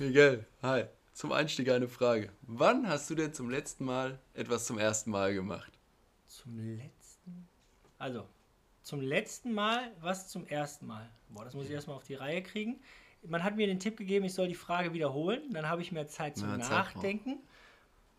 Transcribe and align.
Miguel, 0.00 0.46
hi. 0.62 0.84
Zum 1.12 1.30
Einstieg 1.30 1.68
eine 1.68 1.86
Frage. 1.86 2.30
Wann 2.40 2.88
hast 2.88 3.10
du 3.10 3.14
denn 3.14 3.34
zum 3.34 3.50
letzten 3.50 3.84
Mal 3.84 4.18
etwas 4.32 4.64
zum 4.64 4.78
ersten 4.78 5.10
Mal 5.10 5.34
gemacht? 5.34 5.70
Zum 6.26 6.58
letzten? 6.58 7.46
Also, 7.98 8.26
zum 8.82 9.02
letzten 9.02 9.52
Mal, 9.52 9.92
was 10.00 10.28
zum 10.28 10.46
ersten 10.46 10.86
Mal? 10.86 11.06
Boah, 11.28 11.44
das 11.44 11.52
muss 11.52 11.66
ich 11.66 11.72
erstmal 11.72 11.96
auf 11.96 12.04
die 12.04 12.14
Reihe 12.14 12.42
kriegen. 12.42 12.80
Man 13.28 13.44
hat 13.44 13.56
mir 13.56 13.66
den 13.66 13.78
Tipp 13.78 13.98
gegeben, 13.98 14.24
ich 14.24 14.32
soll 14.32 14.48
die 14.48 14.54
Frage 14.54 14.94
wiederholen. 14.94 15.42
Dann 15.52 15.68
habe 15.68 15.82
ich 15.82 15.92
mehr 15.92 16.08
Zeit 16.08 16.38
zum 16.38 16.48
Zeit 16.48 16.70
Nachdenken. 16.70 17.36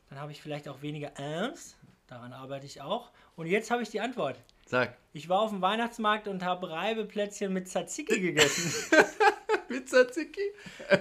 Dann 0.10 0.20
habe 0.20 0.32
ich 0.32 0.40
vielleicht 0.40 0.70
auch 0.70 0.84
weniger 0.84 1.08
Ernst. 1.18 1.78
Daran 2.06 2.32
arbeite 2.32 2.68
ich 2.68 2.82
auch. 2.82 3.10
Und 3.36 3.48
jetzt 3.48 3.72
habe 3.72 3.82
ich 3.82 3.90
die 3.90 4.02
Antwort. 4.02 4.40
Sag. 4.68 4.96
Ich 5.14 5.30
war 5.30 5.40
auf 5.40 5.50
dem 5.50 5.62
Weihnachtsmarkt 5.62 6.28
und 6.28 6.44
habe 6.44 6.70
Reibeplätzchen 6.70 7.52
mit 7.52 7.68
Tzatziki 7.68 8.20
gegessen. 8.22 8.72
Mit 9.72 9.88
Tzatziki? 9.88 10.52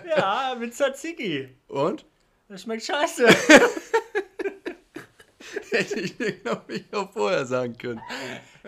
ja, 0.08 0.56
mit 0.58 0.72
Tzatziki. 0.74 1.48
Und? 1.68 2.04
Das 2.48 2.62
schmeckt 2.62 2.84
scheiße. 2.84 3.26
Hätte 5.70 6.00
ich 6.00 6.16
dir, 6.16 6.32
glaube 6.32 6.74
ich, 6.74 6.84
auch 6.94 7.10
vorher 7.12 7.44
sagen 7.46 7.76
können. 7.76 8.00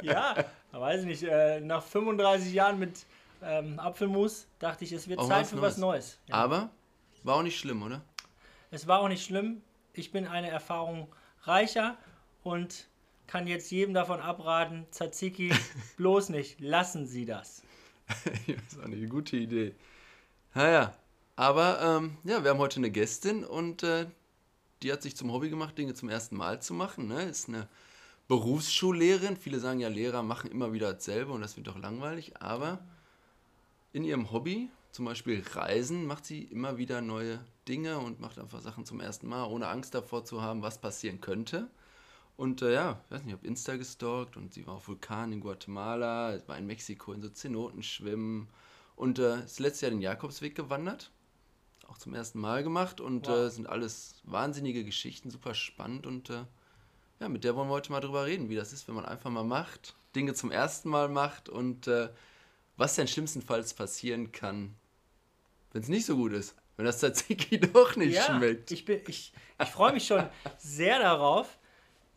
ja, 0.02 0.44
weiß 0.72 1.02
ich 1.02 1.06
nicht. 1.06 1.22
Äh, 1.22 1.60
nach 1.60 1.84
35 1.84 2.52
Jahren 2.52 2.78
mit 2.78 3.06
ähm, 3.42 3.78
Apfelmus 3.78 4.46
dachte 4.58 4.84
ich, 4.84 4.92
es 4.92 5.08
wird 5.08 5.20
Auch 5.20 5.28
Zeit 5.28 5.42
was 5.42 5.50
für 5.50 5.62
was 5.62 5.78
Neues. 5.78 6.18
Ja. 6.26 6.34
Aber 6.34 6.70
war 7.22 7.36
auch 7.36 7.42
nicht 7.42 7.58
schlimm, 7.58 7.82
oder? 7.82 8.02
Es 8.70 8.86
war 8.86 9.00
auch 9.00 9.08
nicht 9.08 9.24
schlimm. 9.24 9.62
Ich 9.92 10.10
bin 10.10 10.26
eine 10.26 10.50
Erfahrung 10.50 11.14
reicher 11.42 11.96
und 12.42 12.88
kann 13.26 13.46
jetzt 13.46 13.70
jedem 13.70 13.94
davon 13.94 14.20
abraten, 14.20 14.86
Tzatziki, 14.90 15.52
bloß 15.96 16.30
nicht. 16.30 16.60
Lassen 16.60 17.06
Sie 17.06 17.24
das. 17.24 17.62
das 18.08 18.72
ist 18.72 18.80
eine 18.82 19.06
gute 19.06 19.36
Idee. 19.36 19.74
Naja, 20.54 20.94
aber 21.34 21.80
ähm, 21.80 22.18
ja, 22.24 22.44
wir 22.44 22.50
haben 22.50 22.58
heute 22.58 22.76
eine 22.76 22.90
Gästin 22.90 23.42
und 23.42 23.82
äh, 23.82 24.06
die 24.82 24.92
hat 24.92 25.00
sich 25.00 25.16
zum 25.16 25.32
Hobby 25.32 25.48
gemacht, 25.48 25.78
Dinge 25.78 25.94
zum 25.94 26.10
ersten 26.10 26.36
Mal 26.36 26.60
zu 26.60 26.74
machen. 26.74 27.08
Ne? 27.08 27.22
Ist 27.22 27.48
eine 27.48 27.68
Berufsschullehrerin. 28.28 29.38
Viele 29.38 29.60
sagen 29.60 29.80
ja, 29.80 29.88
Lehrer 29.88 30.22
machen 30.22 30.50
immer 30.50 30.74
wieder 30.74 30.92
dasselbe 30.92 31.32
und 31.32 31.40
das 31.40 31.56
wird 31.56 31.68
doch 31.68 31.78
langweilig. 31.78 32.36
Aber 32.42 32.80
in 33.94 34.04
ihrem 34.04 34.30
Hobby, 34.30 34.68
zum 34.90 35.06
Beispiel 35.06 35.42
Reisen, 35.54 36.04
macht 36.04 36.26
sie 36.26 36.42
immer 36.44 36.76
wieder 36.76 37.00
neue 37.00 37.40
Dinge 37.66 37.98
und 37.98 38.20
macht 38.20 38.38
einfach 38.38 38.60
Sachen 38.60 38.84
zum 38.84 39.00
ersten 39.00 39.28
Mal, 39.28 39.44
ohne 39.44 39.68
Angst 39.68 39.94
davor 39.94 40.26
zu 40.26 40.42
haben, 40.42 40.60
was 40.60 40.82
passieren 40.82 41.22
könnte. 41.22 41.70
Und 42.36 42.60
äh, 42.60 42.74
ja, 42.74 43.00
ich 43.06 43.10
weiß 43.10 43.22
nicht, 43.22 43.28
ich 43.28 43.38
habe 43.38 43.46
Insta 43.46 43.76
gestalkt 43.76 44.36
und 44.36 44.52
sie 44.52 44.66
war 44.66 44.74
auf 44.74 44.88
Vulkan 44.88 45.32
in 45.32 45.40
Guatemala, 45.40 46.38
war 46.46 46.58
in 46.58 46.66
Mexiko 46.66 47.14
in 47.14 47.22
so 47.22 47.30
Zenoten 47.30 47.82
schwimmen 47.82 48.48
und 48.96 49.18
äh, 49.18 49.44
ist 49.44 49.60
letztes 49.60 49.82
Jahr 49.82 49.90
den 49.90 50.00
Jakobsweg 50.00 50.54
gewandert. 50.54 51.10
Auch 51.88 51.98
zum 51.98 52.14
ersten 52.14 52.40
Mal 52.40 52.62
gemacht 52.62 53.00
und 53.00 53.26
Wow. 53.26 53.36
äh, 53.36 53.50
sind 53.50 53.68
alles 53.68 54.20
wahnsinnige 54.24 54.84
Geschichten, 54.84 55.30
super 55.30 55.54
spannend 55.54 56.06
und 56.06 56.30
äh, 56.30 56.44
ja, 57.20 57.28
mit 57.28 57.44
der 57.44 57.54
wollen 57.54 57.68
wir 57.68 57.74
heute 57.74 57.92
mal 57.92 58.00
drüber 58.00 58.24
reden, 58.26 58.48
wie 58.48 58.56
das 58.56 58.72
ist, 58.72 58.88
wenn 58.88 58.94
man 58.94 59.04
einfach 59.04 59.30
mal 59.30 59.44
macht, 59.44 59.94
Dinge 60.16 60.34
zum 60.34 60.50
ersten 60.50 60.88
Mal 60.88 61.08
macht 61.08 61.48
und 61.48 61.86
äh, 61.86 62.08
was 62.76 62.94
denn 62.96 63.06
schlimmstenfalls 63.08 63.74
passieren 63.74 64.32
kann, 64.32 64.74
wenn 65.72 65.82
es 65.82 65.88
nicht 65.88 66.06
so 66.06 66.16
gut 66.16 66.32
ist. 66.32 66.54
Wenn 66.76 66.86
das 66.86 66.98
Tzatziki 66.98 67.60
doch 67.72 67.96
nicht 67.96 68.18
schmeckt. 68.22 68.70
Ich, 68.70 68.84
bin- 68.86 69.02
ich, 69.06 69.32
ich 69.60 69.68
freue 69.68 69.92
mich 69.92 70.06
schon 70.06 70.26
sehr 70.58 70.98
darauf. 70.98 71.58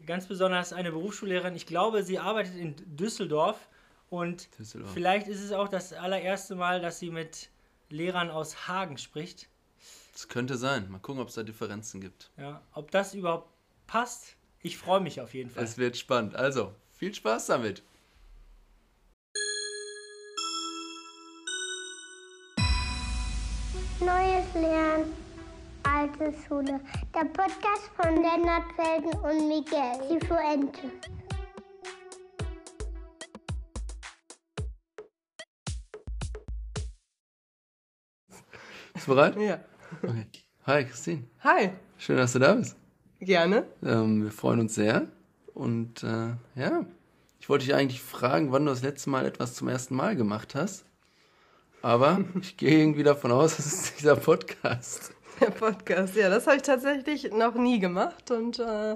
Ganz 0.06 0.28
besonders 0.28 0.72
eine 0.74 0.92
Berufsschullehrerin. 0.92 1.56
Ich 1.56 1.66
glaube, 1.66 2.04
sie 2.04 2.20
arbeitet 2.20 2.56
in 2.56 2.76
Düsseldorf 2.96 3.68
und 4.10 4.48
Düsseldorf. 4.60 4.94
vielleicht 4.94 5.28
ist 5.28 5.42
es 5.42 5.52
auch 5.52 5.68
das 5.68 5.94
allererste 5.94 6.56
Mal, 6.56 6.82
dass 6.82 7.00
sie 7.00 7.10
mit 7.12 7.50
Lehrern 7.90 8.30
aus 8.30 8.68
Hagen 8.68 8.98
spricht. 8.98 9.48
Das 10.14 10.28
könnte 10.28 10.58
sein. 10.58 10.90
Mal 10.90 11.00
gucken, 11.00 11.22
ob 11.22 11.30
es 11.30 11.36
da 11.36 11.44
Differenzen 11.44 12.00
gibt. 12.02 12.32
Ja, 12.38 12.62
ob 12.74 12.92
das 12.92 13.14
überhaupt 13.14 13.50
passt, 13.88 14.36
ich 14.62 14.78
freue 14.78 15.02
mich 15.02 15.22
auf 15.22 15.34
jeden 15.34 15.50
Fall. 15.50 15.64
Es 15.64 15.78
wird 15.78 15.98
spannend. 15.98 16.36
Also, 16.36 16.74
viel 16.94 17.14
Spaß 17.14 17.48
damit. 17.48 17.84
Neues 24.00 24.54
Lernen, 24.54 25.14
alte 25.84 26.34
Schule. 26.48 26.80
Der 27.14 27.26
Podcast 27.26 27.90
von 27.96 28.16
Lennart 28.22 28.66
Felden 28.76 29.14
und 29.20 29.48
Miguel 29.48 30.20
Cifuente. 30.20 30.92
Bist 38.96 39.08
du 39.08 39.12
bereit? 39.14 39.36
Ja. 39.38 39.60
Okay. 40.02 40.26
Hi, 40.66 40.86
Christine. 40.86 41.24
Hi, 41.44 41.72
Schön, 41.98 42.16
dass 42.16 42.32
du 42.32 42.40
da 42.40 42.54
bist. 42.54 42.78
gerne. 43.20 43.66
Ähm, 43.84 44.24
wir 44.24 44.32
freuen 44.32 44.62
uns 44.62 44.74
sehr. 44.74 45.08
Und 45.54 46.02
äh, 46.04 46.30
ja, 46.56 46.86
ich 47.42 47.50
wollte 47.50 47.66
dich 47.66 47.76
eigentlich 47.76 48.02
fragen, 48.02 48.54
wann 48.54 48.66
du 48.66 48.72
das 48.72 48.84
letzte 48.84 49.10
Mal 49.10 49.26
etwas 49.26 49.54
zum 49.54 49.68
ersten 49.68 49.98
Mal 49.98 50.16
gemacht 50.16 50.56
hast. 50.56 50.86
Aber 51.82 52.22
ich 52.42 52.56
gehe 52.56 52.80
irgendwie 52.80 53.04
davon 53.04 53.34
aus, 53.34 53.58
das 53.58 53.66
ist 53.66 54.00
dieser 54.00 54.16
Podcast. 54.16 55.12
Der 55.42 55.52
Podcast, 55.52 56.16
ja, 56.16 56.30
das 56.30 56.48
habe 56.48 56.56
ich 56.56 56.62
tatsächlich 56.64 57.30
noch 57.34 57.56
nie 57.56 57.80
gemacht 57.80 58.32
und 58.32 58.60
äh, 58.60 58.96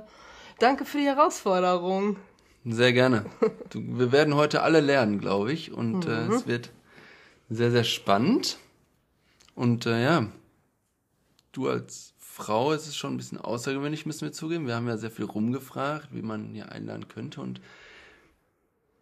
danke 0.59 0.86
für 0.86 0.98
die 1.00 1.04
Herausforderung. 1.08 2.16
Sehr 2.64 2.94
gerne. 2.94 3.26
Du, 3.70 3.82
wir 4.00 4.14
werden 4.14 4.36
heute 4.36 4.62
alle 4.62 4.80
lernen, 4.80 5.20
glaube 5.20 5.52
ich. 5.52 5.74
Und 5.74 6.06
äh, 6.06 6.28
es 6.28 6.48
wird 6.48 6.72
sehr, 7.50 7.72
sehr 7.72 7.84
spannend. 7.84 8.58
Und 9.59 9.86
äh, 9.88 10.02
ja, 10.02 10.25
du 11.52 11.68
als 11.68 12.14
Frau 12.18 12.72
ist 12.72 12.88
es 12.88 12.96
schon 12.96 13.16
ein 13.16 13.18
bisschen 13.18 13.40
außergewöhnlich, 13.40 14.06
müssen 14.06 14.22
wir 14.22 14.31
zugeben. 14.31 14.68
Wir 14.68 14.75
haben 14.75 14.88
ja 14.88 14.96
sehr 14.96 15.12
viel 15.12 15.25
rumgefragt, 15.25 16.08
wie 16.14 16.22
man 16.22 16.53
hier 16.53 16.72
einladen 16.72 17.09
könnte. 17.09 17.42
Und 17.42 17.59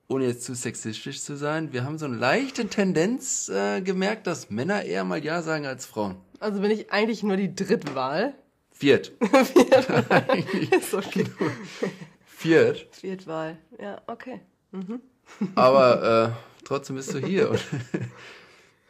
ohne 0.08 0.26
jetzt 0.26 0.44
zu 0.44 0.56
sexistisch 0.56 1.22
zu 1.22 1.38
sein, 1.38 1.74
wir 1.74 1.84
haben 1.84 2.00
so 2.00 2.06
eine 2.06 2.16
leichte 2.16 2.68
Tendenz 2.70 3.50
äh, 3.50 3.82
gemerkt, 3.82 4.26
dass 4.26 4.50
Männer 4.50 4.82
eher 4.84 5.04
mal 5.04 5.24
Ja 5.24 5.44
sagen 5.44 5.68
als 5.68 5.86
Frauen. 5.86 6.16
Also 6.40 6.60
bin 6.60 6.72
ich 6.72 6.92
eigentlich 6.92 7.22
nur 7.22 7.38
die 7.38 7.54
Drittwahl. 7.54 8.34
Viert. 8.72 9.12
Ist 10.72 10.96
okay. 10.96 11.26
Viert. 12.26 12.88
Viertwahl, 12.94 13.60
ja, 13.80 14.02
okay. 14.08 14.42
Aber 15.54 16.34
äh, 16.34 16.66
trotzdem 16.66 16.96
bist 16.96 17.14
du 17.14 17.20
hier. 17.20 17.52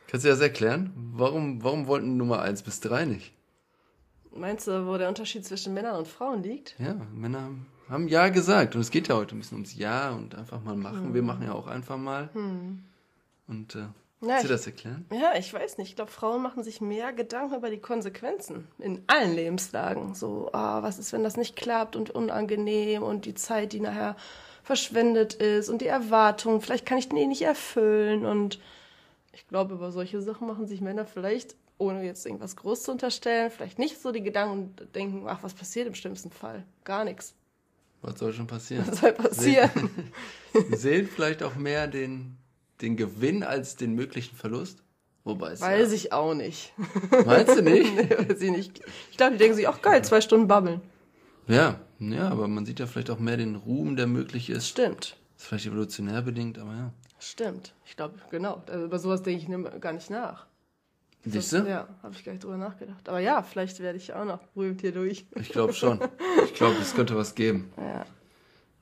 Kannst 0.07 0.25
du 0.25 0.29
das 0.29 0.39
erklären? 0.39 0.91
Warum, 0.95 1.63
warum 1.63 1.87
wollten 1.87 2.17
Nummer 2.17 2.41
1 2.41 2.63
bis 2.63 2.79
3 2.79 3.05
nicht? 3.05 3.33
Meinst 4.33 4.67
du, 4.67 4.85
wo 4.85 4.97
der 4.97 5.09
Unterschied 5.09 5.45
zwischen 5.45 5.73
Männern 5.73 5.95
und 5.97 6.07
Frauen 6.07 6.43
liegt? 6.43 6.75
Ja, 6.79 6.95
Männer 7.13 7.49
haben, 7.89 8.07
Ja 8.07 8.29
gesagt. 8.29 8.75
Und 8.75 8.81
es 8.81 8.91
geht 8.91 9.07
ja 9.07 9.15
heute 9.15 9.35
ein 9.35 9.39
bisschen 9.39 9.55
ums 9.55 9.75
Ja 9.75 10.11
und 10.11 10.35
einfach 10.35 10.61
mal 10.61 10.75
machen. 10.75 11.13
Wir 11.13 11.23
machen 11.23 11.43
ja 11.45 11.53
auch 11.53 11.67
einfach 11.67 11.97
mal. 11.97 12.29
Und 13.47 13.75
äh, 13.75 13.79
Ja, 13.79 13.87
kannst 14.27 14.43
du 14.45 14.47
das 14.49 14.65
erklären? 14.67 15.05
Ja, 15.11 15.31
ich 15.37 15.51
weiß 15.53 15.77
nicht. 15.77 15.89
Ich 15.89 15.95
glaube, 15.95 16.11
Frauen 16.11 16.41
machen 16.43 16.63
sich 16.63 16.81
mehr 16.81 17.13
Gedanken 17.13 17.55
über 17.55 17.69
die 17.69 17.79
Konsequenzen 17.79 18.67
in 18.79 19.01
allen 19.07 19.33
Lebenslagen. 19.33 20.13
So, 20.13 20.49
ah, 20.53 20.83
was 20.83 20.99
ist, 20.99 21.11
wenn 21.13 21.23
das 21.23 21.35
nicht 21.37 21.55
klappt 21.55 21.95
und 21.95 22.11
unangenehm 22.11 23.03
und 23.03 23.25
die 23.25 23.33
Zeit, 23.35 23.73
die 23.73 23.79
nachher 23.79 24.15
verschwendet 24.63 25.33
ist 25.33 25.69
und 25.69 25.81
die 25.81 25.87
Erwartungen, 25.87 26.61
vielleicht 26.61 26.85
kann 26.85 26.97
ich 26.97 27.09
die 27.09 27.25
nicht 27.25 27.41
erfüllen. 27.41 28.25
Und 28.25 28.59
ich 29.37 29.47
glaube, 29.47 29.75
über 29.75 29.91
solche 29.91 30.19
Sachen 30.19 30.47
machen 30.47 30.65
sich 30.65 30.81
Männer 30.81 31.05
vielleicht, 31.05 31.55
ohne 31.77 32.03
jetzt 32.03 32.25
irgendwas 32.25 32.55
groß 32.55 32.81
zu 32.81 32.91
unterstellen, 32.91 33.51
vielleicht 33.51 33.77
nicht 33.77 34.01
so 34.01 34.11
die 34.11 34.23
Gedanken 34.23 34.57
und 34.57 34.95
denken, 34.95 35.25
ach, 35.27 35.43
was 35.43 35.53
passiert 35.53 35.85
im 35.87 35.93
schlimmsten 35.93 36.31
Fall? 36.31 36.65
Gar 36.83 37.05
nichts. 37.05 37.35
Was 38.01 38.17
soll 38.17 38.33
schon 38.33 38.47
passieren? 38.47 38.87
Was 38.87 38.99
soll 38.99 39.13
passieren? 39.13 39.91
Sehen 40.71 41.07
vielleicht 41.07 41.43
auch 41.43 41.55
mehr 41.55 41.87
den, 41.87 42.37
den 42.81 42.97
Gewinn 42.97 43.43
als 43.43 43.75
den 43.75 43.93
möglichen 43.93 44.35
Verlust? 44.35 44.81
Wobei 45.23 45.51
es 45.51 45.61
Weiß 45.61 45.89
ja, 45.89 45.95
ich 45.95 46.13
auch 46.13 46.33
nicht. 46.33 46.73
Meinst 47.25 47.57
du 47.57 47.61
nicht? 47.61 47.95
nee, 47.95 48.09
weiß 48.09 48.41
ich 48.41 48.51
nicht. 48.51 48.81
Ich 49.11 49.17
glaube, 49.17 49.33
die 49.33 49.37
denken 49.37 49.55
sich, 49.55 49.67
ach 49.67 49.83
geil, 49.83 50.03
zwei 50.03 50.21
Stunden 50.21 50.47
babbeln. 50.47 50.81
Ja, 51.47 51.79
ja, 51.99 52.29
aber 52.29 52.47
man 52.47 52.65
sieht 52.65 52.79
ja 52.79 52.87
vielleicht 52.87 53.11
auch 53.11 53.19
mehr 53.19 53.37
den 53.37 53.55
Ruhm, 53.55 53.97
der 53.97 54.07
möglich 54.07 54.49
ist. 54.49 54.67
Stimmt. 54.67 55.15
Ist 55.37 55.45
vielleicht 55.45 55.67
evolutionär 55.67 56.21
bedingt, 56.21 56.57
aber 56.57 56.73
ja. 56.73 56.91
Stimmt. 57.19 57.73
Ich 57.85 57.95
glaube, 57.95 58.15
genau. 58.29 58.63
Also 58.67 58.85
über 58.85 58.99
sowas 58.99 59.23
denke 59.23 59.43
ich 59.43 59.81
gar 59.81 59.93
nicht 59.93 60.09
nach. 60.09 60.45
Siehst 61.25 61.53
du? 61.53 61.57
Ja, 61.67 61.87
habe 62.03 62.13
ich 62.15 62.23
gar 62.23 62.31
nicht 62.31 62.43
drüber 62.43 62.57
nachgedacht. 62.57 63.07
Aber 63.09 63.19
ja, 63.19 63.41
vielleicht 63.43 63.79
werde 63.79 63.97
ich 63.97 64.13
auch 64.13 64.25
noch 64.25 64.39
berühmt 64.47 64.81
hier 64.81 64.91
durch. 64.91 65.25
Ich 65.35 65.49
glaube 65.49 65.73
schon. 65.73 65.99
Ich 66.45 66.53
glaube, 66.53 66.75
es 66.81 66.93
könnte 66.93 67.15
was 67.15 67.35
geben. 67.35 67.71
Ja. 67.77 68.05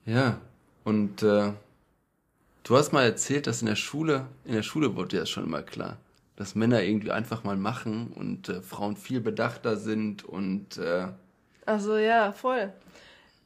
Ja. 0.04 0.40
Und 0.84 1.24
äh, 1.24 1.52
du 2.62 2.76
hast 2.76 2.92
mal 2.92 3.02
erzählt, 3.02 3.48
dass 3.48 3.60
in 3.60 3.66
der 3.66 3.74
Schule, 3.74 4.26
in 4.44 4.52
der 4.52 4.62
Schule 4.62 4.94
wurde 4.94 5.16
ja 5.16 5.26
schon 5.26 5.42
immer 5.44 5.62
klar, 5.62 5.96
dass 6.36 6.54
Männer 6.54 6.82
irgendwie 6.82 7.10
einfach 7.10 7.42
mal 7.42 7.56
machen 7.56 8.12
und 8.14 8.48
äh, 8.48 8.62
Frauen 8.62 8.96
viel 8.96 9.20
bedachter 9.20 9.76
sind 9.76 10.24
und 10.24 10.78
äh, 10.78 11.08
Also 11.64 11.96
ja, 11.96 12.30
voll. 12.30 12.72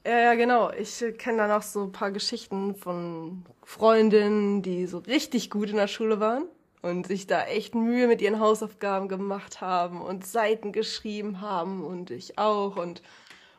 Ja, 0.07 0.19
ja, 0.19 0.35
genau. 0.35 0.71
Ich 0.73 1.03
äh, 1.03 1.13
kenne 1.13 1.39
da 1.39 1.49
noch 1.49 1.63
so 1.63 1.83
ein 1.85 1.93
paar 1.93 2.11
Geschichten 2.11 2.75
von 2.75 3.45
Freundinnen, 3.65 4.63
die 4.63 4.87
so 4.87 4.99
richtig 4.99 5.51
gut 5.51 5.71
in 5.71 5.77
der 5.77 5.89
Schule 5.89 6.21
waren. 6.21 6.45
und 6.83 7.07
sich 7.07 7.27
da 7.27 7.45
echt 7.45 7.75
Mühe 7.75 8.07
mit 8.07 8.23
ihren 8.23 8.41
Hausaufgaben 8.41 9.09
gemacht 9.09 9.61
haben 9.61 10.01
und 10.01 10.27
Seiten 10.27 10.73
geschrieben 10.73 11.43
haben 11.43 11.85
und 11.85 12.11
ich 12.11 12.39
auch. 12.39 12.77
Und 12.77 13.03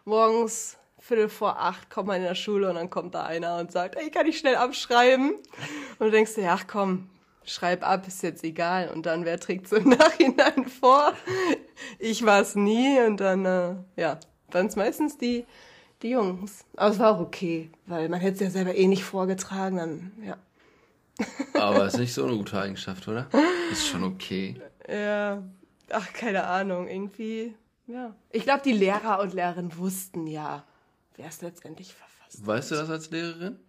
morgens 0.05 0.77
Viertel 0.99 1.29
vor 1.29 1.59
acht 1.59 1.89
kommt 1.91 2.07
man 2.07 2.17
in 2.17 2.23
der 2.23 2.35
Schule 2.35 2.69
und 2.69 2.75
dann 2.75 2.89
kommt 2.89 3.13
da 3.15 3.23
einer 3.23 3.57
und 3.59 3.71
sagt, 3.71 3.95
ey, 3.95 4.09
kann 4.11 4.25
ich 4.27 4.39
schnell 4.39 4.55
abschreiben? 4.55 5.35
Und 5.99 6.05
du 6.07 6.11
denkst 6.11 6.35
dir, 6.35 6.51
ach 6.51 6.65
komm, 6.67 7.09
schreib 7.43 7.87
ab, 7.87 8.07
ist 8.07 8.23
jetzt 8.23 8.43
egal. 8.43 8.89
Und 8.89 9.05
dann, 9.05 9.25
wer 9.25 9.39
trägt 9.39 9.67
so 9.67 9.75
im 9.75 9.89
Nachhinein 9.97 10.65
vor? 10.65 11.13
Ich 11.99 12.25
war 12.25 12.41
es 12.41 12.55
nie 12.55 12.99
und 13.01 13.19
dann, 13.19 13.45
äh, 13.45 13.75
ja, 13.97 14.19
waren 14.51 14.67
es 14.67 14.75
meistens 14.75 15.17
die, 15.17 15.45
die 16.01 16.09
Jungs. 16.09 16.65
Aber 16.75 16.89
es 16.91 16.99
war 16.99 17.15
auch 17.15 17.19
okay, 17.19 17.69
weil 17.85 18.09
man 18.09 18.19
hätte 18.19 18.35
es 18.35 18.39
ja 18.41 18.49
selber 18.49 18.75
eh 18.75 18.87
nicht 18.87 19.03
vorgetragen, 19.03 19.77
dann, 19.77 20.11
ja. 20.25 20.37
Aber 21.59 21.85
ist 21.85 21.97
nicht 21.97 22.13
so 22.13 22.25
eine 22.25 22.35
gute 22.35 22.59
Eigenschaft, 22.59 23.07
oder? 23.07 23.27
Ist 23.71 23.87
schon 23.87 24.03
okay. 24.03 24.59
Ja, 24.89 25.43
ach, 25.91 26.13
keine 26.13 26.45
Ahnung, 26.45 26.87
irgendwie, 26.87 27.53
ja. 27.87 28.15
Ich 28.31 28.43
glaube, 28.43 28.61
die 28.63 28.71
Lehrer 28.71 29.19
und 29.19 29.33
Lehrerinnen 29.33 29.77
wussten 29.77 30.25
ja, 30.27 30.63
wer 31.17 31.27
es 31.27 31.41
letztendlich 31.41 31.93
verfasst. 31.93 32.45
Weißt 32.45 32.71
du 32.71 32.75
das 32.75 32.89
als 32.89 33.09
Lehrerin? 33.11 33.59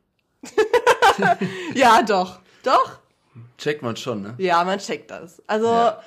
Ja, 1.75 2.02
doch, 2.02 2.40
doch. 2.62 2.99
Checkt 3.58 3.82
man 3.82 3.96
schon, 3.96 4.23
ne? 4.23 4.35
Ja, 4.38 4.64
man 4.64 4.78
checkt 4.78 5.11
das. 5.11 5.43
Also, 5.46 5.67
Ja. 5.67 6.02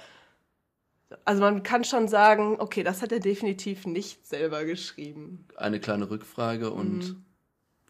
Also 1.24 1.42
man 1.42 1.64
kann 1.64 1.84
schon 1.84 2.08
sagen, 2.08 2.58
okay, 2.60 2.84
das 2.84 3.02
hat 3.02 3.12
er 3.12 3.20
definitiv 3.20 3.86
nicht 3.86 4.26
selber 4.26 4.66
geschrieben. 4.66 5.46
Eine 5.56 5.80
kleine 5.80 6.10
Rückfrage 6.10 6.72
und 6.72 7.16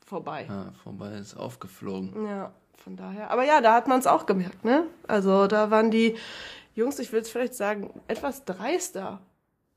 Vorbei. 0.05 0.45
ja, 0.47 0.71
vorbei 0.83 1.13
ist 1.17 1.35
aufgeflogen. 1.35 2.27
Ja, 2.27 2.53
von 2.77 2.95
daher. 2.95 3.31
Aber 3.31 3.43
ja, 3.43 3.59
da 3.61 3.73
hat 3.73 3.87
man 3.87 3.99
es 3.99 4.05
auch 4.05 4.25
gemerkt, 4.27 4.63
ne? 4.63 4.85
Also 5.07 5.47
da 5.47 5.71
waren 5.71 5.89
die 5.89 6.15
Jungs, 6.75 6.99
ich 6.99 7.11
will 7.11 7.21
es 7.21 7.29
vielleicht 7.29 7.55
sagen, 7.55 7.89
etwas 8.07 8.45
dreister. 8.45 9.21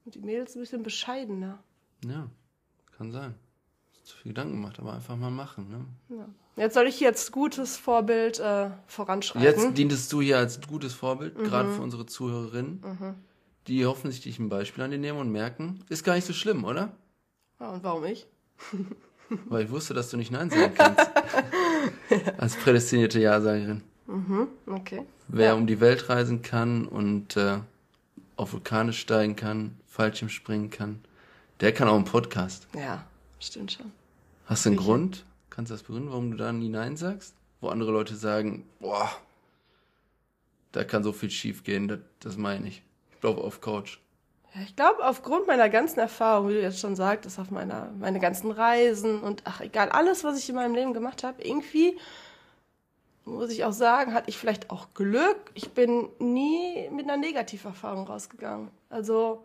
Und 0.04 0.14
die 0.14 0.20
Mädels 0.20 0.54
ein 0.54 0.60
bisschen 0.60 0.82
bescheidener. 0.82 1.58
Ja, 2.04 2.28
kann 2.96 3.10
sein. 3.10 3.34
Zu 4.02 4.16
viel 4.18 4.32
Gedanken 4.32 4.54
gemacht, 4.54 4.78
aber 4.80 4.94
einfach 4.94 5.16
mal 5.16 5.30
machen, 5.30 5.68
ne? 5.70 6.16
Ja. 6.18 6.28
Jetzt 6.56 6.74
soll 6.74 6.88
ich 6.88 6.98
jetzt 6.98 7.30
gutes 7.30 7.76
Vorbild 7.76 8.40
äh, 8.40 8.70
voranschreiten. 8.86 9.42
Jetzt 9.42 9.78
dientest 9.78 10.12
du 10.12 10.20
hier 10.20 10.38
als 10.38 10.60
gutes 10.66 10.92
Vorbild, 10.92 11.36
gerade 11.36 11.72
für 11.72 11.82
unsere 11.82 12.04
Zuhörerinnen, 12.04 12.82
die 13.68 13.86
hoffentlich 13.86 14.20
dich 14.22 14.38
ein 14.38 14.48
Beispiel 14.48 14.82
an 14.84 14.90
dir 14.90 14.98
nehmen 14.98 15.18
und 15.18 15.30
merken, 15.30 15.84
ist 15.88 16.04
gar 16.04 16.14
nicht 16.14 16.26
so 16.26 16.32
schlimm, 16.32 16.64
oder? 16.64 16.92
ja, 17.60 17.70
und 17.70 17.82
warum 17.84 18.04
ich? 18.04 18.26
Weil 19.48 19.64
ich 19.66 19.70
wusste, 19.70 19.92
dass 19.94 20.08
du 20.10 20.16
nicht 20.16 20.30
Nein 20.32 20.48
sagen 20.50 20.72
kannst. 20.74 21.10
als 22.38 22.56
prädestinierte 22.56 23.20
Ja-Sagerin. 23.20 23.82
Okay. 24.66 25.02
Wer 25.28 25.48
Ja. 25.48 25.54
um 25.54 25.66
die 25.66 25.80
Welt 25.80 26.08
reisen 26.08 26.40
kann 26.40 26.86
und 26.86 27.36
äh, 27.36 27.58
auf 28.36 28.54
Vulkane 28.54 28.92
steigen 28.94 29.36
kann, 29.36 29.78
Fallschirm 29.86 30.30
springen 30.30 30.70
kann, 30.70 31.00
der 31.60 31.72
kann 31.74 31.88
auch 31.88 31.96
einen 31.96 32.04
Podcast. 32.06 32.66
Ja, 32.74 33.04
stimmt 33.38 33.72
schon. 33.72 33.92
Hast 34.46 34.64
du 34.64 34.70
einen 34.70 34.78
Sicher. 34.78 34.88
Grund? 34.90 35.24
Kannst 35.50 35.70
du 35.70 35.74
das 35.74 35.82
begründen, 35.82 36.10
warum 36.10 36.30
du 36.30 36.36
da 36.38 36.50
nie 36.52 36.70
Nein 36.70 36.96
sagst? 36.96 37.34
Wo 37.60 37.68
andere 37.68 37.90
Leute 37.92 38.16
sagen, 38.16 38.64
boah, 38.80 39.10
da 40.72 40.84
kann 40.84 41.02
so 41.02 41.12
viel 41.12 41.30
schief 41.30 41.64
gehen, 41.64 41.88
das, 41.88 41.98
das 42.20 42.36
meine 42.38 42.68
ich. 42.68 42.82
Ich 43.18 43.22
glaube 43.22 43.42
auf 43.42 43.60
Coach. 43.60 44.00
Ja, 44.54 44.60
ich 44.62 44.76
glaube, 44.76 45.04
aufgrund 45.04 45.48
meiner 45.48 45.68
ganzen 45.68 45.98
Erfahrung, 45.98 46.48
wie 46.48 46.52
du 46.52 46.62
jetzt 46.62 46.78
schon 46.78 46.94
sagtest, 46.94 47.40
auf 47.40 47.50
meiner, 47.50 47.90
meine 47.98 48.20
ganzen 48.20 48.52
Reisen 48.52 49.22
und 49.22 49.42
ach, 49.44 49.60
egal, 49.60 49.88
alles, 49.88 50.22
was 50.22 50.38
ich 50.38 50.48
in 50.48 50.54
meinem 50.54 50.76
Leben 50.76 50.92
gemacht 50.92 51.24
habe, 51.24 51.42
irgendwie, 51.42 51.98
muss 53.24 53.50
ich 53.50 53.64
auch 53.64 53.72
sagen, 53.72 54.14
hatte 54.14 54.30
ich 54.30 54.38
vielleicht 54.38 54.70
auch 54.70 54.94
Glück. 54.94 55.50
Ich 55.54 55.72
bin 55.72 56.08
nie 56.20 56.88
mit 56.92 57.06
einer 57.10 57.16
Negativerfahrung 57.16 58.06
rausgegangen. 58.06 58.70
Also, 58.88 59.44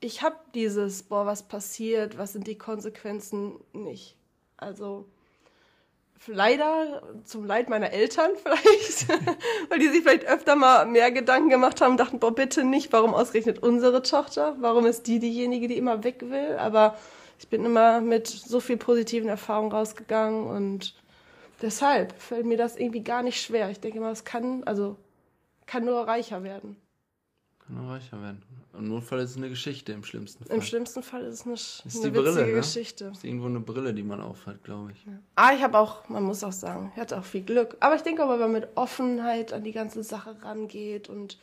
ich 0.00 0.22
habe 0.22 0.34
dieses, 0.52 1.04
boah, 1.04 1.24
was 1.24 1.44
passiert, 1.44 2.18
was 2.18 2.32
sind 2.32 2.48
die 2.48 2.58
Konsequenzen, 2.58 3.54
nicht. 3.72 4.16
Also, 4.56 5.06
leider 6.26 7.02
zum 7.24 7.44
Leid 7.44 7.68
meiner 7.68 7.92
Eltern 7.92 8.30
vielleicht, 8.42 9.08
weil 9.68 9.78
die 9.78 9.88
sich 9.88 10.02
vielleicht 10.02 10.26
öfter 10.26 10.56
mal 10.56 10.86
mehr 10.86 11.10
Gedanken 11.10 11.48
gemacht 11.48 11.80
haben 11.80 11.96
dachten, 11.96 12.18
boah, 12.18 12.34
bitte 12.34 12.64
nicht, 12.64 12.92
warum 12.92 13.14
ausgerechnet 13.14 13.62
unsere 13.62 14.02
Tochter? 14.02 14.56
Warum 14.60 14.86
ist 14.86 15.06
die 15.06 15.18
diejenige, 15.18 15.68
die 15.68 15.78
immer 15.78 16.04
weg 16.04 16.22
will? 16.28 16.56
Aber 16.58 16.96
ich 17.38 17.48
bin 17.48 17.64
immer 17.64 18.00
mit 18.00 18.28
so 18.28 18.60
viel 18.60 18.76
positiven 18.76 19.28
Erfahrungen 19.28 19.72
rausgegangen 19.72 20.46
und 20.46 20.94
deshalb 21.60 22.20
fällt 22.20 22.46
mir 22.46 22.56
das 22.56 22.76
irgendwie 22.76 23.02
gar 23.02 23.22
nicht 23.22 23.40
schwer. 23.40 23.70
Ich 23.70 23.80
denke 23.80 23.98
immer, 23.98 24.10
es 24.10 24.24
kann, 24.24 24.62
also, 24.64 24.96
kann 25.66 25.84
nur 25.84 26.06
reicher 26.06 26.42
werden. 26.44 26.76
Kann 27.66 27.78
auch 27.78 27.90
reicher 27.90 28.20
werden. 28.20 28.42
Im 28.76 28.88
Notfall 28.88 29.20
ist 29.20 29.30
es 29.32 29.36
eine 29.36 29.48
Geschichte, 29.48 29.92
im 29.92 30.02
schlimmsten 30.02 30.44
Fall. 30.44 30.56
Im 30.56 30.62
schlimmsten 30.62 31.02
Fall 31.02 31.22
ist 31.22 31.40
es 31.40 31.46
eine, 31.46 31.54
ist 31.54 31.82
eine 31.84 32.04
die 32.04 32.10
Brille, 32.10 32.34
witzige 32.34 32.50
ne? 32.50 32.56
Geschichte. 32.56 33.04
ist 33.12 33.24
irgendwo 33.24 33.46
eine 33.46 33.60
Brille, 33.60 33.94
die 33.94 34.02
man 34.02 34.20
aufhat, 34.20 34.64
glaube 34.64 34.92
ich. 34.92 35.06
Ah, 35.36 35.52
ich 35.54 35.62
habe 35.62 35.78
auch, 35.78 36.08
man 36.08 36.22
muss 36.22 36.42
auch 36.42 36.52
sagen, 36.52 36.90
ich 36.94 37.00
hatte 37.00 37.18
auch 37.18 37.24
viel 37.24 37.42
Glück. 37.42 37.76
Aber 37.80 37.94
ich 37.94 38.02
denke 38.02 38.24
auch, 38.24 38.30
wenn 38.30 38.40
man 38.40 38.52
mit 38.52 38.68
Offenheit 38.76 39.52
an 39.52 39.62
die 39.62 39.72
ganze 39.72 40.02
Sache 40.02 40.36
rangeht 40.42 41.08
und 41.08 41.38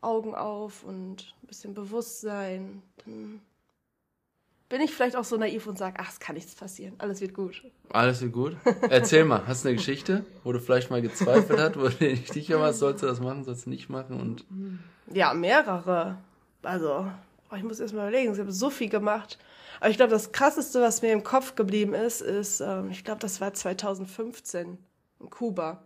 Augen 0.00 0.34
auf 0.34 0.84
und 0.84 1.34
ein 1.42 1.46
bisschen 1.46 1.74
Bewusstsein, 1.74 2.82
dann 3.04 3.40
bin 4.68 4.80
ich 4.80 4.92
vielleicht 4.92 5.16
auch 5.16 5.24
so 5.24 5.36
naiv 5.36 5.66
und 5.66 5.78
sage, 5.78 5.96
ach, 5.98 6.10
es 6.10 6.18
kann 6.18 6.34
nichts 6.34 6.54
passieren, 6.54 6.94
alles 6.98 7.20
wird 7.20 7.34
gut. 7.34 7.62
Alles 7.90 8.20
wird 8.22 8.32
gut. 8.32 8.56
Erzähl 8.88 9.24
mal, 9.24 9.46
hast 9.46 9.64
du 9.64 9.68
eine 9.68 9.76
Geschichte, 9.76 10.24
wo 10.42 10.52
du 10.52 10.60
vielleicht 10.60 10.90
mal 10.90 11.02
gezweifelt 11.02 11.60
hast, 11.60 11.76
wo 11.78 11.88
du 11.88 12.04
nicht 12.04 12.32
sicher 12.32 12.58
warst, 12.58 12.80
sollst 12.80 13.02
du 13.02 13.06
das 13.06 13.20
machen, 13.20 13.44
sollst 13.44 13.66
du 13.66 13.70
nicht 13.70 13.88
machen 13.88 14.20
und 14.20 14.44
Ja, 15.12 15.34
mehrere. 15.34 16.18
Also, 16.62 17.06
oh, 17.50 17.56
ich 17.56 17.62
muss 17.62 17.80
erst 17.80 17.94
mal 17.94 18.08
überlegen, 18.08 18.32
ich 18.32 18.38
habe 18.38 18.52
so 18.52 18.70
viel 18.70 18.88
gemacht. 18.88 19.38
Aber 19.80 19.90
ich 19.90 19.96
glaube, 19.96 20.12
das 20.12 20.32
Krasseste, 20.32 20.80
was 20.80 21.02
mir 21.02 21.12
im 21.12 21.24
Kopf 21.24 21.54
geblieben 21.56 21.94
ist, 21.94 22.20
ist, 22.20 22.60
ähm, 22.60 22.90
ich 22.90 23.04
glaube, 23.04 23.20
das 23.20 23.40
war 23.40 23.52
2015 23.52 24.78
in 25.20 25.30
Kuba. 25.30 25.82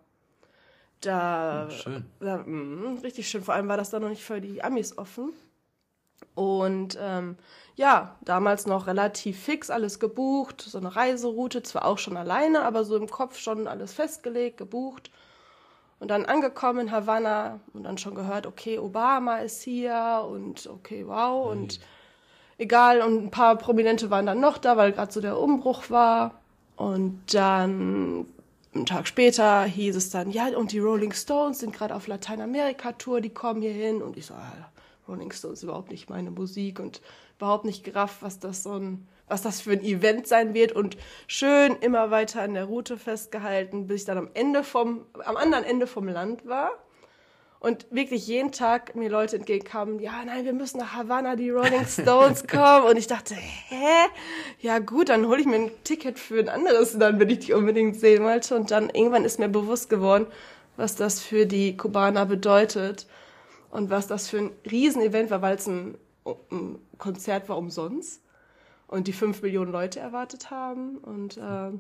Da, 1.01 1.69
schön. 1.71 2.05
da 2.21 2.39
mh, 2.39 3.01
richtig 3.03 3.29
schön. 3.29 3.43
Vor 3.43 3.55
allem 3.55 3.69
war 3.69 3.77
das 3.77 3.91
dann 3.91 4.03
noch 4.03 4.09
nicht 4.09 4.25
für 4.25 4.41
die 4.41 4.63
Amis 4.63 4.99
offen. 4.99 5.33
Und 6.35 6.99
ähm, 7.01 7.37
ja, 7.77 8.17
damals 8.23 8.67
noch 8.67 8.87
relativ 8.87 9.41
fix 9.41 9.71
alles 9.71 10.01
gebucht, 10.01 10.61
so 10.63 10.79
eine 10.79 10.95
Reiseroute, 10.95 11.63
zwar 11.63 11.85
auch 11.85 11.99
schon 11.99 12.17
alleine, 12.17 12.63
aber 12.63 12.85
so 12.85 12.97
im 12.97 13.09
Kopf 13.09 13.39
schon 13.39 13.69
alles 13.69 13.93
festgelegt, 13.93 14.57
gebucht. 14.57 15.11
Und 16.01 16.09
dann 16.09 16.27
angekommen 16.27 16.81
in 16.81 16.93
Havanna 16.93 17.61
und 17.73 17.83
dann 17.83 17.99
schon 17.99 18.15
gehört, 18.15 18.47
okay, 18.47 18.79
Obama 18.79 19.39
ist 19.39 19.63
hier 19.63 20.25
und 20.31 20.69
okay, 20.69 21.05
wow. 21.07 21.51
Und 21.51 21.81
egal, 22.57 23.03
und 23.03 23.25
ein 23.25 23.31
paar 23.31 23.57
Prominente 23.57 24.11
waren 24.11 24.27
dann 24.27 24.41
noch 24.41 24.59
da, 24.59 24.77
weil 24.77 24.93
gerade 24.93 25.13
so 25.13 25.21
der 25.21 25.39
Umbruch 25.39 25.91
war. 25.91 26.35
Und 26.77 27.21
dann 27.33 28.27
einen 28.75 28.87
Tag 28.87 29.09
später 29.09 29.65
hieß 29.65 29.97
es 29.97 30.11
dann, 30.11 30.31
ja, 30.31 30.57
und 30.57 30.71
die 30.73 30.79
Rolling 30.79 31.13
Stones 31.13 31.59
sind 31.59 31.75
gerade 31.75 31.95
auf 31.95 32.07
Lateinamerika-Tour, 32.07 33.21
die 33.21 33.31
kommen 33.31 33.61
hier 33.61 33.73
hin. 33.73 34.01
Und 34.01 34.17
ich 34.17 34.27
so, 34.27 34.35
ah, 34.35 34.71
Rolling 35.09 35.33
Stones 35.33 35.59
ist 35.59 35.63
überhaupt 35.65 35.91
nicht 35.91 36.09
meine 36.09 36.31
Musik 36.31 36.79
und 36.79 37.01
überhaupt 37.39 37.65
nicht 37.65 37.83
gerafft, 37.83 38.23
was 38.23 38.39
das 38.39 38.63
so 38.63 38.75
ein, 38.75 39.09
was 39.29 39.43
das 39.43 39.61
für 39.61 39.73
ein 39.73 39.83
Event 39.83 40.27
sein 40.27 40.55
wird 40.55 40.73
und 40.73 40.97
schön 41.27 41.77
immer 41.81 42.11
weiter 42.11 42.43
an 42.43 42.55
der 42.55 42.65
Route 42.65 42.97
festgehalten, 42.97 43.87
bis 43.87 44.03
ich 44.03 44.07
dann 44.07 44.19
am 44.19 44.31
Ende 44.35 44.65
vom, 44.65 45.07
am 45.25 45.37
anderen 45.37 45.65
Ende 45.65 45.87
vom 45.87 46.09
Land 46.09 46.47
war. 46.47 46.71
Und 47.61 47.87
wirklich 47.91 48.29
jeden 48.29 48.53
Tag 48.53 48.95
mir 48.95 49.11
Leute 49.11 49.35
entgegenkamen, 49.35 49.99
ja, 49.99 50.25
nein, 50.25 50.45
wir 50.45 50.53
müssen 50.53 50.79
nach 50.79 50.95
Havanna, 50.95 51.35
die 51.35 51.51
Rolling 51.51 51.87
Stones 51.89 52.47
kommen. 52.47 52.87
Und 52.87 52.97
ich 52.97 53.09
dachte, 53.09 53.35
hä? 53.35 54.07
Ja 54.61 54.79
gut, 54.79 55.09
dann 55.09 55.27
hole 55.27 55.41
ich 55.41 55.47
mir 55.47 55.57
ein 55.57 55.71
Ticket 55.83 56.21
für 56.21 56.39
ein 56.39 56.49
anderes 56.49 56.95
Land, 56.95 57.19
wenn 57.19 57.31
ich 57.31 57.41
die 57.41 57.55
unbedingt 57.55 57.99
sehen 57.99 58.23
wollte. 58.23 58.55
Und 58.55 58.71
dann 58.71 58.91
irgendwann 58.91 59.25
ist 59.25 59.41
mir 59.41 59.49
bewusst 59.49 59.91
geworden, 59.91 60.27
was 60.77 60.95
das 60.95 61.21
für 61.21 61.47
die 61.47 61.77
Kubaner 61.77 62.27
bedeutet 62.27 63.09
und 63.73 63.91
was 63.91 64.07
das 64.07 64.29
für 64.29 64.39
ein 64.39 64.51
Riesenevent 64.71 65.31
war, 65.33 65.43
weil 65.43 65.57
es 65.57 65.67
ein, 65.67 65.99
ein 66.53 66.79
Konzert 66.97 67.49
war 67.49 67.59
umsonst 67.59 68.23
und 68.89 69.07
die 69.07 69.13
fünf 69.13 69.43
Millionen 69.43 69.71
Leute 69.71 70.01
erwartet 70.01 70.51
haben. 70.51 70.99
Und 70.99 71.37
äh, 71.37 71.71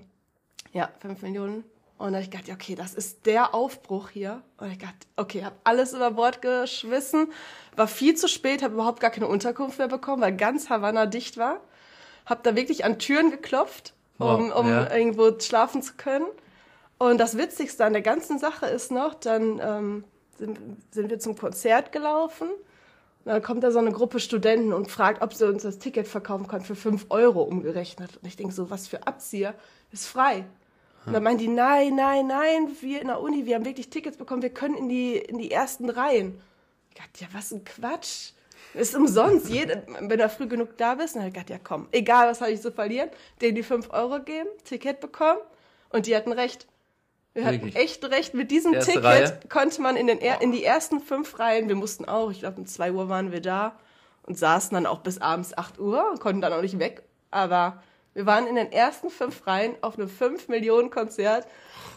ja, 0.72 0.90
fünf 1.00 1.22
Millionen. 1.22 1.64
Und 1.96 2.12
da 2.12 2.18
hab 2.18 2.24
ich 2.24 2.30
gedacht, 2.30 2.50
okay, 2.52 2.76
das 2.76 2.94
ist 2.94 3.26
der 3.26 3.54
Aufbruch 3.54 4.10
hier. 4.10 4.42
Und 4.58 4.70
ich 4.70 4.78
dachte, 4.78 4.94
okay, 5.16 5.44
habe 5.44 5.56
alles 5.64 5.94
über 5.94 6.12
Bord 6.12 6.40
geschmissen, 6.42 7.32
war 7.74 7.88
viel 7.88 8.14
zu 8.14 8.28
spät, 8.28 8.62
habe 8.62 8.74
überhaupt 8.74 9.00
gar 9.00 9.10
keine 9.10 9.26
Unterkunft 9.26 9.78
mehr 9.78 9.88
bekommen, 9.88 10.22
weil 10.22 10.36
ganz 10.36 10.70
Havanna 10.70 11.06
dicht 11.06 11.38
war. 11.38 11.60
Habe 12.24 12.40
da 12.44 12.54
wirklich 12.54 12.84
an 12.84 13.00
Türen 13.00 13.30
geklopft, 13.32 13.94
um, 14.18 14.52
um 14.52 14.68
ja. 14.68 14.94
irgendwo 14.94 15.36
schlafen 15.40 15.82
zu 15.82 15.94
können. 15.94 16.26
Und 16.98 17.18
das 17.18 17.36
Witzigste 17.36 17.84
an 17.84 17.94
der 17.94 18.02
ganzen 18.02 18.38
Sache 18.38 18.66
ist 18.66 18.92
noch, 18.92 19.14
dann 19.14 19.60
ähm, 19.60 20.04
sind, 20.36 20.58
sind 20.90 21.10
wir 21.10 21.18
zum 21.18 21.36
Konzert 21.36 21.90
gelaufen. 21.90 22.48
Dann 23.28 23.42
kommt 23.42 23.62
da 23.62 23.70
so 23.70 23.78
eine 23.78 23.92
Gruppe 23.92 24.20
Studenten 24.20 24.72
und 24.72 24.90
fragt, 24.90 25.20
ob 25.20 25.34
sie 25.34 25.46
uns 25.46 25.62
das 25.62 25.78
Ticket 25.78 26.08
verkaufen 26.08 26.46
können 26.46 26.64
für 26.64 26.74
5 26.74 27.06
Euro 27.10 27.42
umgerechnet. 27.42 28.16
Und 28.16 28.26
ich 28.26 28.36
denke 28.36 28.54
so, 28.54 28.70
was 28.70 28.88
für 28.88 29.06
Abzieher 29.06 29.52
ist 29.92 30.06
frei. 30.06 30.46
Und 31.04 31.12
dann 31.12 31.22
meinen 31.22 31.36
die, 31.36 31.48
nein, 31.48 31.94
nein, 31.94 32.26
nein, 32.26 32.70
wir 32.80 33.02
in 33.02 33.08
der 33.08 33.20
Uni, 33.20 33.44
wir 33.44 33.56
haben 33.56 33.66
wirklich 33.66 33.90
Tickets 33.90 34.16
bekommen, 34.16 34.40
wir 34.40 34.48
können 34.48 34.76
in 34.76 34.88
die, 34.88 35.16
in 35.16 35.36
die 35.36 35.50
ersten 35.50 35.90
Reihen. 35.90 36.40
Ich 36.88 36.96
dachte, 36.96 37.20
ja, 37.20 37.28
was 37.32 37.52
ein 37.52 37.64
Quatsch. 37.64 38.30
Ist 38.72 38.94
umsonst. 38.94 39.50
Jede, 39.50 39.82
wenn 40.00 40.18
du 40.18 40.28
früh 40.30 40.46
genug 40.46 40.78
da 40.78 40.94
bist, 40.94 41.14
dann 41.14 41.22
hab 41.22 41.28
ich 41.28 41.34
gedacht, 41.34 41.50
ja 41.50 41.58
komm, 41.62 41.88
egal 41.92 42.28
was 42.28 42.40
habe 42.40 42.52
ich 42.52 42.62
zu 42.62 42.70
verlieren, 42.70 43.10
denen 43.42 43.56
die 43.56 43.62
5 43.62 43.90
Euro 43.90 44.20
geben, 44.20 44.48
Ticket 44.64 45.00
bekommen 45.00 45.40
und 45.90 46.06
die 46.06 46.14
hatten 46.14 46.32
recht. 46.32 46.66
Wir 47.38 47.46
hatten 47.46 47.74
echt 47.76 48.04
recht. 48.04 48.34
Mit 48.34 48.50
diesem 48.50 48.74
Erste 48.74 48.92
Ticket 48.92 49.04
Reihe? 49.04 49.40
konnte 49.48 49.80
man 49.82 49.96
in, 49.96 50.06
den, 50.06 50.20
er- 50.20 50.40
in 50.42 50.52
die 50.52 50.64
ersten 50.64 51.00
fünf 51.00 51.38
Reihen, 51.38 51.68
wir 51.68 51.76
mussten 51.76 52.04
auch, 52.04 52.30
ich 52.30 52.40
glaube 52.40 52.58
um 52.60 52.66
2 52.66 52.92
Uhr 52.92 53.08
waren 53.08 53.32
wir 53.32 53.40
da 53.40 53.76
und 54.24 54.38
saßen 54.38 54.74
dann 54.74 54.86
auch 54.86 54.98
bis 55.00 55.18
abends 55.18 55.56
8 55.56 55.78
Uhr, 55.78 56.14
konnten 56.20 56.40
dann 56.40 56.52
auch 56.52 56.62
nicht 56.62 56.78
weg. 56.78 57.02
Aber 57.30 57.82
wir 58.14 58.26
waren 58.26 58.46
in 58.46 58.56
den 58.56 58.72
ersten 58.72 59.10
fünf 59.10 59.46
Reihen 59.46 59.74
auf 59.82 59.98
einem 59.98 60.08
5 60.08 60.48
Millionen 60.48 60.90
Konzert 60.90 61.46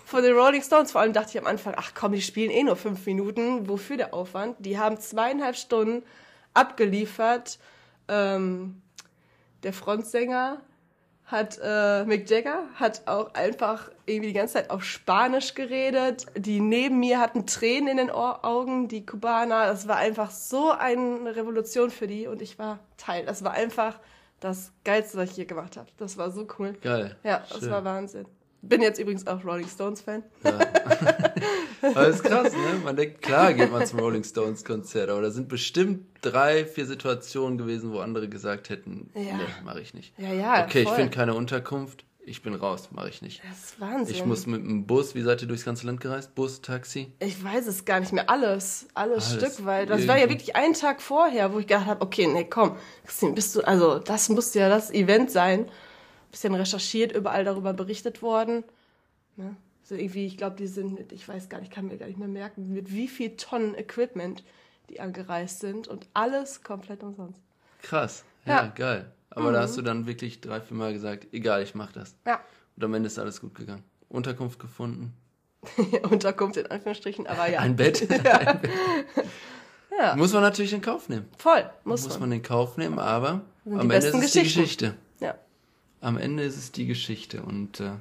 von 0.06 0.22
den 0.24 0.36
Rolling 0.36 0.62
Stones. 0.62 0.92
Vor 0.92 1.02
allem 1.02 1.14
dachte 1.14 1.30
ich 1.32 1.40
am 1.40 1.48
Anfang, 1.48 1.74
ach 1.78 1.94
komm, 1.96 2.12
die 2.12 2.22
spielen 2.22 2.52
eh 2.52 2.64
nur 2.64 2.76
fünf 2.76 3.06
Minuten. 3.06 3.68
Wofür 3.68 3.98
der 3.98 4.14
Aufwand? 4.14 4.58
Die 4.60 4.78
haben 4.78 5.00
zweieinhalb 5.00 5.56
Stunden 5.56 6.04
abgeliefert. 6.54 7.60
Ähm, 8.08 8.82
der 9.64 9.74
Frontsänger 9.74 10.60
hat 11.26 11.60
äh, 11.64 12.04
Mick 12.06 12.30
Jagger 12.30 12.64
hat 12.76 13.04
auch 13.06 13.34
einfach 13.34 13.90
irgendwie 14.06 14.28
die 14.28 14.34
ganze 14.34 14.56
Zeit 14.56 14.70
auf 14.70 14.84
Spanisch 14.84 15.54
geredet. 15.54 16.26
Die 16.36 16.60
neben 16.60 17.00
mir 17.00 17.20
hatten 17.20 17.46
Tränen 17.46 17.88
in 17.88 17.98
den 17.98 18.12
Ohr 18.12 18.44
Augen, 18.44 18.88
die 18.90 19.06
Kubaner. 19.06 19.66
Das 19.66 19.88
war 19.88 19.98
einfach 19.98 20.30
so 20.32 20.72
eine 20.72 21.36
Revolution 21.36 21.90
für 21.90 22.08
die 22.08 22.28
und 22.28 22.42
ich 22.42 22.60
war 22.60 22.80
Teil. 22.98 23.26
Das 23.26 23.44
war 23.44 23.52
einfach 23.52 24.00
das 24.42 24.74
Geilste, 24.84 25.18
was 25.18 25.30
ich 25.30 25.36
hier 25.36 25.46
gemacht 25.46 25.78
habe. 25.78 25.88
Das 25.98 26.18
war 26.18 26.32
so 26.32 26.46
cool. 26.60 26.74
Geil. 26.82 27.16
Ja, 27.24 27.44
das 27.50 27.60
Schön. 27.60 27.72
war 27.72 27.86
Wahnsinn. 27.86 28.26
Bin 28.62 28.82
jetzt 28.82 29.00
übrigens 29.00 29.26
auch 29.26 29.44
Rolling 29.46 29.68
Stones 29.68 30.02
Fan. 30.02 30.24
Aber 31.82 32.08
ist 32.08 32.24
krass, 32.24 32.54
ne? 32.54 32.82
Man 32.84 32.96
denkt, 32.96 33.22
klar 33.22 33.54
geht 33.54 33.72
man 33.72 33.86
zum 33.86 34.00
Rolling 34.00 34.24
Stones 34.24 34.64
Konzert, 34.64 35.10
aber 35.10 35.22
da 35.22 35.32
sind 35.32 35.50
bestimmt 35.50 36.06
drei, 36.22 36.66
vier 36.66 36.86
Situationen 36.86 37.58
gewesen, 37.58 37.92
wo 37.92 38.00
andere 38.00 38.30
gesagt 38.30 38.70
hätten, 38.70 39.10
Ja. 39.16 39.38
nee, 39.38 39.44
mache 39.64 39.82
ich 39.82 39.94
nicht. 39.94 40.14
Ja, 40.18 40.32
ja. 40.34 40.64
okay, 40.66 40.82
ich 40.82 40.88
voll. 40.88 40.96
finde 40.98 41.12
keine 41.12 41.34
Unterkunft, 41.34 42.06
ich 42.24 42.44
bin 42.44 42.54
raus, 42.54 42.90
mache 42.92 43.10
ich 43.10 43.22
nicht. 43.24 43.42
Das 43.50 43.58
ist 43.72 43.80
Wahnsinn. 43.80 44.16
Ich 44.16 44.26
muss 44.26 44.46
mit 44.46 44.62
dem 44.62 44.86
Bus, 44.86 45.16
wie 45.16 45.22
seid 45.22 45.42
ihr 45.42 45.48
durchs 45.48 45.66
ganze 45.66 45.88
Land 45.88 46.02
gereist? 46.02 46.36
Bus, 46.36 46.62
Taxi? 46.62 47.12
Ich 47.20 47.44
weiß 47.44 47.66
es 47.66 47.84
gar 47.84 48.00
nicht 48.00 48.14
mehr. 48.14 48.30
Alles. 48.30 48.88
Alles, 48.94 49.32
Alles. 49.32 49.44
Stück 49.54 49.66
weit. 49.66 49.90
Das 49.90 50.08
war 50.08 50.20
ja 50.20 50.30
wirklich 50.30 50.56
ein 50.56 50.74
Tag 50.74 51.02
vorher, 51.02 51.52
wo 51.52 51.60
ich 51.60 51.66
gedacht 51.68 51.88
habe, 51.88 52.02
okay, 52.02 52.28
nee, 52.28 52.46
komm, 52.46 52.76
Christine, 53.06 53.34
bist 53.34 53.56
du, 53.56 53.62
also 53.62 53.98
das 53.98 54.30
muss 54.30 54.54
ja 54.54 54.70
das 54.70 54.92
Event 54.92 55.32
sein. 55.32 55.68
Bisschen 56.30 56.54
recherchiert, 56.54 57.12
überall 57.12 57.44
darüber 57.44 57.74
berichtet 57.74 58.22
worden. 58.22 58.64
Ne? 59.36 59.56
So 59.92 59.98
irgendwie, 59.98 60.26
ich 60.26 60.38
glaube, 60.38 60.56
die 60.56 60.68
sind 60.68 60.94
mit, 60.94 61.12
ich 61.12 61.28
weiß 61.28 61.50
gar 61.50 61.60
nicht, 61.60 61.70
kann 61.70 61.86
mir 61.88 61.98
gar 61.98 62.06
nicht 62.06 62.18
mehr 62.18 62.30
merken, 62.30 62.72
mit 62.72 62.94
wie 62.94 63.10
viel 63.10 63.36
Tonnen 63.36 63.76
Equipment 63.76 64.42
die 64.90 65.02
angereist 65.02 65.60
sind 65.60 65.90
und 65.90 66.08
alles 66.14 66.64
komplett 66.64 67.04
umsonst. 67.04 67.42
Krass. 67.82 68.24
Ja, 68.46 68.64
Ja. 68.64 68.68
geil. 68.74 69.12
Aber 69.32 69.52
da 69.52 69.60
hast 69.64 69.76
du 69.78 69.82
dann 69.82 70.06
wirklich 70.08 70.40
drei, 70.40 70.62
vier 70.62 70.78
Mal 70.78 70.94
gesagt, 70.94 71.28
egal, 71.34 71.62
ich 71.62 71.76
mach 71.76 71.92
das. 71.92 72.16
Ja. 72.26 72.40
Und 72.78 72.86
am 72.86 72.94
Ende 72.94 73.08
ist 73.08 73.20
alles 73.20 73.42
gut 73.42 73.54
gegangen. 73.54 73.84
Unterkunft 74.08 74.60
gefunden. 74.60 75.12
Unterkunft 76.10 76.56
in 76.56 76.68
Anführungsstrichen, 76.68 77.28
aber 77.28 77.50
ja. 77.50 77.60
Ein 77.60 77.76
Bett. 77.76 78.08
Ja. 80.00 80.16
Muss 80.16 80.32
man 80.32 80.42
natürlich 80.42 80.72
in 80.72 80.82
Kauf 80.82 81.10
nehmen. 81.10 81.26
Voll, 81.38 81.70
muss, 81.84 82.04
Muss 82.06 82.14
man. 82.14 82.30
man 82.30 82.38
in 82.38 82.44
Kauf 82.44 82.78
nehmen, 82.78 82.98
aber 82.98 83.42
am 83.66 83.92
Ende 83.92 84.08
ist 84.08 84.14
es 84.16 84.32
die. 84.32 84.44
Geschichte. 84.44 84.96
Ja. 85.20 85.36
Am 86.00 86.18
Ende 86.18 86.44
ist 86.44 86.56
es 86.56 86.72
die 86.72 86.86
Geschichte. 86.88 87.44
Und 87.44 87.82
äh, 87.82 87.92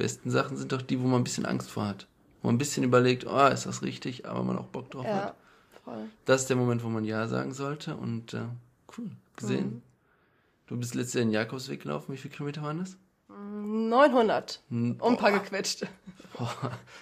besten 0.00 0.30
Sachen 0.30 0.56
sind 0.56 0.72
doch 0.72 0.82
die, 0.82 1.00
wo 1.00 1.06
man 1.06 1.20
ein 1.20 1.24
bisschen 1.24 1.46
Angst 1.46 1.70
vor 1.70 1.86
hat. 1.86 2.06
Wo 2.42 2.48
man 2.48 2.56
ein 2.56 2.58
bisschen 2.58 2.82
überlegt, 2.84 3.26
oh, 3.26 3.46
ist 3.46 3.66
das 3.66 3.82
richtig, 3.82 4.26
aber 4.26 4.42
man 4.42 4.58
auch 4.58 4.66
Bock 4.66 4.90
drauf 4.90 5.04
Ja, 5.06 5.14
hat. 5.26 5.36
voll. 5.84 6.08
Das 6.24 6.40
ist 6.42 6.48
der 6.50 6.56
Moment, 6.56 6.82
wo 6.82 6.88
man 6.88 7.04
Ja 7.04 7.28
sagen 7.28 7.52
sollte. 7.54 7.94
Und 7.96 8.34
äh, 8.34 8.40
cool, 8.98 9.10
gesehen. 9.36 9.66
Mhm. 9.66 9.82
Du 10.66 10.76
bist 10.76 10.94
letztes 10.94 11.14
Jahr 11.14 11.24
den 11.24 11.32
Jakobsweg 11.32 11.82
gelaufen. 11.82 12.12
Wie 12.12 12.16
viele 12.16 12.34
Kilometer 12.34 12.62
waren 12.62 12.78
das? 12.78 12.96
900. 13.28 14.60
Hm, 14.70 14.96
Und 15.00 15.12
ein 15.12 15.16
paar 15.16 15.32
gequetscht. 15.32 15.86
Boah, 16.36 16.50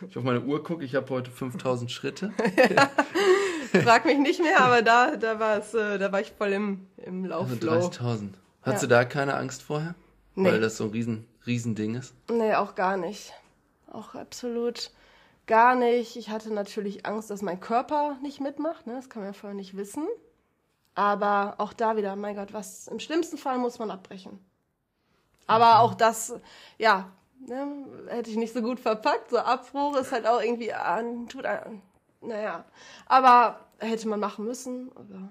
ich 0.08 0.16
auf 0.16 0.24
meine 0.24 0.40
Uhr 0.42 0.62
gucke, 0.62 0.84
ich 0.84 0.94
habe 0.94 1.08
heute 1.10 1.30
5000 1.30 1.90
Schritte. 1.90 2.32
Frag 3.84 4.04
mich 4.06 4.18
nicht 4.18 4.40
mehr, 4.40 4.60
aber 4.60 4.82
da, 4.82 5.16
da 5.16 5.38
war 5.38 5.58
es, 5.58 5.74
äh, 5.74 5.98
da 5.98 6.10
war 6.10 6.20
ich 6.20 6.32
voll 6.32 6.52
im, 6.52 6.86
im 6.96 7.30
Also 7.30 7.54
Laufflow. 7.66 7.88
30.000. 7.88 8.28
Hattest 8.62 8.82
Ja. 8.82 8.88
du 8.88 8.94
da 8.94 9.04
keine 9.04 9.34
Angst 9.34 9.62
vorher? 9.62 9.94
Nee. 10.34 10.50
Weil 10.52 10.60
das 10.60 10.76
so 10.78 10.84
ein 10.84 10.90
riesen, 10.90 11.26
riesen 11.48 11.74
Ding 11.74 11.96
ist. 11.96 12.14
Nee, 12.30 12.54
auch 12.54 12.76
gar 12.76 12.96
nicht. 12.96 13.32
Auch 13.90 14.14
absolut 14.14 14.92
gar 15.46 15.74
nicht. 15.74 16.14
Ich 16.16 16.30
hatte 16.30 16.52
natürlich 16.52 17.06
Angst, 17.06 17.30
dass 17.30 17.42
mein 17.42 17.58
Körper 17.58 18.18
nicht 18.22 18.40
mitmacht. 18.40 18.86
Ne? 18.86 18.94
Das 18.94 19.08
kann 19.08 19.22
man 19.22 19.32
ja 19.32 19.38
vorher 19.38 19.56
nicht 19.56 19.76
wissen. 19.76 20.06
Aber 20.94 21.54
auch 21.58 21.72
da 21.72 21.96
wieder, 21.96 22.14
mein 22.14 22.36
Gott, 22.36 22.52
was 22.52 22.86
im 22.88 23.00
schlimmsten 23.00 23.38
Fall 23.38 23.58
muss 23.58 23.78
man 23.78 23.90
abbrechen. 23.90 24.38
Aber 25.46 25.80
auch 25.80 25.94
das, 25.94 26.34
ja, 26.76 27.10
ne, 27.38 27.86
hätte 28.08 28.30
ich 28.30 28.36
nicht 28.36 28.52
so 28.52 28.60
gut 28.60 28.78
verpackt. 28.78 29.30
So 29.30 29.38
Abbruch 29.38 29.96
ist 29.96 30.12
halt 30.12 30.26
auch 30.26 30.42
irgendwie 30.42 30.72
an, 30.72 31.28
tut 31.28 31.46
an, 31.46 31.80
naja. 32.20 32.64
Aber 33.06 33.60
hätte 33.78 34.08
man 34.08 34.20
machen 34.20 34.44
müssen. 34.44 34.90
Aber, 34.94 35.28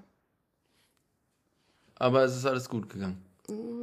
Aber 1.95 2.23
es 2.23 2.35
ist 2.35 2.45
alles 2.45 2.67
gut 2.69 2.89
gegangen. 2.89 3.26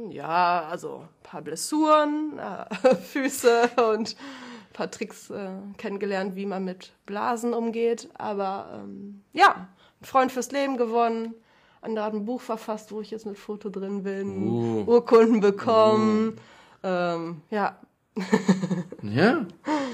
Ja, 0.09 0.67
also 0.69 0.99
ein 0.99 1.23
paar 1.23 1.41
Blessuren, 1.41 2.39
äh, 2.39 2.95
Füße 3.11 3.69
und 3.91 4.15
ein 4.15 4.73
paar 4.73 4.91
Tricks 4.91 5.29
äh, 5.29 5.49
kennengelernt, 5.77 6.35
wie 6.35 6.45
man 6.45 6.65
mit 6.65 6.93
Blasen 7.05 7.53
umgeht. 7.53 8.09
Aber 8.15 8.81
ähm, 8.83 9.23
ja, 9.33 9.67
ein 10.01 10.05
Freund 10.05 10.31
fürs 10.31 10.51
Leben 10.51 10.77
gewonnen. 10.77 11.33
Andere 11.81 12.05
hat 12.05 12.13
ein 12.13 12.25
Buch 12.25 12.41
verfasst, 12.41 12.91
wo 12.91 13.01
ich 13.01 13.11
jetzt 13.11 13.25
mit 13.25 13.37
Foto 13.37 13.69
drin 13.69 14.03
bin. 14.03 14.47
Uh. 14.47 14.83
Urkunden 14.87 15.39
bekommen. 15.39 16.39
Ähm, 16.83 17.41
ja, 17.51 17.79
Ja, 19.01 19.45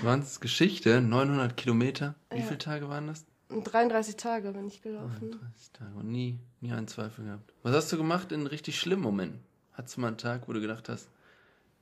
Wahnsinn, 0.03 0.41
Geschichte. 0.41 1.01
900 1.01 1.57
Kilometer. 1.57 2.15
Wie 2.29 2.41
viele 2.41 2.57
Tage 2.57 2.89
waren 2.89 3.07
das? 3.07 3.25
33 3.49 4.15
Tage 4.15 4.51
bin 4.53 4.67
ich 4.67 4.81
gelaufen. 4.81 5.31
30 5.31 5.71
Tage. 5.73 5.95
Und 5.95 6.09
nie, 6.09 6.39
nie 6.61 6.71
einen 6.71 6.87
Zweifel 6.87 7.25
gehabt. 7.25 7.53
Was 7.63 7.75
hast 7.75 7.91
du 7.91 7.97
gemacht 7.97 8.31
in 8.31 8.47
richtig 8.47 8.79
schlimmen 8.79 9.03
Momenten? 9.03 9.43
Hattest 9.73 9.97
du 9.97 10.01
mal 10.01 10.07
einen 10.07 10.17
Tag, 10.17 10.47
wo 10.47 10.53
du 10.53 10.61
gedacht 10.61 10.89
hast, 10.89 11.07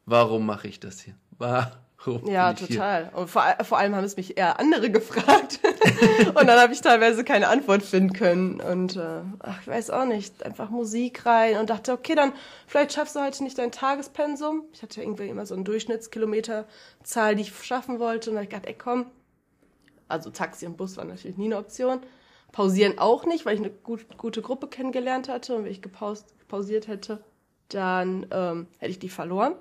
warum 0.05 0.46
mache 0.46 0.67
ich 0.67 0.79
das 0.79 1.00
hier? 1.01 1.15
Warum 1.38 2.27
Ja, 2.27 2.51
ich 2.51 2.60
hier? 2.60 2.67
total. 2.67 3.10
Und 3.13 3.29
vor, 3.29 3.43
vor 3.63 3.77
allem 3.77 3.96
haben 3.96 4.03
es 4.03 4.15
mich 4.15 4.38
eher 4.38 4.60
andere 4.60 4.89
gefragt. 4.91 5.60
und 6.27 6.48
dann 6.48 6.60
habe 6.60 6.74
ich 6.74 6.81
teilweise 6.81 7.24
keine 7.24 7.48
Antwort 7.48 7.81
finden 7.84 8.13
können. 8.13 8.62
Und 8.62 8.96
äh, 8.96 9.22
ach, 9.39 9.62
ich 9.62 9.67
weiß 9.67 9.89
auch 9.89 10.05
nicht, 10.05 10.43
einfach 10.46 10.69
Musik 10.69 11.25
rein 11.25 11.58
und 11.58 11.69
dachte, 11.69 11.91
okay, 11.93 12.15
dann 12.15 12.34
vielleicht 12.67 12.93
schaffst 12.93 13.15
du 13.15 13.22
heute 13.22 13.43
nicht 13.43 13.58
dein 13.58 13.72
Tagespensum. 13.72 14.63
Ich 14.74 14.81
hatte 14.81 15.01
irgendwie 15.01 15.27
immer 15.27 15.46
so 15.46 15.55
eine 15.55 15.63
Durchschnittskilometerzahl, 15.63 17.36
die 17.36 17.41
ich 17.43 17.53
schaffen 17.65 18.00
wollte. 18.00 18.29
Und 18.29 18.36
dann 18.36 18.43
hab 18.46 18.51
ich 18.51 18.55
gedacht, 18.55 18.67
ey, 18.67 18.75
komm. 18.77 19.08
Also 20.08 20.29
Taxi 20.31 20.65
und 20.65 20.77
Bus 20.77 20.98
war 20.98 21.05
natürlich 21.05 21.38
nie 21.38 21.46
eine 21.46 21.58
Option. 21.58 22.00
Pausieren 22.51 22.98
auch 22.98 23.25
nicht, 23.25 23.46
weil 23.46 23.53
ich 23.55 23.60
eine 23.60 23.69
gut, 23.69 24.05
gute 24.17 24.41
Gruppe 24.41 24.67
kennengelernt 24.67 25.29
hatte. 25.29 25.55
Und 25.55 25.65
wenn 25.65 25.72
ich 25.72 25.81
gepaust, 25.84 26.34
pausiert 26.48 26.88
hätte, 26.88 27.24
dann 27.69 28.25
ähm, 28.31 28.67
hätte 28.79 28.91
ich 28.91 28.99
die 28.99 29.09
verloren. 29.09 29.53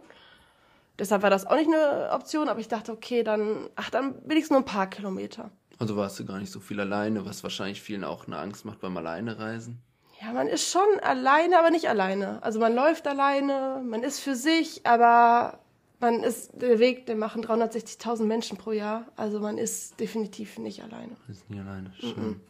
Deshalb 0.99 1.23
war 1.23 1.31
das 1.31 1.47
auch 1.47 1.55
nicht 1.55 1.69
eine 1.69 2.11
Option, 2.12 2.49
aber 2.49 2.61
ich 2.61 2.69
dachte, 2.69 2.93
okay, 2.93 3.23
dann, 3.23 3.69
ach, 3.77 3.91
dann 3.91 4.15
wenigstens 4.25 4.50
nur 4.50 4.61
ein 4.61 4.65
paar 4.65 4.88
Kilometer. 4.88 5.50
Also 5.79 5.97
warst 5.97 6.19
du 6.19 6.25
gar 6.25 6.38
nicht 6.38 6.50
so 6.50 6.59
viel 6.59 6.81
alleine, 6.81 7.25
was 7.25 7.45
wahrscheinlich 7.45 7.81
vielen 7.81 8.03
auch 8.03 8.27
eine 8.27 8.38
Angst 8.38 8.65
macht 8.65 8.81
beim 8.81 8.97
Alleine 8.97 9.38
reisen. 9.38 9.81
Ja, 10.21 10.33
man 10.33 10.49
ist 10.49 10.69
schon 10.69 10.99
alleine, 11.03 11.59
aber 11.61 11.71
nicht 11.71 11.88
alleine. 11.88 12.43
Also 12.43 12.59
man 12.59 12.75
läuft 12.75 13.07
alleine, 13.07 13.81
man 13.87 14.03
ist 14.03 14.19
für 14.19 14.35
sich, 14.35 14.85
aber 14.85 15.61
man 16.00 16.25
ist, 16.25 16.61
der 16.61 16.81
Weg, 16.81 17.07
den 17.07 17.19
machen 17.19 17.45
360.000 17.45 18.25
Menschen 18.25 18.59
pro 18.59 18.73
Jahr. 18.73 19.07
Also 19.15 19.38
man 19.38 19.59
ist 19.59 20.00
definitiv 20.00 20.59
nicht 20.59 20.83
alleine. 20.83 21.11
Du 21.11 21.27
bist 21.29 21.49
nie 21.49 21.61
alleine. 21.61 21.93
Schön. 22.00 22.41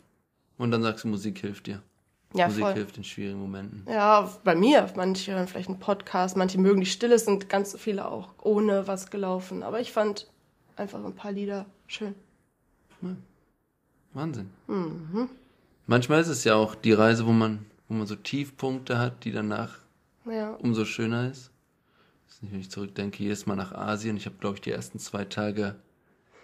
Und 0.56 0.70
dann 0.70 0.82
sagst 0.82 1.04
du, 1.04 1.08
Musik 1.08 1.38
hilft 1.38 1.66
dir. 1.66 1.82
Ja, 2.34 2.46
Musik 2.48 2.62
voll. 2.64 2.74
hilft 2.74 2.96
in 2.98 3.04
schwierigen 3.04 3.40
Momenten. 3.40 3.84
Ja, 3.88 4.30
bei 4.44 4.54
mir. 4.54 4.90
Manche 4.96 5.32
hören 5.32 5.48
vielleicht 5.48 5.68
einen 5.70 5.78
Podcast, 5.80 6.36
manche 6.36 6.58
mögen 6.58 6.80
die 6.80 6.86
Stille, 6.86 7.14
es 7.14 7.24
sind 7.24 7.48
ganz 7.48 7.74
viele 7.78 8.06
auch 8.06 8.34
ohne 8.42 8.86
was 8.86 9.10
gelaufen. 9.10 9.62
Aber 9.62 9.80
ich 9.80 9.92
fand 9.92 10.28
einfach 10.76 11.02
ein 11.02 11.14
paar 11.14 11.32
Lieder 11.32 11.64
schön. 11.86 12.14
Wahnsinn. 14.12 14.50
Mhm. 14.66 15.28
Manchmal 15.86 16.20
ist 16.20 16.28
es 16.28 16.44
ja 16.44 16.54
auch 16.54 16.74
die 16.74 16.92
Reise, 16.92 17.26
wo 17.26 17.32
man, 17.32 17.64
wo 17.88 17.94
man 17.94 18.06
so 18.06 18.16
Tiefpunkte 18.16 18.98
hat, 18.98 19.24
die 19.24 19.32
danach 19.32 19.78
Ja. 20.26 20.50
umso 20.54 20.84
schöner 20.84 21.30
ist. 21.30 21.50
Wenn 22.42 22.60
ich 22.60 22.70
zurückdenke, 22.70 23.22
jedes 23.22 23.46
Mal 23.46 23.56
nach 23.56 23.72
Asien. 23.72 24.16
Ich 24.16 24.26
habe, 24.26 24.36
glaube 24.38 24.56
ich, 24.56 24.60
die 24.60 24.70
ersten 24.70 24.98
zwei 24.98 25.24
Tage 25.24 25.76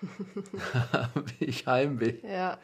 habe 0.92 1.24
ich 1.40 1.66
Heimweh 1.66 2.14
Ja. 2.26 2.58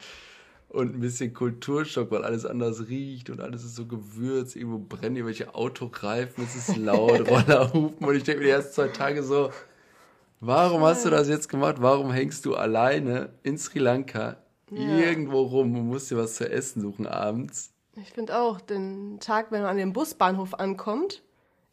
Und 0.71 0.95
ein 0.95 0.99
bisschen 0.99 1.33
Kulturschock, 1.33 2.11
weil 2.11 2.23
alles 2.23 2.45
anders 2.45 2.87
riecht 2.87 3.29
und 3.29 3.41
alles 3.41 3.63
ist 3.63 3.75
so 3.75 3.85
gewürzt. 3.85 4.55
Irgendwo 4.55 4.79
brennen 4.79 5.15
irgendwelche 5.17 5.53
Autoreifen, 5.53 6.43
es 6.43 6.55
ist 6.55 6.77
laut, 6.77 7.27
Roller 7.29 7.73
hupen 7.73 8.07
und 8.07 8.15
ich 8.15 8.23
denke 8.23 8.39
mir 8.39 8.45
die 8.47 8.51
ersten 8.51 8.73
zwei 8.73 8.87
Tage 8.87 9.23
so, 9.23 9.51
Warum 10.43 10.81
hast 10.81 11.05
du 11.05 11.11
das 11.11 11.29
jetzt 11.29 11.49
gemacht? 11.49 11.75
Warum 11.79 12.11
hängst 12.11 12.45
du 12.45 12.55
alleine 12.55 13.29
in 13.43 13.59
Sri 13.59 13.77
Lanka 13.77 14.37
irgendwo 14.71 15.41
rum 15.41 15.75
und 15.75 15.87
musst 15.87 16.09
dir 16.09 16.17
was 16.17 16.35
zu 16.35 16.49
essen 16.49 16.81
suchen 16.81 17.05
abends? 17.05 17.71
Ich 17.95 18.11
finde 18.11 18.39
auch, 18.39 18.59
den 18.59 19.19
Tag, 19.19 19.51
wenn 19.51 19.61
man 19.61 19.69
an 19.69 19.77
dem 19.77 19.93
Busbahnhof 19.93 20.55
ankommt, 20.55 21.21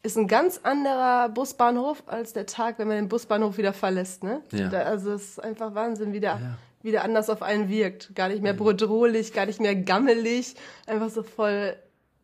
ist 0.03 0.17
ein 0.19 0.27
ganz 0.27 0.59
anderer 0.61 1.29
Busbahnhof 1.29 2.03
als 2.05 2.33
der 2.33 2.45
Tag, 2.45 2.77
wenn 2.77 2.87
man 2.87 2.97
den 2.97 3.09
Busbahnhof 3.09 3.57
wieder 3.57 3.73
verlässt. 3.73 4.23
Ne? 4.23 4.43
Ja. 4.51 4.69
Da, 4.69 4.81
also 4.81 5.13
es 5.13 5.29
ist 5.29 5.43
einfach 5.43 5.73
Wahnsinn, 5.73 6.13
wie 6.13 6.19
der, 6.19 6.33
Ja. 6.39 6.57
Wie 6.81 6.91
der 6.91 7.03
anders 7.03 7.29
auf 7.29 7.41
einen 7.41 7.69
wirkt. 7.69 8.15
Gar 8.15 8.29
nicht 8.29 8.41
mehr 8.41 8.53
bedrohlich, 8.53 9.33
gar 9.33 9.45
nicht 9.45 9.59
mehr 9.59 9.75
gammelig. 9.75 10.55
Einfach 10.85 11.09
so 11.09 11.23
voll, 11.23 11.75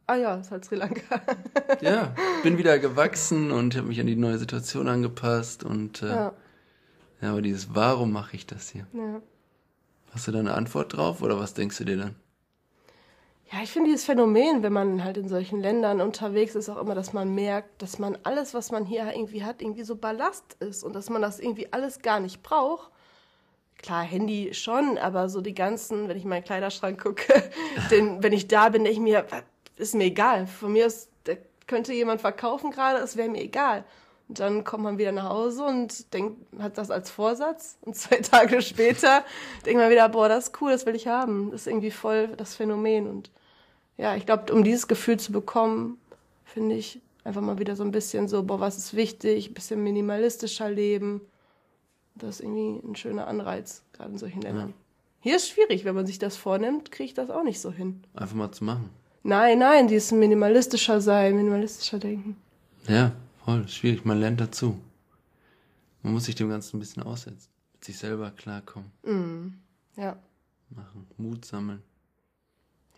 ah 0.07 0.15
ja, 0.15 0.35
ist 0.35 0.51
halt 0.51 0.65
Sri 0.65 0.75
Lanka. 0.75 1.21
Ja, 1.81 2.15
bin 2.43 2.57
wieder 2.57 2.79
gewachsen 2.79 3.51
und 3.51 3.75
habe 3.75 3.88
mich 3.88 4.00
an 4.00 4.07
die 4.07 4.15
neue 4.15 4.38
Situation 4.38 4.88
angepasst 4.88 5.63
und 5.63 6.01
äh, 6.01 6.07
ja. 6.07 6.33
ja, 7.21 7.31
aber 7.31 7.41
dieses 7.41 7.75
Warum 7.75 8.12
mache 8.12 8.35
ich 8.35 8.45
das 8.45 8.69
hier? 8.69 8.88
ja. 8.93 9.21
Hast 10.12 10.29
du 10.29 10.31
da 10.31 10.39
eine 10.39 10.53
Antwort 10.53 10.95
drauf 10.95 11.21
oder 11.21 11.38
was 11.38 11.55
denkst 11.55 11.77
du 11.77 11.83
dir 11.83 11.97
dann? 11.97 12.15
Ja, 13.51 13.59
ich 13.62 13.69
finde 13.69 13.89
dieses 13.89 14.05
Phänomen, 14.05 14.63
wenn 14.63 14.71
man 14.71 15.03
halt 15.03 15.17
in 15.17 15.27
solchen 15.27 15.59
Ländern 15.59 16.00
unterwegs 16.00 16.55
ist, 16.55 16.69
auch 16.69 16.81
immer, 16.81 16.95
dass 16.95 17.13
man 17.13 17.35
merkt, 17.35 17.81
dass 17.81 18.00
man 18.00 18.17
alles, 18.24 18.53
was 18.53 18.71
man 18.71 18.85
hier 18.85 19.12
irgendwie 19.13 19.43
hat, 19.43 19.62
irgendwie 19.62 19.83
so 19.83 19.97
Ballast 19.97 20.55
ist 20.62 20.83
und 20.83 20.95
dass 20.95 21.09
man 21.09 21.21
das 21.21 21.39
irgendwie 21.39 21.71
alles 21.71 22.00
gar 22.00 22.21
nicht 22.21 22.41
braucht. 22.41 22.91
Klar, 23.77 24.03
Handy 24.03 24.53
schon, 24.53 24.98
aber 24.98 25.29
so 25.29 25.41
die 25.41 25.53
ganzen, 25.53 26.08
wenn 26.08 26.17
ich 26.17 26.24
in 26.24 26.29
meinen 26.29 26.44
Kleiderschrank 26.44 27.01
gucke, 27.01 27.51
den, 27.91 28.24
wenn 28.24 28.34
ich 28.34 28.48
da 28.48 28.70
bin, 28.70 28.84
denke 28.84 28.98
ich 28.98 29.03
mir, 29.03 29.25
ist 29.77 29.96
mir 29.96 30.05
egal. 30.05 30.48
Von 30.48 30.74
mir 30.74 30.91
der 31.25 31.38
könnte 31.67 31.94
jemand 31.94 32.22
verkaufen 32.22 32.72
gerade, 32.72 33.00
es 33.00 33.15
wäre 33.17 33.29
mir 33.29 33.41
egal. 33.41 33.84
Und 34.27 34.39
dann 34.39 34.63
kommt 34.63 34.84
man 34.84 34.98
wieder 34.98 35.12
nach 35.12 35.29
Hause 35.29 35.63
und 35.65 36.13
denkt, 36.13 36.38
hat 36.60 36.77
das 36.77 36.89
als 36.89 37.12
Vorsatz. 37.12 37.77
Und 37.82 37.96
zwei 37.96 38.17
Tage 38.17 38.62
später 38.62 39.24
denkt 39.65 39.79
man 39.79 39.91
wieder, 39.91 40.10
boah, 40.10 40.29
das 40.29 40.46
ist 40.46 40.62
cool, 40.62 40.72
das 40.72 40.86
will 40.86 40.96
ich 40.96 41.08
haben. 41.08 41.51
Das 41.51 41.62
ist 41.62 41.67
irgendwie 41.67 41.91
voll 41.91 42.29
das 42.29 42.55
Phänomen. 42.55 43.08
Und 43.08 43.29
ja, 43.98 44.15
ich 44.15 44.25
glaube, 44.25 44.51
um 44.51 44.63
dieses 44.63 44.88
Gefühl 44.88 45.17
zu 45.17 45.32
bekommen, 45.32 46.00
finde 46.44 46.75
ich 46.75 47.01
einfach 47.24 47.41
mal 47.41 47.60
wieder 47.60 47.75
so 47.75 47.84
ein 47.84 47.91
bisschen 47.91 48.27
so, 48.27 48.44
boah, 48.44 48.60
was 48.60 48.77
ist 48.77 48.96
wichtig, 48.96 49.50
ein 49.50 49.53
bisschen 49.53 49.84
minimalistischer 49.84 50.70
leben. 50.70 51.22
Das 52.15 52.36
ist 52.36 52.41
irgendwie 52.41 52.88
ein 52.88 52.95
schöner 52.95 53.27
Anreiz, 53.27 53.84
gerade 53.93 54.12
in 54.12 54.17
solchen 54.17 54.41
Ländern. 54.41 54.74
Hier 55.19 55.36
ist 55.36 55.50
schwierig, 55.50 55.86
wenn 55.86 55.95
man 55.95 56.05
sich 56.05 56.19
das 56.19 56.38
vornimmt, 56.38 56.91
kriege 56.91 57.07
ich 57.07 57.13
das 57.13 57.29
auch 57.29 57.43
nicht 57.43 57.60
so 57.60 57.72
hin. 57.72 58.03
Einfach 58.13 58.36
mal 58.36 58.51
zu 58.51 58.63
machen. 58.63 58.89
Nein, 59.24 59.60
nein, 59.60 59.88
dieses 59.88 60.12
minimalistischer 60.12 61.01
sein, 61.01 61.36
minimalistischer 61.36 61.98
denken. 62.00 62.38
Ja, 62.88 63.12
voll 63.43 63.67
schwierig. 63.67 64.05
Man 64.05 64.19
lernt 64.19 64.39
dazu. 64.39 64.79
Man 66.03 66.13
muss 66.13 66.25
sich 66.25 66.36
dem 66.36 66.50
Ganzen 66.50 66.77
ein 66.77 66.79
bisschen 66.79 67.01
aussetzen. 67.03 67.50
Mit 67.74 67.84
sich 67.84 67.98
selber 67.98 68.31
klarkommen. 68.31 68.91
Ja, 69.98 70.17
Machen. 70.69 71.07
Mut 71.17 71.45
sammeln. 71.45 71.81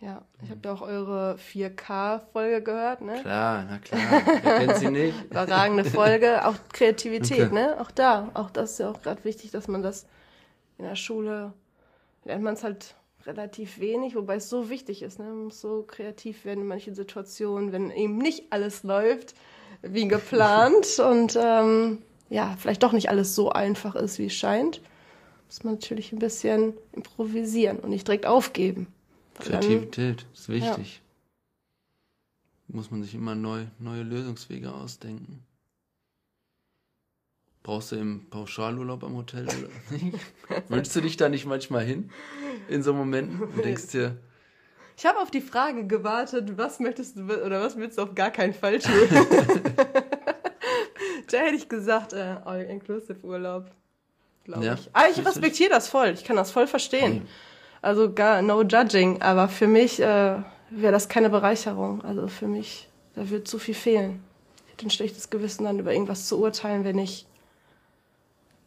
Ja. 0.00 0.22
Ich 0.42 0.50
habe 0.50 0.60
ja 0.64 0.72
auch 0.72 0.82
eure 0.82 1.36
4K-Folge 1.52 2.62
gehört, 2.62 3.00
ne? 3.00 3.20
Klar, 3.22 3.64
na 3.68 3.78
klar. 3.78 4.00
Wer 4.42 4.58
kennt 4.58 4.76
sie 4.76 4.90
nicht? 4.90 5.24
Überragende 5.30 5.84
Folge. 5.84 6.46
Auch 6.46 6.54
Kreativität, 6.72 7.46
Okay. 7.46 7.54
ne? 7.54 7.76
Auch 7.80 7.90
da. 7.90 8.30
Auch 8.34 8.50
das 8.50 8.72
ist 8.72 8.78
ja 8.78 8.90
auch 8.90 9.02
gerade 9.02 9.24
wichtig, 9.24 9.50
dass 9.50 9.68
man 9.68 9.82
das 9.82 10.06
in 10.78 10.84
der 10.84 10.96
Schule 10.96 11.52
lernt 12.24 12.42
man 12.44 12.54
es 12.54 12.62
halt 12.62 12.94
relativ 13.26 13.80
wenig, 13.80 14.14
wobei 14.14 14.36
es 14.36 14.48
so 14.48 14.70
wichtig 14.70 15.02
ist. 15.02 15.18
Ne? 15.18 15.26
Man 15.26 15.44
muss 15.44 15.60
so 15.60 15.82
kreativ 15.86 16.44
werden 16.44 16.60
in 16.60 16.66
manchen 16.68 16.94
Situationen, 16.94 17.72
wenn 17.72 17.90
eben 17.90 18.18
nicht 18.18 18.44
alles 18.52 18.82
läuft 18.84 19.34
wie 19.82 20.08
geplant 20.08 20.98
und 21.04 21.36
ähm, 21.40 22.02
ja, 22.30 22.54
vielleicht 22.58 22.82
doch 22.82 22.92
nicht 22.92 23.08
alles 23.10 23.34
so 23.34 23.50
einfach 23.50 23.94
ist, 23.94 24.18
wie 24.18 24.26
es 24.26 24.34
scheint, 24.34 24.80
muss 25.46 25.64
man 25.64 25.74
natürlich 25.74 26.12
ein 26.12 26.18
bisschen 26.18 26.74
improvisieren 26.92 27.78
und 27.78 27.90
nicht 27.90 28.06
direkt 28.06 28.26
aufgeben. 28.26 28.86
Kreativität 29.40 30.26
ist 30.32 30.48
wichtig. 30.48 31.00
Muss 32.68 32.90
man 32.90 33.02
sich 33.02 33.14
immer 33.14 33.34
neu, 33.34 33.64
neue 33.78 34.02
Lösungswege 34.02 34.72
ausdenken. 34.72 35.42
Brauchst 37.62 37.92
du 37.92 37.96
im 37.96 38.28
Pauschalurlaub 38.30 39.04
am 39.04 39.16
Hotel 39.16 39.44
oder 39.44 39.68
nicht? 39.90 40.18
Wünschst 40.68 40.94
du 40.96 41.00
dich 41.00 41.16
da 41.16 41.28
nicht 41.28 41.46
manchmal 41.46 41.84
hin? 41.84 42.10
In 42.68 42.82
so 42.82 42.92
Momenten? 42.94 43.40
Und 43.42 43.64
denkst 43.64 43.88
dir, 43.88 44.16
Ich 44.96 45.06
habe 45.06 45.18
auf 45.18 45.30
die 45.30 45.40
Frage 45.40 45.86
gewartet, 45.86 46.56
was 46.56 46.78
möchtest 46.80 47.16
du 47.16 47.22
oder 47.22 47.60
was 47.62 47.76
willst 47.76 47.98
du 47.98 48.02
auf 48.02 48.14
gar 48.14 48.30
keinen 48.30 48.54
Fall 48.54 48.78
tun? 48.78 48.92
da 51.30 51.38
hätte 51.38 51.56
ich 51.56 51.68
gesagt, 51.68 52.12
äh, 52.12 52.36
All-Inclusive 52.44 53.24
Urlaub. 53.24 53.70
Glaube 54.44 54.64
Ja, 54.64 54.74
ich. 54.74 54.88
Aber 54.92 55.04
ich 55.04 55.10
richtig. 55.10 55.26
respektiere 55.26 55.70
das 55.70 55.88
voll. 55.88 56.10
Ich 56.10 56.24
kann 56.24 56.36
das 56.36 56.50
voll 56.50 56.66
verstehen. 56.66 57.26
Also 57.80 58.12
gar 58.12 58.42
no 58.42 58.62
judging. 58.62 59.22
Aber 59.22 59.48
für 59.48 59.66
mich 59.66 60.00
äh, 60.00 60.42
wäre 60.70 60.92
das 60.92 61.08
keine 61.08 61.30
Bereicherung. 61.30 62.02
Also 62.02 62.28
für 62.28 62.46
mich, 62.48 62.88
da 63.14 63.28
wird 63.30 63.48
zu 63.48 63.58
viel 63.58 63.74
fehlen. 63.74 64.22
Ich 64.66 64.72
hätte 64.72 64.86
ein 64.86 64.90
schlechtes 64.90 65.30
Gewissen, 65.30 65.64
dann 65.64 65.78
über 65.78 65.92
irgendwas 65.92 66.26
zu 66.26 66.38
urteilen, 66.40 66.84
wenn 66.84 66.98
ich. 66.98 67.26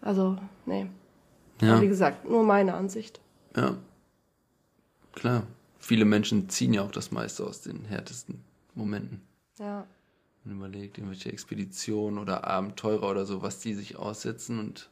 Also, 0.02 0.38
nee. 0.66 0.88
ja, 1.62 1.74
Aber 1.74 1.82
wie 1.82 1.88
gesagt, 1.88 2.28
nur 2.28 2.44
meine 2.44 2.74
Ansicht. 2.74 3.20
ja, 3.56 3.76
klar. 5.14 5.44
Viele 5.84 6.06
Menschen 6.06 6.48
ziehen 6.48 6.74
ja 6.74 6.84
auch 6.84 6.92
das 6.92 7.12
meiste 7.12 7.44
aus 7.44 7.62
den 7.62 7.86
härtesten 7.86 8.44
Momenten. 8.76 9.22
Ja. 9.60 9.86
Man 10.44 10.58
überlegt, 10.58 10.98
irgendwelche 11.00 11.32
Expeditionen 11.32 12.20
oder 12.20 12.46
Abenteurer 12.46 13.10
oder 13.10 13.26
so, 13.26 13.42
was 13.42 13.60
die 13.60 13.74
sich 13.74 13.96
aussetzen 13.96 14.60
und 14.60 14.90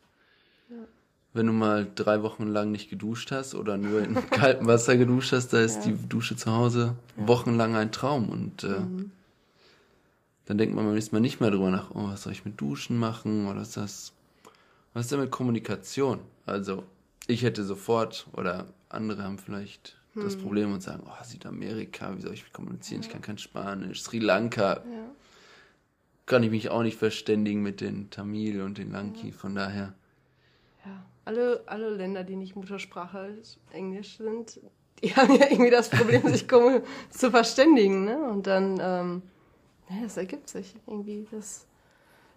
wenn 1.33 1.45
du 1.45 1.53
mal 1.53 1.87
drei 1.95 2.23
Wochen 2.23 2.47
lang 2.47 2.71
nicht 2.71 2.89
geduscht 2.89 3.31
hast 3.31 3.53
oder 3.55 3.77
nur 3.77 4.01
in 4.01 4.15
kaltem 4.31 4.67
Wasser 4.67 4.97
geduscht 4.97 5.31
hast, 5.31 5.53
da 5.53 5.61
ist 5.61 5.81
die 5.81 5.93
Dusche 6.07 6.35
zu 6.35 6.51
Hause 6.51 6.95
wochenlang 7.17 7.75
ein 7.75 7.91
Traum 7.91 8.29
und 8.29 8.63
äh, 8.63 8.81
dann 10.45 10.57
denkt 10.57 10.75
man 10.75 10.85
beim 10.85 10.95
nächsten 10.95 11.15
Mal 11.15 11.19
nicht 11.21 11.39
mehr 11.39 11.51
drüber 11.51 11.69
nach, 11.69 11.91
oh, 11.91 12.07
was 12.07 12.23
soll 12.23 12.33
ich 12.33 12.45
mit 12.45 12.59
Duschen 12.59 12.97
machen 12.97 13.47
oder 13.47 13.61
ist 13.61 13.77
das, 13.77 14.13
was 14.93 15.05
ist 15.05 15.11
denn 15.11 15.19
mit 15.19 15.29
Kommunikation? 15.31 16.19
Also 16.47 16.83
ich 17.27 17.43
hätte 17.43 17.63
sofort 17.63 18.27
oder 18.33 18.65
andere 18.89 19.23
haben 19.23 19.37
vielleicht 19.37 19.95
das 20.15 20.35
Problem 20.35 20.73
und 20.73 20.81
sagen, 20.81 21.03
oh, 21.05 21.23
Südamerika, 21.23 22.17
wie 22.17 22.21
soll 22.21 22.33
ich 22.33 22.51
kommunizieren? 22.51 23.01
Ich 23.01 23.09
kann 23.09 23.21
kein 23.21 23.37
Spanisch. 23.37 24.01
Sri 24.01 24.17
Lanka, 24.19 24.77
Ja. 24.77 24.81
kann 26.25 26.41
ich 26.43 26.49
mich 26.49 26.69
auch 26.69 26.81
nicht 26.81 26.97
verständigen 26.97 27.61
mit 27.61 27.79
den 27.79 28.09
Tamil 28.09 28.61
und 28.63 28.79
den 28.79 28.91
Lanki. 28.91 29.31
Von 29.31 29.53
daher, 29.55 29.93
Ja, 30.83 31.05
alle, 31.29 31.61
alle 31.67 31.91
Länder, 31.91 32.23
die 32.23 32.35
nicht 32.35 32.55
Muttersprache 32.55 33.37
Englisch 33.71 34.17
sind, 34.17 34.59
die 35.03 35.15
haben 35.15 35.35
ja 35.35 35.45
irgendwie 35.49 35.69
das 35.69 35.89
Problem, 35.89 36.27
sich 36.27 36.47
zu 36.47 37.31
verständigen. 37.31 38.03
Ne? 38.03 38.17
Und 38.17 38.47
dann, 38.47 38.79
ähm, 38.81 39.21
ja, 39.89 39.97
das 40.03 40.17
ergibt 40.17 40.49
sich 40.49 40.75
irgendwie. 40.87 41.27
Das 41.31 41.67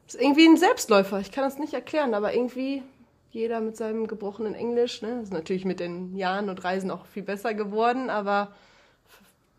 ist 0.07 0.21
irgendwie 0.21 0.47
ein 0.47 0.59
Selbstläufer. 0.59 1.21
Ich 1.21 1.33
kann 1.33 1.43
das 1.43 1.59
nicht 1.59 1.73
erklären, 1.73 2.13
aber 2.13 2.35
irgendwie 2.35 2.83
jeder 3.31 3.61
mit 3.61 3.79
seinem 3.79 4.07
gebrochenen 4.07 4.55
Englisch. 4.55 5.01
Ne? 5.01 5.17
Das 5.17 5.25
ist 5.25 5.33
natürlich 5.33 5.65
mit 5.65 5.81
den 5.81 6.15
Jahren 6.15 6.51
und 6.51 6.63
Reisen 6.63 6.91
auch 6.91 7.07
viel 7.07 7.23
besser 7.23 7.55
geworden, 7.55 8.11
aber 8.11 8.55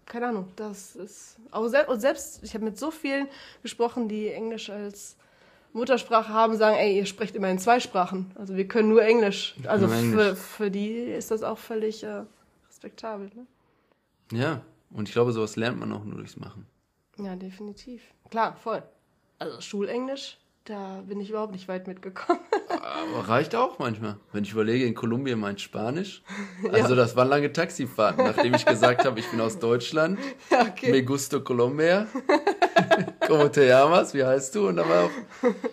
keine 0.05 0.27
Ahnung, 0.27 0.47
das 0.55 0.95
ist 0.95 1.37
auch 1.49 1.67
selbst, 1.67 2.01
selbst, 2.01 2.43
ich 2.43 2.53
habe 2.53 2.65
mit 2.65 2.77
so 2.77 2.91
vielen 2.91 3.27
gesprochen, 3.63 4.07
die 4.07 4.29
Englisch 4.29 4.69
als 4.69 5.15
Muttersprache 5.73 6.29
haben, 6.29 6.55
sagen, 6.55 6.77
ey, 6.77 6.97
ihr 6.97 7.05
sprecht 7.05 7.35
immer 7.35 7.49
in 7.49 7.59
zwei 7.59 7.79
Sprachen. 7.79 8.31
Also 8.35 8.55
wir 8.55 8.67
können 8.67 8.89
nur 8.89 9.03
Englisch. 9.03 9.55
Also 9.65 9.87
für, 9.87 9.95
Englisch. 9.95 10.39
für 10.39 10.71
die 10.71 10.93
ist 10.93 11.31
das 11.31 11.43
auch 11.43 11.57
völlig 11.57 12.03
äh, 12.03 12.23
respektabel. 12.69 13.31
Ne? 13.35 14.39
ja. 14.39 14.61
Und 14.91 15.09
ich 15.09 15.13
glaube, 15.13 15.31
sowas 15.31 15.55
lernt 15.55 15.79
man 15.79 15.91
auch 15.91 16.03
nur 16.03 16.17
durchs 16.17 16.37
Machen. 16.37 16.67
Ja, 17.17 17.35
definitiv. 17.35 18.03
Klar, 18.29 18.55
voll. 18.55 18.83
Also 19.39 19.59
Schulenglisch, 19.59 20.37
da 20.65 21.03
bin 21.05 21.19
ich 21.19 21.29
überhaupt 21.29 21.51
nicht 21.51 21.67
weit 21.67 21.87
mitgekommen. 21.87 22.39
Aber 22.69 23.27
reicht 23.27 23.53
auch 23.53 23.79
manchmal. 23.79 24.15
Wenn 24.31 24.43
ich 24.45 24.51
überlege, 24.53 24.85
in 24.85 24.93
Kolumbien 24.95 25.39
mein 25.39 25.57
Spanisch. 25.57 26.21
Also 26.71 26.95
das 26.95 27.15
waren 27.15 27.27
lange 27.27 27.51
Taxifahrten, 27.51 28.23
nachdem 28.23 28.53
ich 28.53 28.65
gesagt 28.65 29.05
habe, 29.05 29.19
ich 29.19 29.29
bin 29.29 29.41
aus 29.41 29.59
Deutschland. 29.59 30.17
ja, 30.49 30.61
okay. 30.61 30.91
Me 30.91 31.03
gusto 31.03 31.41
Colombia. 31.41 32.07
Como 33.27 33.49
te 33.49 33.67
llamas? 33.67 34.13
Wie 34.13 34.23
heißt 34.23 34.55
du? 34.55 34.69
Und 34.69 34.77
dann 34.77 34.87
war 34.87 35.03
auch 35.05 35.09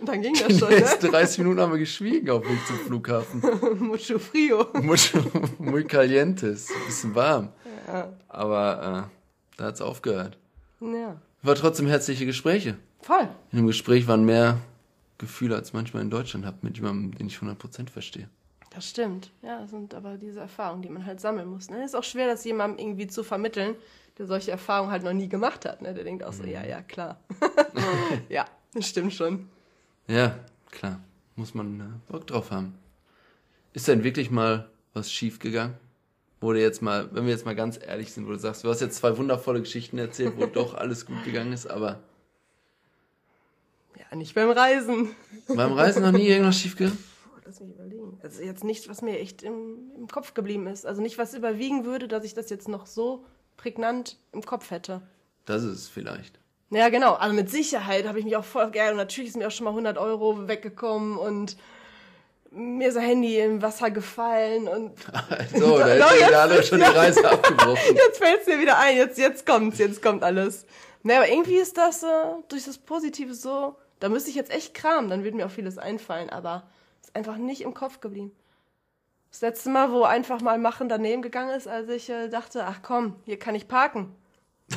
Dann 0.05 0.20
ging 0.22 0.35
das 0.35 0.59
schon, 0.59 0.68
ne? 0.70 0.76
nächsten 0.76 1.11
30 1.11 1.38
Minuten 1.38 1.61
haben 1.61 1.72
wir 1.72 1.79
geschwiegen 1.79 2.29
auf 2.31 2.42
dem 2.42 2.50
Weg 2.53 2.66
zum 2.66 2.76
Flughafen. 2.81 3.40
Mucho 3.79 4.18
frio. 4.18 4.66
Mucho, 4.83 5.18
muy 5.59 5.85
calientes. 5.85 6.68
Bisschen 6.87 7.14
warm. 7.14 7.50
Ja. 7.87 8.12
Aber 8.29 9.09
äh, 9.09 9.57
da 9.57 9.64
hat's 9.64 9.81
aufgehört. 9.81 10.37
ja. 10.81 11.20
War 11.42 11.55
trotzdem 11.55 11.87
herzliche 11.87 12.26
Gespräche. 12.26 12.76
Voll. 13.00 13.29
In 13.53 13.59
dem 13.59 13.66
Gespräch 13.66 14.07
waren 14.07 14.24
mehr 14.24 14.59
Gefühle, 15.21 15.55
als 15.55 15.73
manchmal 15.73 16.03
in 16.03 16.11
Deutschland 16.11 16.45
habe, 16.45 16.59
mit 16.63 16.77
jemandem, 16.77 17.17
den 17.17 17.29
ich 17.29 17.37
100% 17.37 17.91
verstehe. 17.91 18.29
Das 18.71 18.89
stimmt. 18.89 19.31
Ja, 19.43 19.61
das 19.61 19.71
sind 19.71 19.95
aber 19.95 20.17
diese 20.17 20.41
Erfahrungen, 20.41 20.83
die 20.83 20.89
man 20.89 21.05
halt 21.05 21.21
sammeln 21.21 21.49
muss. 21.49 21.71
Ne? 21.71 21.85
Ist 21.85 21.95
auch 21.95 22.05
schwer, 22.05 22.27
das 22.27 22.45
jemandem 22.45 22.85
irgendwie 22.85 23.07
zu 23.07 23.23
vermitteln, 23.23 23.75
der 24.19 24.27
solche 24.27 24.51
Erfahrungen 24.51 24.93
halt 24.93 25.03
noch 25.03 25.13
nie 25.13 25.29
gemacht 25.29 25.65
hat. 25.65 25.83
Ne? 25.83 25.93
Der 25.93 26.05
denkt 26.05 26.25
auch 26.25 26.33
so, 26.33 26.45
ja, 26.45 26.65
ja, 26.65 26.81
klar. 26.83 27.21
ja, 28.29 28.47
das 28.75 28.87
stimmt 28.87 29.13
schon. 29.13 29.49
Ja, 30.07 30.39
klar. 30.71 31.01
muss 31.37 31.55
man 31.55 31.81
äh, 31.81 32.13
Bock 32.13 32.27
drauf 32.27 32.51
haben. 32.51 32.75
Ist 33.73 33.89
denn 33.89 34.03
wirklich 34.05 34.31
mal 34.31 34.69
was 34.95 35.13
schief 35.13 35.39
gegangen? 35.39 35.75
Du 36.41 36.55
jetzt 36.55 36.81
mal, 36.81 37.09
wenn 37.13 37.25
wir 37.25 37.33
jetzt 37.33 37.45
mal 37.45 37.55
ganz 37.55 37.79
ehrlich 37.85 38.13
sind, 38.13 38.27
wo 38.27 38.31
du 38.31 38.39
sagst, 38.39 38.65
du 38.65 38.71
hast 38.71 38.81
jetzt 38.81 38.97
zwei 38.97 39.19
wundervolle 39.19 39.61
Geschichten 39.61 39.99
erzählt, 39.99 40.35
wo 40.39 40.47
doch 40.53 40.75
alles 40.75 41.05
gut 41.05 41.23
gegangen 41.25 41.53
ist, 41.53 41.67
aber 41.67 42.01
Ja, 44.11 44.17
nicht 44.17 44.35
beim 44.35 44.51
Reisen. 44.51 45.15
beim 45.49 45.73
Reisen 45.75 46.03
noch 46.03 46.13
nie 46.13 46.27
irgendwas 46.29 46.57
schief 46.59 46.77
gegangen? 46.77 47.03
Lass 47.45 47.61
mich 47.61 47.71
überlegen. 47.75 48.19
Also 48.23 48.43
jetzt 48.43 48.65
nicht, 48.65 48.89
was 48.89 49.03
mir 49.03 49.19
echt 49.19 49.43
im, 49.43 49.91
im 49.97 50.09
Kopf 50.09 50.35
geblieben 50.35 50.67
ist. 50.67 50.87
Also 50.87 51.03
nicht, 51.03 51.19
was 51.19 51.35
überwiegen 51.35 51.85
würde, 51.85 52.09
dass 52.09 52.25
ich 52.25 52.35
das 52.35 52.49
jetzt 52.51 52.69
noch 52.69 52.87
so 52.87 53.25
prägnant 53.57 54.17
im 54.33 54.43
Kopf 54.45 54.71
hätte. 54.71 55.03
Das 55.47 55.63
ist 55.65 55.73
es 55.79 55.89
vielleicht. 55.89 56.39
Ja, 56.71 56.89
genau. 56.89 57.15
Also 57.15 57.35
mit 57.35 57.51
Sicherheit 57.51 58.07
habe 58.07 58.19
ich 58.21 58.25
mich 58.25 58.37
auch 58.37 58.45
voll 58.45 58.71
geil. 58.71 58.93
Und 58.93 58.97
natürlich 58.99 59.31
ist 59.31 59.37
mir 59.37 59.49
auch 59.49 59.51
schon 59.53 59.65
mal 59.65 59.71
100 59.71 59.99
Euro 59.99 60.47
weggekommen 60.49 61.19
und 61.19 61.57
mir 62.53 62.89
ist 62.89 62.97
ein 62.97 63.05
Handy 63.05 63.39
im 63.39 63.61
Wasser 63.63 63.91
gefallen 63.91 64.67
und 64.69 64.93
So, 65.57 65.79
da 65.79 65.87
hätte 65.89 66.15
jetzt- 66.19 66.31
der 66.31 66.41
alle 66.41 66.63
schon 66.63 66.79
die 66.79 66.85
Reise 66.85 67.29
abgebrochen. 67.31 67.95
jetzt 67.97 68.19
fällt 68.19 68.41
es 68.43 68.47
mir 68.47 68.61
wieder 68.61 68.79
ein. 68.79 68.97
Jetzt, 68.97 69.19
jetzt 69.19 69.45
kommt's, 69.47 69.79
jetzt 69.79 70.03
kommt 70.03 70.23
alles. 70.25 70.67
Ne, 71.03 71.17
aber 71.17 71.29
irgendwie 71.29 71.57
ist 71.57 71.77
das 71.79 72.03
äh, 72.03 72.07
durch 72.49 72.65
das 72.65 72.77
Positive 72.79 73.35
so, 73.35 73.77
da 74.01 74.09
müsste 74.09 74.31
ich 74.31 74.37
jetzt 74.37 74.51
echt 74.51 74.75
kramen, 74.75 75.09
dann 75.09 75.23
würde 75.23 75.37
mir 75.37 75.47
auch 75.47 75.51
vieles 75.51 75.79
einfallen, 75.79 76.31
aber 76.31 76.65
ist 77.01 77.15
einfach 77.15 77.37
nicht 77.37 77.61
im 77.63 77.75
Kopf 77.75 78.01
geblieben. 78.01 78.33
Das 79.31 79.43
letzte 79.43 79.71
Mal, 79.71 79.93
wo 79.93 80.03
einfach 80.03 80.41
mal 80.41 80.59
machen 80.59 80.89
daneben 80.89 81.23
gegangen 81.23 81.51
ist, 81.57 81.69
als 81.69 81.89
ich 81.89 82.11
äh, 82.11 82.29
dachte, 82.29 82.65
ach 82.65 82.81
komm, 82.83 83.17
hier 83.25 83.39
kann 83.39 83.55
ich 83.55 83.69
parken. 83.69 84.15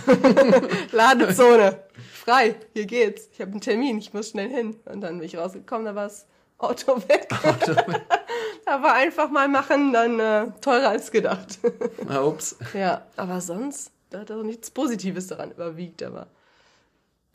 Ladezone, 0.92 1.84
frei, 2.12 2.56
hier 2.74 2.86
geht's. 2.86 3.30
Ich 3.32 3.42
habe 3.42 3.52
einen 3.52 3.62
Termin, 3.62 3.98
ich 3.98 4.14
muss 4.14 4.30
schnell 4.30 4.50
hin. 4.50 4.76
Und 4.86 5.02
dann 5.02 5.18
bin 5.18 5.26
ich 5.26 5.38
rausgekommen, 5.38 5.86
da 5.86 5.96
war 5.96 6.04
das 6.04 6.28
Auto 6.58 6.98
weg. 7.08 7.28
da 8.66 8.84
war 8.84 8.94
einfach 8.94 9.30
mal 9.30 9.48
machen, 9.48 9.94
dann 9.94 10.20
äh, 10.20 10.52
teurer 10.62 10.90
als 10.90 11.12
gedacht. 11.12 11.60
Ah, 12.08 12.22
ups. 12.22 12.58
Ja, 12.74 13.08
aber 13.16 13.42
sonst, 13.42 13.92
da 14.10 14.20
hat 14.20 14.32
auch 14.32 14.44
nichts 14.44 14.70
Positives 14.70 15.28
daran 15.28 15.52
überwiegt, 15.52 16.04
aber. 16.04 16.28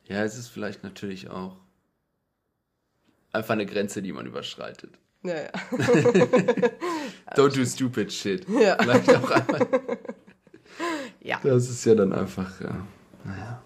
Ja, 0.05 0.23
es 0.23 0.39
ist 0.39 0.49
vielleicht 0.49 0.85
natürlich 0.85 1.31
auch 1.31 1.57
einfach 3.33 3.55
eine 3.55 3.67
Grenze, 3.67 4.03
die 4.03 4.13
man 4.13 4.27
überschreitet. 4.27 4.99
Naja. 5.23 5.51
Don't 7.35 7.57
do 7.57 7.65
stupid 7.65 8.13
shit. 8.13 8.47
Ja. 8.49 8.77
Vielleicht 8.81 9.15
auch 9.15 9.31
einfach. 9.31 9.67
Ja. 11.21 11.41
Das 11.43 11.69
ist 11.69 11.85
ja 11.85 11.95
dann 11.95 12.13
einfach, 12.13 12.61
ja. 12.61 12.87
Naja. 13.25 13.63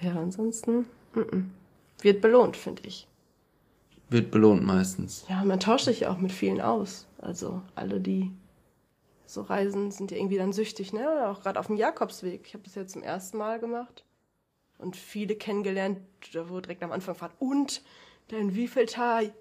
Ja, 0.00 0.12
ansonsten 0.12 0.86
mm 1.14 1.20
-mm. 1.20 1.44
wird 2.02 2.20
belohnt, 2.20 2.56
finde 2.56 2.82
ich. 2.84 3.06
Wird 4.08 4.30
belohnt 4.30 4.64
meistens. 4.64 5.24
Ja, 5.28 5.44
man 5.44 5.60
tauscht 5.60 5.86
sich 5.86 6.00
ja 6.00 6.10
auch 6.10 6.18
mit 6.18 6.32
vielen 6.32 6.60
aus. 6.60 7.06
Also 7.18 7.62
alle, 7.74 8.00
die 8.00 8.30
so 9.26 9.42
reisen, 9.42 9.90
sind 9.90 10.10
ja 10.10 10.16
irgendwie 10.16 10.38
dann 10.38 10.52
süchtig, 10.52 10.92
ne? 10.92 11.02
Oder 11.02 11.30
Auch 11.30 11.42
gerade 11.42 11.60
auf 11.60 11.68
dem 11.68 11.76
Jakobsweg. 11.76 12.42
Ich 12.46 12.54
habe 12.54 12.64
das 12.64 12.74
jetzt 12.74 12.92
zum 12.92 13.02
ersten 13.02 13.38
Mal 13.38 13.60
gemacht. 13.60 14.04
Und 14.78 14.96
viele 14.96 15.36
kennengelernt, 15.36 15.98
da 16.32 16.48
wo 16.48 16.60
direkt 16.60 16.82
am 16.82 16.92
Anfang 16.92 17.14
fragt, 17.14 17.40
und 17.40 17.82
denn 18.30 18.54
wie 18.54 18.68
viel 18.68 18.86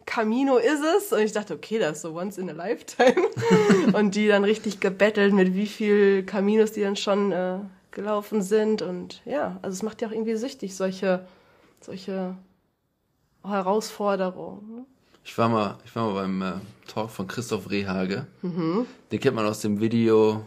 Camino 0.06 0.58
ist 0.58 0.82
es? 0.98 1.12
Und 1.14 1.20
ich 1.20 1.32
dachte, 1.32 1.54
okay, 1.54 1.80
das 1.80 1.98
ist 1.98 2.02
so 2.04 2.14
once 2.16 2.38
in 2.38 2.50
a 2.50 2.54
lifetime. 2.54 3.16
und 3.94 4.16
die 4.16 4.28
dann 4.28 4.44
richtig 4.44 4.80
gebettelt, 4.80 5.34
mit 5.34 5.56
wie 5.56 5.68
viel 5.68 6.24
Caminos 6.24 6.72
die 6.72 6.82
dann 6.82 6.96
schon 6.96 7.32
äh, 7.32 7.60
gelaufen 7.92 8.42
sind. 8.42 8.82
Und 8.82 9.22
ja, 9.26 9.58
also 9.62 9.74
es 9.76 9.84
macht 9.84 10.02
ja 10.02 10.08
auch 10.08 10.12
irgendwie 10.12 10.36
süchtig, 10.36 10.76
solche, 10.76 11.26
solche 11.82 12.36
Herausforderungen. 13.44 14.86
Ich 15.24 15.38
war 15.38 15.50
mal, 15.50 15.78
ich 15.86 15.96
war 15.96 16.08
mal 16.08 16.14
beim 16.22 16.42
äh, 16.42 16.52
Talk 16.88 17.10
von 17.10 17.28
Christoph 17.28 17.70
Rehage. 17.70 18.26
Den 18.42 19.20
kennt 19.20 19.36
man 19.36 19.46
aus 19.46 19.60
dem 19.62 19.80
Video, 19.80 20.46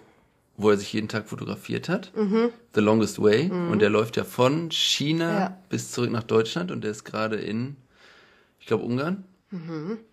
wo 0.56 0.70
er 0.70 0.76
sich 0.76 0.92
jeden 0.92 1.08
Tag 1.08 1.28
fotografiert 1.28 1.88
hat. 1.88 2.12
The 2.74 2.80
Longest 2.80 3.22
Way. 3.22 3.50
Und 3.50 3.78
der 3.80 3.90
läuft 3.90 4.16
ja 4.16 4.24
von 4.24 4.70
China 4.70 5.38
Ja. 5.38 5.58
bis 5.68 5.92
zurück 5.92 6.10
nach 6.10 6.24
Deutschland 6.24 6.70
und 6.70 6.82
der 6.84 6.90
ist 6.90 7.04
gerade 7.04 7.36
in, 7.36 7.76
ich 8.62 8.66
glaube, 8.68 8.84
Ungarn. 8.84 9.24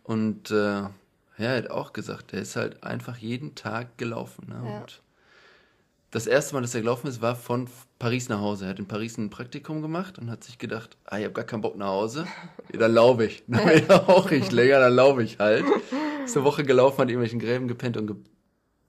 Und 0.02 0.50
äh, 0.50 0.56
ja, 0.56 0.92
er 1.38 1.58
hat 1.58 1.70
auch 1.70 1.94
gesagt, 1.94 2.32
der 2.32 2.42
ist 2.42 2.56
halt 2.56 2.84
einfach 2.84 3.16
jeden 3.18 3.54
Tag 3.54 4.00
gelaufen. 4.00 4.48
Ne? 4.50 4.60
Ja. 4.66 4.80
Und 4.80 5.04
das 6.10 6.26
erste 6.26 6.56
Mal, 6.56 6.62
dass 6.62 6.74
er 6.74 6.82
gelaufen 6.82 7.06
ist, 7.06 7.22
war 7.22 7.36
von 7.36 7.70
Paris 8.00 8.28
nach 8.28 8.40
Hause. 8.40 8.66
Er 8.66 8.72
hat 8.72 8.80
in 8.80 8.88
Paris 8.88 9.20
ein 9.20 9.30
Praktikum 9.30 9.84
gemacht 9.84 10.18
und 10.18 10.32
hat 10.32 10.44
sich 10.44 10.58
gedacht, 10.58 10.98
ah, 11.06 11.20
ich 11.20 11.26
habe 11.26 11.36
gar 11.36 11.46
keinen 11.46 11.62
Bock 11.62 11.78
nach 11.78 11.90
Hause. 11.90 12.26
Ja, 12.74 12.80
dann 12.80 12.96
laufe 12.96 13.26
ich. 13.26 13.44
Dann 13.48 13.88
auch 14.08 14.32
ich 14.32 14.52
länger, 14.52 14.80
dann 14.80 14.94
laufe 14.94 15.22
ich 15.22 15.38
halt. 15.38 15.64
Ist 16.26 16.36
eine 16.36 16.44
Woche 16.44 16.64
gelaufen, 16.64 16.98
hat 16.98 17.04
in 17.04 17.10
irgendwelchen 17.10 17.40
Gräben 17.40 17.68
gepennt 17.68 17.98
und 17.98 18.08
ge 18.08 18.16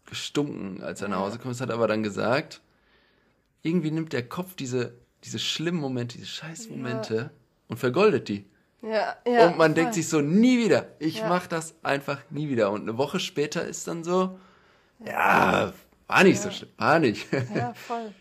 gestunken, 0.07 0.83
als 0.83 1.03
er 1.03 1.09
nach 1.09 1.18
Hause 1.18 1.38
kommt. 1.38 1.61
Hat 1.61 1.70
aber 1.70 1.87
dann 1.87 2.03
gesagt, 2.03 2.62
irgendwie 3.62 3.90
nimmt 3.90 4.14
der 4.14 4.27
Kopf 4.27 4.55
diese, 4.55 4.94
diese 5.23 5.38
schlimmen 5.38 5.81
Momente, 5.81 6.16
diese 6.16 6.27
scheiß 6.27 6.70
Momente 6.70 7.31
und 7.68 7.77
vergoldet 7.77 8.29
die. 8.29 8.50
Ja, 8.83 9.16
ja. 9.27 9.47
und 9.49 9.59
man 9.59 9.71
voll. 9.73 9.75
denkt 9.75 9.95
sich 9.95 10.09
so, 10.09 10.21
nie 10.21 10.59
wieder. 10.59 10.87
Ich 10.99 11.19
Ja. 11.19 11.29
mach 11.29 11.47
das 11.47 11.75
einfach 11.83 12.19
nie 12.31 12.49
wieder. 12.49 12.71
Und 12.71 12.83
eine 12.83 12.97
Woche 12.99 13.21
später 13.21 13.64
ist 13.64 13.87
dann 13.88 14.05
so, 14.05 14.38
ja, 15.05 15.73
war 16.07 16.25
nicht 16.25 16.40
so 16.40 16.51
schlimm, 16.51 16.71
war 16.79 16.99
nicht. 16.99 17.27
Ja, 17.55 17.73
voll. 17.75 18.12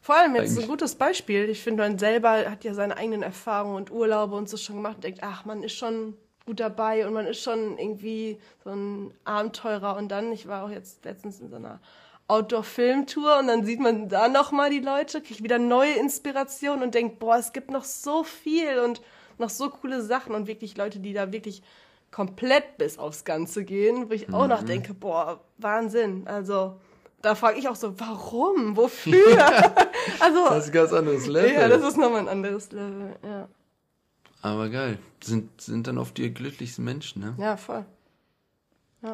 Vor 0.00 0.16
allem 0.16 0.34
jetzt 0.36 0.50
Eigentlich- 0.52 0.64
ein 0.64 0.68
gutes 0.68 0.94
Beispiel. 0.94 1.48
Ich 1.50 1.62
finde, 1.62 1.82
man 1.82 1.98
selber 1.98 2.50
hat 2.50 2.64
ja 2.64 2.72
seine 2.72 2.96
eigenen 2.96 3.22
Erfahrungen 3.22 3.76
und 3.76 3.90
Urlaube 3.90 4.34
und 4.36 4.48
so 4.48 4.56
schon 4.56 4.76
gemacht 4.76 4.96
und 4.96 5.04
denkt, 5.04 5.20
ach, 5.22 5.44
man 5.44 5.62
ist 5.62 5.74
schon 5.76 6.16
gut 6.46 6.60
dabei 6.60 7.06
und 7.06 7.12
man 7.12 7.26
ist 7.26 7.42
schon 7.42 7.76
irgendwie 7.76 8.38
so 8.64 8.70
ein 8.70 9.12
Abenteurer. 9.24 9.96
Und 9.96 10.08
dann, 10.08 10.32
ich 10.32 10.48
war 10.48 10.64
auch 10.64 10.70
jetzt 10.70 11.04
letztens 11.04 11.40
in 11.40 11.50
so 11.50 11.56
einer 11.56 11.78
Outdoor-Filmtour 12.28 13.38
und 13.38 13.48
dann 13.48 13.64
sieht 13.64 13.80
man 13.80 14.08
da 14.08 14.28
nochmal 14.28 14.70
die 14.70 14.80
Leute, 14.80 15.20
kriegt 15.20 15.42
wieder 15.42 15.58
neue 15.58 15.92
Inspiration 15.94 16.82
und 16.82 16.94
denkt, 16.94 17.18
boah, 17.18 17.36
es 17.36 17.52
gibt 17.52 17.70
noch 17.70 17.84
so 17.84 18.24
viel 18.24 18.78
und 18.78 19.02
noch 19.38 19.50
so 19.50 19.70
coole 19.70 20.02
Sachen 20.02 20.34
und 20.34 20.46
wirklich 20.46 20.76
Leute, 20.76 20.98
die 21.00 21.12
da 21.12 21.32
wirklich 21.32 21.62
komplett 22.10 22.78
bis 22.78 22.98
aufs 22.98 23.24
Ganze 23.24 23.64
gehen, 23.64 24.08
wo 24.08 24.14
ich 24.14 24.32
auch 24.32 24.46
noch 24.48 24.62
denke, 24.62 24.94
boah, 24.94 25.40
Wahnsinn. 25.58 26.26
Also 26.26 26.80
da 27.22 27.34
frage 27.34 27.58
ich 27.58 27.68
auch 27.68 27.76
so, 27.76 27.98
warum? 28.00 28.76
Wofür? 28.76 29.14
also, 30.20 30.44
Das 30.48 30.64
ist 30.64 30.70
ein 30.70 30.72
ganz 30.72 30.92
anderes 30.92 31.26
Level. 31.26 31.52
ja, 31.52 31.68
das 31.68 31.82
ist 31.82 31.96
nochmal 31.96 32.20
ein 32.20 32.28
anderes 32.28 32.72
Level. 32.72 33.14
Ja, 33.24 33.48
Aber 34.42 34.68
geil. 34.70 34.98
Sind, 35.22 35.60
sind 35.60 35.86
dann 35.86 35.98
oft 35.98 36.16
die 36.16 36.32
glücklichsten 36.32 36.84
Menschen, 36.84 37.22
ne? 37.22 37.34
ja 37.38 37.56
voll. 37.56 37.84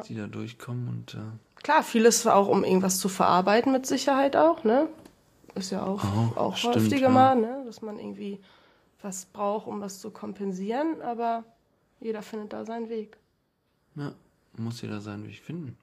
Die 0.07 0.15
da 0.15 0.25
durchkommen 0.27 0.87
und 0.87 1.13
äh, 1.13 1.61
Klar, 1.61 1.83
vieles 1.83 2.25
auch, 2.27 2.47
um 2.47 2.63
irgendwas 2.63 2.99
zu 2.99 3.07
verarbeiten, 3.09 3.71
mit 3.71 3.85
Sicherheit 3.85 4.35
auch, 4.35 4.63
ne? 4.63 4.87
Ist 5.53 5.71
ja 5.71 5.83
auch, 5.83 6.03
Oh, 6.03 6.39
auch 6.39 6.57
stimmt, 6.57 6.75
häufiger 6.77 7.01
ja. 7.01 7.09
mal, 7.09 7.35
ne? 7.35 7.63
Dass 7.65 7.81
man 7.83 7.99
irgendwie 7.99 8.39
was 9.05 9.25
braucht, 9.27 9.67
um 9.67 9.79
was 9.81 9.99
zu 10.01 10.09
kompensieren, 10.11 11.01
aber 11.01 11.43
jeder 12.01 12.21
findet 12.21 12.51
da 12.53 12.65
seinen 12.65 12.89
Weg. 12.89 13.17
ja, 13.95 14.13
muss 14.57 14.81
jeder 14.81 14.99
seinen 15.01 15.25
Weg 15.27 15.39
finden. 15.41 15.77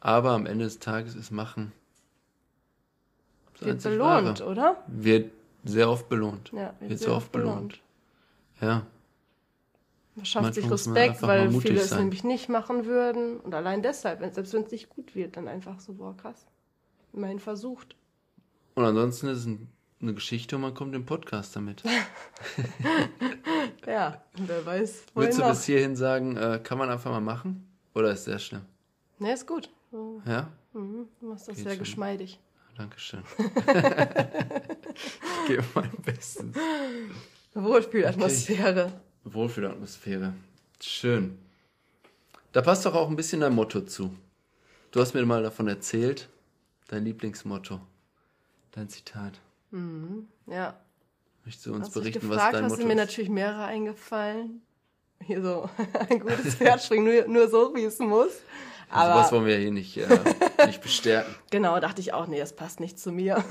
Aber 0.00 0.30
am 0.32 0.46
Ende 0.46 0.64
des 0.64 0.78
Tages 0.78 1.14
ist 1.14 1.30
Machen. 1.30 1.72
das 3.54 3.66
Wird 3.66 3.82
belohnt, 3.82 4.40
Wahre. 4.40 4.50
oder? 4.50 4.84
Wird 4.86 5.32
sehr 5.64 5.88
oft 5.90 6.08
belohnt. 6.08 6.50
Ja, 6.52 6.74
wird 6.80 6.98
sehr 6.98 7.12
oft 7.14 7.30
belohnt. 7.32 7.80
Ja, 8.60 8.86
Man 10.16 10.24
schafft 10.26 10.54
sich 10.54 10.66
Manchmal 10.66 10.94
man 10.94 11.02
Respekt, 11.08 11.22
weil 11.22 11.50
viele 11.60 11.80
es 11.80 11.90
sein. 11.90 12.00
nämlich 12.00 12.24
nicht 12.24 12.48
machen 12.48 12.84
würden. 12.86 13.40
Und 13.40 13.54
allein 13.54 13.82
deshalb, 13.82 14.20
selbst 14.34 14.52
wenn 14.52 14.62
es 14.64 14.70
nicht 14.70 14.88
gut 14.90 15.14
wird, 15.14 15.36
dann 15.36 15.48
einfach 15.48 15.80
so, 15.80 15.94
boah, 15.94 16.16
krass. 16.16 16.46
Immerhin 17.12 17.38
versucht. 17.40 17.96
und 18.74 18.84
ansonsten 18.84 19.28
ist 19.28 19.38
es 19.38 19.46
ein, 19.46 19.68
eine 20.00 20.14
Geschichte 20.14 20.56
und 20.56 20.62
man 20.62 20.74
kommt 20.74 20.94
im 20.94 21.04
Podcast 21.06 21.56
damit. 21.56 21.82
Ja, 23.86 24.22
wer 24.36 24.64
weiß, 24.66 25.04
Würdest 25.14 25.38
du 25.38 25.42
noch. 25.42 25.50
bis 25.50 25.64
hierhin 25.64 25.96
sagen, 25.96 26.36
äh, 26.36 26.60
kann 26.62 26.78
man 26.78 26.90
einfach 26.90 27.10
mal 27.10 27.20
machen? 27.20 27.66
Oder 27.94 28.12
ist 28.12 28.24
sehr 28.24 28.38
schlimm? 28.38 28.62
Ne, 29.18 29.32
ist 29.32 29.46
gut. 29.46 29.70
Ja? 30.26 30.48
mhm, 30.72 31.08
du 31.18 31.26
machst 31.26 31.48
das 31.48 31.56
Geht 31.56 31.64
sehr 31.64 31.72
schon. 31.74 31.80
geschmeidig. 31.80 32.38
Dankeschön. 32.76 33.22
ich 33.38 33.46
gebe 35.48 35.64
mein 35.74 35.90
Bestes. 36.04 36.46
Wohlfühlatmosphäre. 37.54 38.92
Wohlfühlatmosphäre. 39.24 40.34
Schön. 40.80 41.36
Da 42.52 42.62
passt 42.62 42.86
doch 42.86 42.94
auch 42.94 43.08
ein 43.10 43.16
bisschen 43.16 43.40
dein 43.40 43.54
Motto 43.54 43.80
zu. 43.82 44.14
Du 44.92 45.00
hast 45.00 45.14
mir 45.14 45.24
mal 45.26 45.42
davon 45.42 45.66
erzählt, 45.68 46.28
dein 46.88 47.04
Lieblingsmotto, 47.04 47.80
dein 48.72 48.88
Zitat. 48.88 49.40
Ja. 49.72 50.80
Möchtest 51.44 51.66
du 51.66 51.74
uns 51.74 51.86
Hast 51.86 51.94
berichten, 51.94 52.28
was 52.28 52.36
gefragt, 52.36 52.54
dein 52.54 52.64
hast 52.64 52.72
Motto 52.72 52.82
du 52.82 52.88
mir 52.88 52.94
ist? 52.94 52.98
natürlich 52.98 53.30
mehrere 53.30 53.64
eingefallen. 53.64 54.62
Hier 55.22 55.42
so, 55.42 55.68
ein 56.08 56.20
gutes 56.20 56.54
Pferd 56.54 56.82
springt 56.82 57.04
nur, 57.04 57.28
nur 57.28 57.48
so, 57.48 57.74
wie 57.74 57.84
es 57.84 57.98
muss. 57.98 58.32
Also 58.88 59.10
Aber 59.12 59.20
was 59.20 59.32
wollen 59.32 59.46
wir 59.46 59.56
hier 59.56 59.70
nicht, 59.70 59.96
äh, 59.96 60.06
nicht 60.66 60.82
bestärken. 60.82 61.34
genau, 61.50 61.78
dachte 61.78 62.00
ich 62.00 62.12
auch, 62.12 62.26
nee, 62.26 62.38
das 62.38 62.54
passt 62.54 62.80
nicht 62.80 62.98
zu 62.98 63.12
mir. 63.12 63.44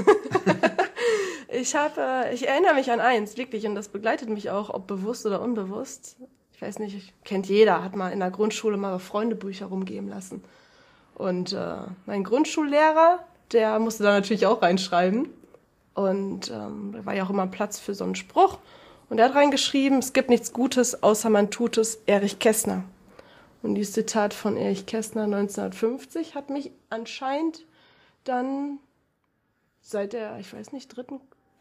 ich 1.47 1.75
habe, 1.75 2.01
äh, 2.01 2.33
ich 2.33 2.47
erinnere 2.47 2.73
mich 2.73 2.91
an 2.91 2.99
eins, 2.99 3.37
wirklich, 3.37 3.65
und 3.65 3.75
das 3.75 3.87
begleitet 3.87 4.27
mich 4.29 4.49
auch, 4.49 4.69
ob 4.69 4.87
bewusst 4.87 5.25
oder 5.25 5.41
unbewusst. 5.41 6.17
Ich 6.19 6.59
ich 6.59 6.67
weiß 6.67 6.79
nicht, 6.79 7.13
kennt 7.23 7.47
jeder, 7.47 7.81
hat 7.85 7.95
mal 7.95 8.09
in 8.09 8.19
der 8.19 8.31
Grundschule 8.31 8.75
mal 8.75 8.99
Freundebücher 8.99 9.67
rumgeben 9.67 10.09
lassen. 10.09 10.43
Und 11.15 11.53
äh, 11.53 11.77
mein 12.05 12.25
Grundschullehrer, 12.25 13.19
der 13.53 13.79
musste 13.79 14.03
da 14.03 14.11
natürlich 14.11 14.45
auch 14.45 14.61
reinschreiben. 14.61 15.29
Und 15.99 16.49
ähm, 16.49 16.93
da 16.93 17.05
war 17.05 17.13
ja 17.13 17.25
auch 17.25 17.29
immer 17.29 17.47
Platz 17.47 17.77
für 17.77 17.93
so 17.93 18.05
einen 18.05 18.15
Spruch. 18.15 18.59
Und 19.09 19.19
er 19.19 19.25
hat 19.25 19.35
reingeschrieben, 19.35 19.99
es 19.99 20.13
gibt 20.13 20.29
nichts 20.29 20.53
Gutes, 20.53 21.03
außer 21.03 21.29
man 21.29 21.51
tut 21.51 21.77
es, 21.77 21.95
Erich 22.05 22.39
Kästner. 22.39 22.83
Und 23.63 23.75
dieses 23.75 23.93
Zitat 23.95 24.33
von 24.33 24.55
Erich 24.55 24.85
Kästner 24.85 25.23
1950 25.23 26.35
hat 26.35 26.49
mich 26.49 26.71
anscheinend 26.89 27.65
dann 28.23 28.79
seit 29.81 30.13
der, 30.13 30.39
ich 30.39 30.53
weiß 30.53 30.71
nicht, 30.71 30.95
dritten, 30.95 31.19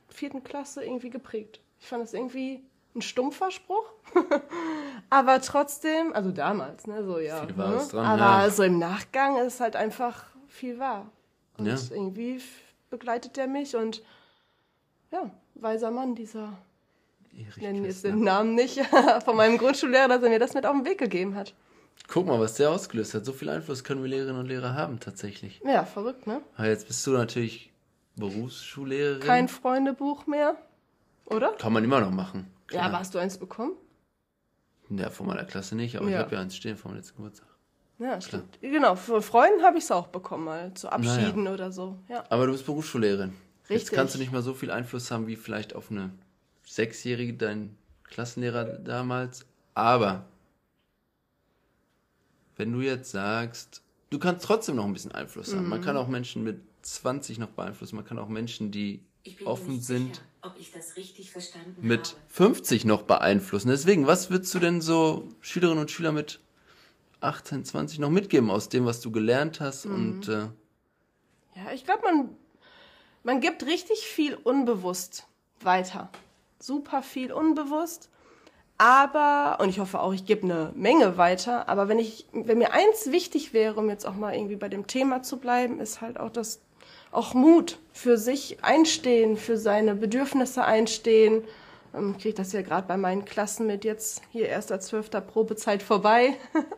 vierten 0.08 0.44
Klasse 0.44 0.84
irgendwie 0.84 1.10
geprägt. 1.10 1.60
Ich 1.80 1.88
fand 1.88 2.04
das 2.04 2.14
irgendwie 2.14 2.62
ein 2.94 3.02
stumpfer 3.02 3.50
Spruch, 3.50 3.92
aber 5.10 5.40
trotzdem, 5.40 6.12
also 6.12 6.30
damals, 6.30 6.86
ne, 6.86 7.02
so 7.04 7.18
ja. 7.18 7.40
Viel 7.40 7.56
ne? 7.56 7.58
Wahres 7.58 7.88
dran, 7.88 8.06
aber 8.06 8.44
ja. 8.44 8.50
so 8.50 8.62
im 8.62 8.78
Nachgang 8.78 9.36
ist 9.38 9.58
halt 9.60 9.74
einfach 9.74 10.24
viel 10.46 10.78
wahr. 10.78 11.10
Und 11.56 11.66
Ja. 11.66 11.76
irgendwie 11.90 12.40
begleitet 12.90 13.36
der 13.36 13.48
mich 13.48 13.74
und 13.74 14.02
ja, 15.12 15.30
weiser 15.54 15.90
Mann, 15.90 16.14
dieser, 16.14 16.56
Erich 17.32 17.48
ich 17.56 17.62
nenne 17.62 17.86
jetzt 17.86 18.04
den 18.04 18.22
Namen 18.22 18.54
nicht, 18.54 18.78
von 19.24 19.36
meinem 19.36 19.58
Grundschullehrer, 19.58 20.08
dass 20.08 20.22
er 20.22 20.28
mir 20.30 20.38
das 20.38 20.54
mit 20.54 20.66
auf 20.66 20.74
den 20.76 20.84
Weg 20.84 20.98
gegeben 20.98 21.34
hat. 21.34 21.54
Guck 22.06 22.26
mal, 22.26 22.38
was 22.40 22.54
der 22.54 22.70
ausgelöst 22.70 23.14
hat. 23.14 23.24
So 23.24 23.32
viel 23.32 23.48
Einfluss 23.50 23.84
können 23.84 24.02
wir 24.02 24.08
Lehrerinnen 24.08 24.40
und 24.40 24.46
Lehrer 24.46 24.74
haben, 24.74 25.00
tatsächlich. 25.00 25.60
Ja, 25.64 25.84
verrückt, 25.84 26.26
ne? 26.26 26.40
Aber 26.56 26.68
jetzt 26.68 26.86
bist 26.86 27.06
du 27.06 27.10
natürlich 27.12 27.72
Berufsschullehrerin. 28.16 29.20
Kein 29.20 29.48
Freundebuch 29.48 30.26
mehr, 30.26 30.56
oder? 31.26 31.52
Kann 31.52 31.72
man 31.72 31.84
immer 31.84 32.00
noch 32.00 32.10
machen. 32.10 32.46
Ja, 32.70 32.78
Klar. 32.80 32.84
aber 32.86 32.98
hast 33.00 33.14
du 33.14 33.18
eins 33.18 33.36
bekommen? 33.38 33.72
Ja, 34.90 35.10
von 35.10 35.26
meiner 35.26 35.44
Klasse 35.44 35.74
nicht, 35.76 35.96
aber 35.96 36.06
ich 36.06 36.12
Ja. 36.12 36.20
habe 36.20 36.34
ja 36.34 36.40
eins 36.40 36.56
stehen 36.56 36.76
vom 36.76 36.94
letzten 36.94 37.16
Geburtstag. 37.16 37.48
Ja, 37.98 38.20
stimmt. 38.20 38.58
Genau, 38.60 38.94
für 38.94 39.20
Freunden 39.20 39.62
habe 39.62 39.76
ich 39.78 39.84
es 39.84 39.90
auch 39.90 40.06
bekommen, 40.06 40.44
mal 40.44 40.72
zu 40.74 40.88
Abschieden 40.88 41.42
Naja. 41.44 41.54
oder 41.54 41.72
so. 41.72 41.98
Ja. 42.08 42.24
Aber 42.30 42.46
du 42.46 42.52
bist 42.52 42.64
Berufsschullehrerin. 42.64 43.34
Jetzt 43.68 43.82
Richtig. 43.82 43.96
kannst 43.96 44.14
du 44.14 44.18
nicht 44.18 44.32
mal 44.32 44.42
so 44.42 44.54
viel 44.54 44.70
Einfluss 44.70 45.10
haben 45.10 45.26
wie 45.26 45.36
vielleicht 45.36 45.74
auf 45.74 45.90
eine 45.90 46.10
Sechsjährige, 46.64 47.34
dein 47.34 47.76
Klassenlehrer 48.04 48.64
damals. 48.64 49.44
Aber 49.74 50.26
wenn 52.56 52.72
du 52.72 52.80
jetzt 52.80 53.10
sagst, 53.10 53.82
du 54.10 54.18
kannst 54.18 54.44
trotzdem 54.44 54.76
noch 54.76 54.84
ein 54.84 54.92
bisschen 54.92 55.12
Einfluss 55.12 55.54
haben. 55.54 55.64
Mhm. 55.64 55.70
Man 55.70 55.80
kann 55.82 55.96
auch 55.96 56.08
Menschen 56.08 56.42
mit 56.44 56.60
20 56.82 57.38
noch 57.38 57.50
beeinflussen. 57.50 57.96
Man 57.96 58.04
kann 58.04 58.18
auch 58.18 58.28
Menschen, 58.28 58.70
die 58.70 59.04
offen 59.44 59.74
nicht 59.74 59.84
sind, 59.84 60.16
sicher, 60.16 60.26
ob 60.42 60.58
ich 60.58 60.72
das 60.72 60.96
richtig 60.96 61.30
verstanden 61.30 61.86
mit 61.86 62.08
habe. 62.08 62.20
50 62.28 62.84
noch 62.86 63.02
beeinflussen. 63.02 63.68
Deswegen, 63.68 64.06
was 64.06 64.30
würdest 64.30 64.54
du 64.54 64.58
denn 64.58 64.80
so 64.80 65.28
Schülerinnen 65.40 65.80
und 65.80 65.90
Schüler 65.90 66.12
mit 66.12 66.40
18, 67.20 67.64
20 67.64 67.98
noch 67.98 68.10
mitgeben 68.10 68.50
aus 68.50 68.68
dem, 68.68 68.86
was 68.86 69.00
du 69.00 69.10
gelernt 69.10 69.60
hast? 69.60 69.84
Mhm. 69.86 69.94
Und 69.94 70.28
äh, 70.28 70.48
Ja, 71.54 71.72
ich 71.74 71.84
glaube, 71.84 72.02
man, 72.04 72.30
man 73.28 73.40
gibt 73.40 73.66
richtig 73.66 74.06
viel 74.06 74.34
unbewusst 74.36 75.26
weiter. 75.60 76.08
Super 76.58 77.02
viel 77.02 77.30
unbewusst. 77.30 78.08
Aber, 78.78 79.58
und 79.60 79.68
ich 79.68 79.80
hoffe 79.80 80.00
auch, 80.00 80.14
ich 80.14 80.24
gebe 80.24 80.44
eine 80.44 80.72
Menge 80.74 81.18
weiter, 81.18 81.68
aber 81.68 81.88
wenn 81.88 81.98
ich, 81.98 82.24
wenn 82.32 82.56
mir 82.56 82.72
eins 82.72 83.12
wichtig 83.12 83.52
wäre, 83.52 83.74
um 83.74 83.90
jetzt 83.90 84.06
auch 84.06 84.14
mal 84.14 84.34
irgendwie 84.34 84.56
bei 84.56 84.70
dem 84.70 84.86
Thema 84.86 85.22
zu 85.22 85.36
bleiben, 85.36 85.78
ist 85.78 86.00
halt 86.00 86.18
auch 86.18 86.30
das, 86.30 86.62
auch 87.12 87.34
Mut 87.34 87.78
für 87.92 88.16
sich 88.16 88.64
einstehen, 88.64 89.36
für 89.36 89.58
seine 89.58 89.94
Bedürfnisse 89.94 90.64
einstehen. 90.64 91.44
Ähm, 91.94 92.14
Ich 92.16 92.22
kriege 92.22 92.34
das 92.34 92.52
ja 92.52 92.62
gerade 92.62 92.86
bei 92.86 92.96
meinen 92.96 93.24
Klassen 93.24 93.66
mit 93.66 93.84
jetzt 93.84 94.22
hier 94.30 94.48
erster 94.48 94.80
zwölfter 94.80 95.20
Probezeit 95.20 95.82
vorbei. 95.82 96.34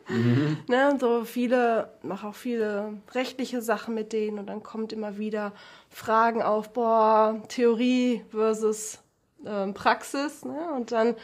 ne, 0.69 0.97
so 1.01 1.25
viele, 1.25 1.93
mache 2.03 2.29
auch 2.29 2.35
viele 2.35 2.95
rechtliche 3.13 3.63
Sachen 3.63 3.95
mit 3.95 4.13
denen 4.13 4.39
und 4.39 4.47
dann 4.47 4.63
kommt 4.63 4.93
immer 4.93 5.19
wieder 5.19 5.53
Fragen 5.89 6.43
auf, 6.43 6.73
boah, 6.73 7.43
Theorie 7.49 8.25
versus 8.31 8.99
ähm, 9.47 9.75
Praxis, 9.75 10.45
ne? 10.45 10.73
Und 10.75 10.93
dann 10.93 11.17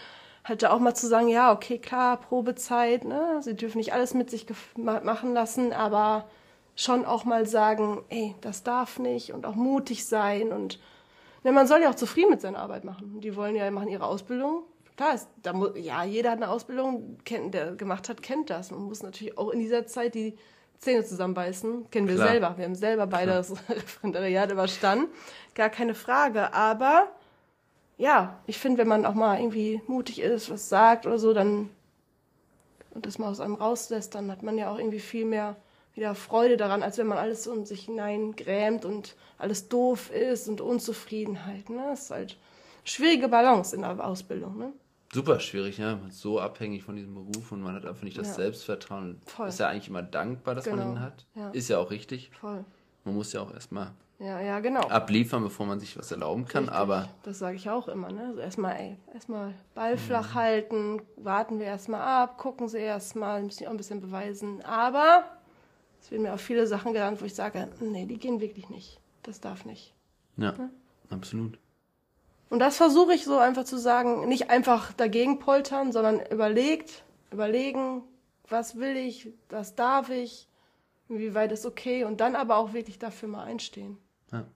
halt 0.44 0.62
da 0.62 0.70
auch 0.70 0.78
mal 0.78 0.94
zu 0.94 1.08
sagen, 1.08 1.28
ja, 1.28 1.52
okay, 1.52 1.78
klar, 1.78 2.18
Probezeit, 2.20 3.04
ne? 3.04 3.40
Sie 3.42 3.54
dürfen 3.54 3.78
nicht 3.78 3.92
alles 3.92 4.14
mit 4.14 4.30
sich 4.30 4.46
machen 4.76 5.34
lassen, 5.34 5.72
aber 5.72 6.26
schon 6.76 7.04
auch 7.04 7.24
mal 7.24 7.46
sagen, 7.46 8.04
ey, 8.10 8.34
das 8.42 8.62
darf 8.62 8.98
nicht 8.98 9.32
und 9.32 9.46
auch 9.46 9.54
mutig 9.54 10.06
sein 10.06 10.52
und 10.52 10.78
ne, 11.46 11.52
man 11.52 11.66
soll 11.66 11.80
ja 11.80 11.90
auch 11.90 11.94
zufrieden 11.94 12.30
mit 12.30 12.40
seiner 12.40 12.58
Arbeit 12.58 12.84
machen. 12.84 13.20
Die 13.20 13.36
wollen 13.36 13.54
ja 13.56 13.70
machen 13.70 13.88
ihre 13.88 14.04
Ausbildung. 14.04 14.64
Klar, 14.96 15.14
ist, 15.14 15.28
da 15.42 15.52
mu 15.52 15.68
ja, 15.76 16.04
jeder 16.04 16.30
hat 16.30 16.38
eine 16.38 16.50
Ausbildung, 16.50 17.18
kennt, 17.24 17.54
der 17.54 17.76
gemacht 17.76 18.08
hat, 18.08 18.22
kennt 18.22 18.50
das. 18.50 18.70
Man 18.70 18.82
muss 18.82 19.02
natürlich 19.02 19.36
auch 19.38 19.50
in 19.50 19.60
dieser 19.60 19.86
Zeit 19.86 20.14
die 20.14 20.36
Zähne 20.78 21.04
zusammenbeißen. 21.04 21.90
Kennen 21.90 22.08
wir 22.08 22.16
Klar. 22.16 22.28
selber. 22.28 22.54
Wir 22.56 22.64
haben 22.64 22.74
selber 22.74 23.06
beide 23.06 23.32
das 23.32 23.52
Referendariat 23.68 24.50
überstanden. 24.50 25.08
Gar 25.54 25.70
keine 25.70 25.94
Frage. 25.94 26.52
Aber 26.52 27.08
ja, 27.98 28.38
ich 28.46 28.58
finde, 28.58 28.78
wenn 28.78 28.88
man 28.88 29.06
auch 29.06 29.14
mal 29.14 29.38
irgendwie 29.38 29.80
mutig 29.86 30.20
ist, 30.20 30.50
was 30.50 30.68
sagt 30.68 31.06
oder 31.06 31.18
so, 31.18 31.32
dann 31.32 31.70
und 32.92 33.04
das 33.04 33.18
mal 33.18 33.28
aus 33.28 33.40
einem 33.40 33.54
rauslässt, 33.54 34.14
dann 34.14 34.30
hat 34.30 34.42
man 34.42 34.56
ja 34.56 34.72
auch 34.72 34.78
irgendwie 34.78 35.00
viel 35.00 35.26
mehr 35.26 35.56
wieder 35.96 36.14
Freude 36.14 36.56
daran, 36.56 36.82
als 36.82 36.98
wenn 36.98 37.06
man 37.06 37.18
alles 37.18 37.44
so 37.44 37.52
in 37.52 37.64
sich 37.66 37.86
hineingrämt 37.86 38.84
und 38.84 39.16
alles 39.38 39.68
doof 39.68 40.10
ist 40.10 40.48
und 40.48 40.60
Unzufriedenheit. 40.60 41.68
Ne? 41.70 41.82
Das 41.90 42.02
ist 42.02 42.10
halt 42.10 42.36
schwierige 42.84 43.28
Balance 43.28 43.74
in 43.74 43.82
der 43.82 44.04
Ausbildung. 44.04 44.58
Ne? 44.58 44.72
super 45.12 45.40
schwierig, 45.40 45.78
ja. 45.78 45.96
Man 45.96 46.08
ist 46.10 46.20
so 46.20 46.38
abhängig 46.40 46.82
von 46.82 46.96
diesem 46.96 47.14
Beruf 47.14 47.50
und 47.50 47.62
man 47.62 47.74
hat 47.74 47.86
einfach 47.86 48.02
nicht 48.02 48.18
das 48.18 48.26
Ja. 48.28 48.34
Selbstvertrauen. 48.34 49.22
Voll. 49.24 49.48
Ist 49.48 49.58
ja 49.60 49.68
eigentlich 49.68 49.88
immer 49.88 50.02
dankbar, 50.02 50.54
dass 50.54 50.66
man 50.66 50.78
Genau. 50.78 50.90
ihn 50.92 51.00
hat. 51.00 51.24
Ja. 51.34 51.48
Ist 51.50 51.68
ja 51.68 51.78
auch 51.78 51.90
richtig. 51.90 52.30
Voll. 52.38 52.64
Man 53.04 53.14
muss 53.14 53.32
ja 53.32 53.40
auch 53.40 53.54
erstmal 53.54 53.92
Ja, 54.18 54.40
ja, 54.40 54.60
genau. 54.60 54.80
abliefern, 54.80 55.42
bevor 55.42 55.64
man 55.64 55.80
sich 55.80 55.96
was 55.98 56.10
erlauben 56.12 56.44
kann. 56.44 56.64
Richtig. 56.64 56.76
Aber 56.78 57.08
Das 57.22 57.38
sage 57.38 57.56
ich 57.56 57.70
auch 57.70 57.88
immer, 57.88 58.10
ne? 58.12 58.26
Also 58.26 58.40
erstmal, 58.40 58.76
ey, 58.76 58.96
erstmal 59.14 59.54
Ball 59.74 59.94
Mhm. 59.94 59.98
flach 59.98 60.34
halten, 60.34 61.00
warten 61.16 61.60
wir 61.60 61.66
erstmal 61.66 62.00
ab, 62.02 62.36
gucken 62.36 62.68
sie 62.68 62.78
erstmal, 62.80 63.42
müssen 63.42 63.58
die 63.60 63.68
auch 63.68 63.72
ein 63.72 63.76
bisschen 63.78 64.02
beweisen. 64.02 64.62
Aber 64.64 65.24
es 66.06 66.12
werden 66.12 66.22
mir 66.22 66.34
auch 66.34 66.38
viele 66.38 66.68
Sachen 66.68 66.92
genannt, 66.92 67.20
wo 67.20 67.24
ich 67.24 67.34
sage, 67.34 67.68
nee, 67.80 68.06
die 68.06 68.16
gehen 68.16 68.40
wirklich 68.40 68.70
nicht. 68.70 69.00
Das 69.24 69.40
darf 69.40 69.64
nicht. 69.64 69.92
ja, 70.36 70.54
absolut. 71.10 71.58
Und 72.48 72.60
das 72.60 72.76
versuche 72.76 73.12
ich 73.12 73.24
so 73.24 73.38
einfach 73.38 73.64
zu 73.64 73.76
sagen, 73.76 74.28
nicht 74.28 74.48
einfach 74.48 74.92
dagegen 74.92 75.40
poltern, 75.40 75.90
sondern 75.90 76.20
überlegt, 76.30 77.02
überlegen, 77.32 78.02
was 78.48 78.76
will 78.76 78.96
ich, 78.96 79.32
was 79.48 79.74
darf 79.74 80.08
ich, 80.10 80.46
inwieweit 81.08 81.50
ist 81.50 81.66
okay 81.66 82.04
und 82.04 82.20
dann 82.20 82.36
aber 82.36 82.58
auch 82.58 82.72
wirklich 82.72 83.00
dafür 83.00 83.28
mal 83.28 83.42
einstehen. 83.42 83.98
Ja. 84.30 84.46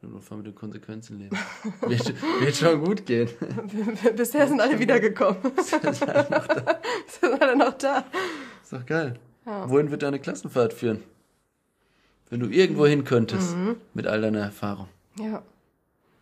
Im 0.00 0.12
Notfall 0.12 0.38
mit 0.38 0.46
den 0.46 0.54
Konsequenzen 0.54 1.18
leben. 1.18 1.36
wird, 1.82 2.40
wird 2.40 2.56
schon 2.56 2.82
gut 2.82 3.04
gehen. 3.04 3.28
Bisher 4.16 4.48
sind 4.48 4.62
alle 4.62 4.78
wiedergekommen. 4.78 5.42
sind 5.62 7.42
alle 7.42 7.54
noch 7.54 7.74
da. 7.74 8.02
Ist 8.62 8.72
doch 8.72 8.86
geil. 8.86 9.20
Wohin 9.46 9.90
wird 9.90 10.02
deine 10.02 10.18
Klassenfahrt 10.18 10.72
führen? 10.72 11.02
Wenn 12.30 12.40
du 12.40 12.48
irgendwo 12.48 12.86
hin 12.86 13.04
könntest, 13.04 13.56
Mhm. 13.56 13.76
mit 13.94 14.06
all 14.06 14.20
deiner 14.20 14.40
Erfahrung. 14.40 14.88
Ja. 15.20 15.42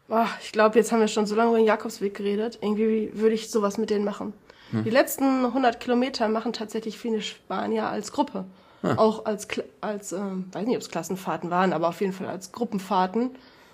Boah, 0.07 0.29
ich 0.43 0.53
glaube, 0.53 0.79
jetzt 0.79 0.93
haben 0.93 1.01
wir 1.01 1.09
schon 1.09 1.25
so 1.27 1.35
lange 1.35 1.49
über 1.51 1.59
den 1.59 1.67
Jakobsweg 1.67 2.15
geredet. 2.15 2.59
Irgendwie 2.61 3.11
würde 3.15 3.35
ich 3.35 3.51
sowas 3.51 3.79
mit 3.79 3.89
denen 3.91 4.05
machen. 4.05 4.35
Die 4.73 4.91
letzten 4.91 5.45
100 5.47 5.79
Kilometer 5.79 6.29
machen 6.29 6.53
tatsächlich 6.53 6.99
viele 6.99 7.23
Spanier 7.23 7.87
als 7.89 8.11
Gruppe. 8.13 8.45
Auch 8.83 9.25
als, 9.25 9.47
als 9.81 10.13
ähm, 10.13 10.47
weiß 10.53 10.67
nicht, 10.67 10.77
ob 10.77 10.83
es 10.83 10.91
Klassenfahrten 10.91 11.49
waren, 11.51 11.73
aber 11.73 11.89
auf 11.89 12.01
jeden 12.03 12.13
Fall 12.13 12.27
als 12.27 12.53
Gruppenfahrten. 12.53 13.31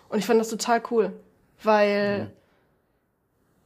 Und 0.09 0.19
ich 0.19 0.27
fand 0.27 0.39
das 0.41 0.51
total 0.51 0.81
cool, 0.91 1.13
weil 1.65 2.31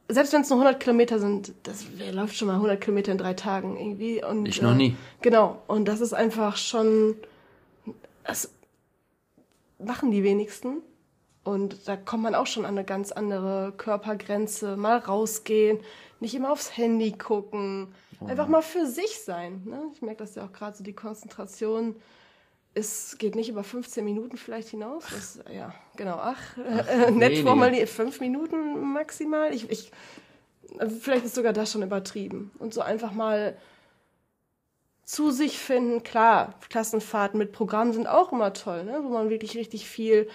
selbst 0.07 0.33
wenn 0.33 0.41
es 0.41 0.49
nur 0.49 0.59
100 0.59 0.81
Kilometer 0.81 1.19
sind, 1.19 1.53
das 1.63 1.85
wer 1.97 2.13
läuft 2.13 2.35
schon 2.35 2.47
mal 2.47 2.55
100 2.55 2.79
Kilometer 2.79 3.11
in 3.11 3.17
drei 3.17 3.33
Tagen 3.33 3.77
irgendwie. 3.77 4.23
Und, 4.23 4.45
Ich 4.45 4.61
noch 4.61 4.75
nie. 4.75 4.95
Genau. 5.21 5.61
Und 5.67 5.85
das 5.87 6.01
ist 6.01 6.13
einfach 6.13 6.57
schon, 6.57 7.15
das 8.23 8.51
machen 9.79 10.11
die 10.11 10.23
wenigsten. 10.23 10.81
Und 11.43 11.87
da 11.87 11.95
kommt 11.95 12.23
man 12.23 12.35
auch 12.35 12.47
schon 12.47 12.65
an 12.65 12.75
eine 12.75 12.85
ganz 12.85 13.11
andere 13.11 13.73
Körpergrenze. 13.77 14.77
Mal 14.77 14.97
rausgehen, 14.97 15.79
nicht 16.19 16.33
immer 16.33 16.51
aufs 16.51 16.75
Handy 16.75 17.11
gucken. 17.11 17.87
Einfach 18.25 18.47
mal 18.47 18.61
für 18.61 18.87
sich 18.87 19.19
sein. 19.19 19.61
Ne? 19.65 19.79
Ich 19.93 20.01
merke 20.01 20.19
das 20.19 20.35
ja 20.35 20.45
auch 20.45 20.53
gerade 20.53 20.75
so, 20.75 20.83
die 20.83 20.93
Konzentration 20.93 21.95
ist, 22.75 23.17
geht 23.17 23.35
nicht 23.35 23.49
über 23.49 23.63
15 23.63 24.05
Minuten 24.05 24.37
vielleicht 24.37 24.69
hinaus. 24.69 25.05
Das, 25.09 25.39
ja, 25.51 25.73
genau. 25.95 26.17
Ach, 26.17 26.57
äh, 26.57 27.09
nett 27.11 27.31
wenige. 27.31 27.47
formuliert, 27.47 27.89
fünf 27.89 28.19
Minuten 28.19 28.93
maximal. 28.93 29.53
Ich, 29.53 29.69
ich, 29.71 29.91
also 30.77 30.95
vielleicht 30.97 31.25
ist 31.25 31.35
sogar 31.35 31.53
das 31.53 31.71
schon 31.71 31.81
übertrieben. 31.81 32.51
Und 32.59 32.73
so 32.73 32.81
einfach 32.81 33.11
mal 33.11 33.57
zu 35.05 35.31
sich 35.31 35.57
finden. 35.57 36.03
Klar, 36.03 36.55
Klassenfahrten 36.69 37.37
mit 37.37 37.53
Programmen 37.53 37.93
sind 37.93 38.07
auch 38.07 38.31
immer 38.31 38.53
toll, 38.53 38.83
ne? 38.83 38.99
wo 39.03 39.09
man 39.09 39.29
wirklich 39.29 39.55
richtig 39.55 39.87
viel 39.87 40.27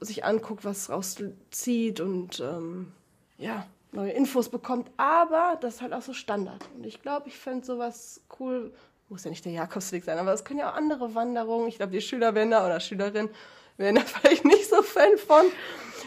sich 0.00 0.24
anguckt, 0.24 0.64
was 0.64 0.90
rauszieht 0.90 2.00
und 2.00 2.40
ähm, 2.40 2.92
ja, 3.38 3.66
neue 3.92 4.12
Infos 4.12 4.48
bekommt, 4.48 4.90
aber 4.96 5.58
das 5.60 5.76
ist 5.76 5.82
halt 5.82 5.92
auch 5.92 6.02
so 6.02 6.14
Standard. 6.14 6.64
Und 6.76 6.86
ich 6.86 7.02
glaube, 7.02 7.28
ich 7.28 7.36
fände 7.36 7.64
sowas 7.64 8.22
cool, 8.40 8.72
muss 9.08 9.24
ja 9.24 9.30
nicht 9.30 9.44
der 9.44 9.52
Jakobsweg 9.52 10.04
sein, 10.04 10.18
aber 10.18 10.32
es 10.32 10.44
können 10.44 10.60
ja 10.60 10.70
auch 10.70 10.76
andere 10.76 11.14
Wanderungen. 11.14 11.68
Ich 11.68 11.76
glaube, 11.76 11.92
die 11.92 12.00
Schüler 12.00 12.34
wären 12.34 12.50
da 12.50 12.66
oder 12.66 12.80
Schülerinnen 12.80 13.30
wären 13.76 13.96
da 13.96 14.00
vielleicht 14.04 14.44
nicht 14.44 14.68
so 14.68 14.82
Fan 14.82 15.16
von. 15.18 15.44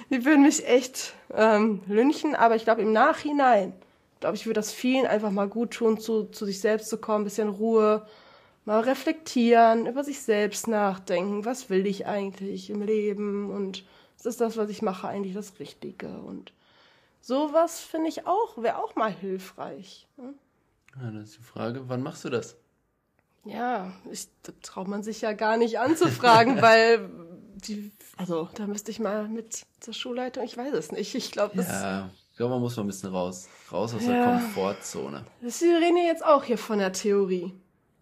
Die 0.10 0.26
würden 0.26 0.44
mich 0.44 0.68
echt 0.68 1.14
ähm, 1.34 1.82
lynchen, 1.88 2.36
aber 2.36 2.56
ich 2.56 2.64
glaube, 2.64 2.82
im 2.82 2.92
Nachhinein, 2.92 3.74
glaube 4.20 4.36
ich, 4.36 4.46
würde 4.46 4.60
das 4.60 4.72
vielen 4.72 5.06
einfach 5.06 5.32
mal 5.32 5.48
gut 5.48 5.72
tun, 5.72 6.00
zu, 6.00 6.26
zu 6.26 6.46
sich 6.46 6.60
selbst 6.60 6.90
zu 6.90 6.98
kommen, 6.98 7.22
ein 7.22 7.26
bisschen 7.26 7.50
Ruhe, 7.50 8.06
mal 8.66 8.82
reflektieren, 8.82 9.88
über 9.88 10.04
sich 10.04 10.22
selbst 10.22 10.68
nachdenken. 10.68 11.46
Was 11.46 11.70
will 11.70 11.88
ich 11.88 12.06
eigentlich 12.06 12.70
im 12.70 12.82
Leben 12.82 13.50
und 13.52 13.86
ist 14.24 14.42
das, 14.42 14.58
was 14.58 14.70
ich 14.70 14.82
mache, 14.82 15.08
eigentlich 15.08 15.34
das 15.34 15.60
Richtige? 15.60 16.20
Und 16.20 16.54
sowas 17.22 17.80
finde 17.80 18.10
ich 18.10 18.28
auch, 18.28 18.62
wäre 18.62 18.78
auch 18.78 18.96
mal 18.96 19.12
hilfreich. 19.12 20.08
ne? 20.18 20.34
Ja, 21.02 21.12
das 21.12 21.30
ist 21.30 21.38
die 21.38 21.44
Frage, 21.44 21.88
wann 21.88 22.04
machst 22.04 22.26
du 22.26 22.30
das? 22.30 22.58
Ja, 23.46 23.92
ich, 24.12 24.28
da 24.44 24.52
traut 24.62 24.88
man 24.88 25.04
sich 25.04 25.22
ja 25.22 25.34
gar 25.34 25.58
nicht 25.58 25.80
anzufragen, 25.80 26.62
weil 26.62 27.10
die, 27.68 27.92
also 28.18 28.50
da 28.56 28.68
müsste 28.68 28.92
ich 28.92 29.00
mal 29.00 29.28
mit 29.28 29.64
zur 29.80 29.94
Schulleitung, 29.94 30.44
ich 30.44 30.58
weiß 30.58 30.74
es 30.74 30.92
nicht. 30.92 31.16
Ich 31.16 31.32
glaube, 31.32 31.56
das, 31.58 31.68
Ja, 31.68 32.10
ich 32.32 32.38
glaube, 32.38 32.54
man 32.54 32.62
muss 32.62 32.76
mal 32.78 32.84
ein 32.84 32.88
bisschen 32.88 33.12
raus. 33.12 33.48
Raus 33.72 33.94
aus 33.94 34.06
der 34.06 34.16
Ja. 34.16 34.26
Komfortzone. 34.26 35.26
das 35.42 35.62
wir 35.62 35.78
reden 35.78 35.98
ja 35.98 36.04
jetzt 36.04 36.24
auch 36.26 36.44
hier 36.44 36.58
von 36.58 36.80
der 36.80 36.94
Theorie. 36.94 37.54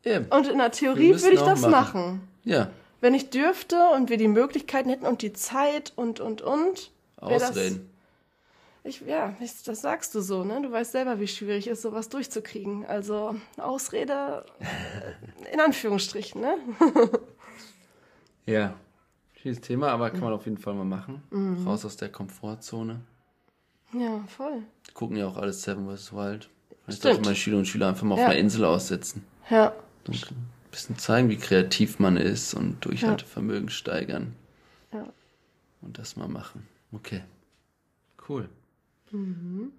Eben. 0.03 0.25
Und 0.29 0.47
in 0.47 0.57
der 0.57 0.71
Theorie 0.71 1.09
würde 1.13 1.33
ich 1.33 1.41
das 1.41 1.61
machen. 1.61 1.71
machen. 1.71 2.27
Ja, 2.43 2.69
Wenn 3.01 3.13
ich 3.13 3.29
dürfte 3.29 3.77
und 3.95 4.09
wir 4.09 4.17
die 4.17 4.27
Möglichkeiten 4.29 4.89
hätten 4.89 5.05
und 5.05 5.21
die 5.21 5.33
Zeit 5.33 5.91
und, 5.95 6.19
und, 6.19 6.41
und. 6.41 6.91
ausreden. 7.17 7.89
Ich, 8.87 9.01
ja, 9.01 9.35
ich, 9.41 9.63
das 9.63 9.81
sagst 9.81 10.15
du 10.15 10.21
so, 10.21 10.43
ne? 10.45 10.61
Du 10.61 10.71
weißt 10.71 10.93
selber, 10.93 11.19
wie 11.19 11.27
schwierig 11.27 11.67
es 11.67 11.79
ist, 11.79 11.81
sowas 11.81 12.07
durchzukriegen. 12.09 12.85
Also 12.85 13.35
Ausrede 13.57 14.45
äh, 14.59 15.53
in 15.53 15.59
Anführungsstrichen, 15.59 16.41
ne? 16.41 16.57
Ja. 18.45 18.75
Schönes 19.41 19.59
Thema, 19.61 19.89
aber 19.89 20.09
kann 20.09 20.21
man 20.21 20.31
auf 20.33 20.45
jeden 20.45 20.57
Fall 20.57 20.73
mal 20.73 20.85
machen. 20.85 21.21
Mhm. 21.31 21.67
Raus 21.67 21.83
aus 21.85 21.97
der 21.97 22.09
Komfortzone. 22.09 23.01
Ja, 23.93 24.23
voll. 24.27 24.63
Die 24.87 24.93
gucken 24.93 25.17
ja 25.17 25.27
auch 25.27 25.35
alles 25.37 25.61
Seven 25.63 25.85
vs. 25.95 26.13
Wild. 26.13 26.49
Stimmt. 26.87 27.01
sollten 27.01 27.21
meine 27.23 27.35
Schüler 27.35 27.57
und 27.57 27.65
Schüler 27.65 27.89
einfach 27.89 28.03
mal 28.03 28.13
auf 28.15 28.19
Ja. 28.21 28.27
einer 28.27 28.37
Insel 28.37 28.63
aussetzen. 28.63 29.25
Ja, 29.49 29.73
Und 30.07 30.31
ein 30.31 30.47
bisschen 30.71 30.97
zeigen, 30.97 31.29
wie 31.29 31.35
kreativ 31.37 31.99
man 31.99 32.15
ist 32.17 32.53
und 32.53 32.83
Durchhaltevermögen 32.85 33.69
steigern. 33.69 34.33
Ja. 34.93 35.05
Und 35.81 35.99
das 35.99 36.15
mal 36.15 36.29
machen. 36.29 36.65
Okay. 36.93 37.21
Cool. 38.29 38.49
Mhm. 39.11 39.71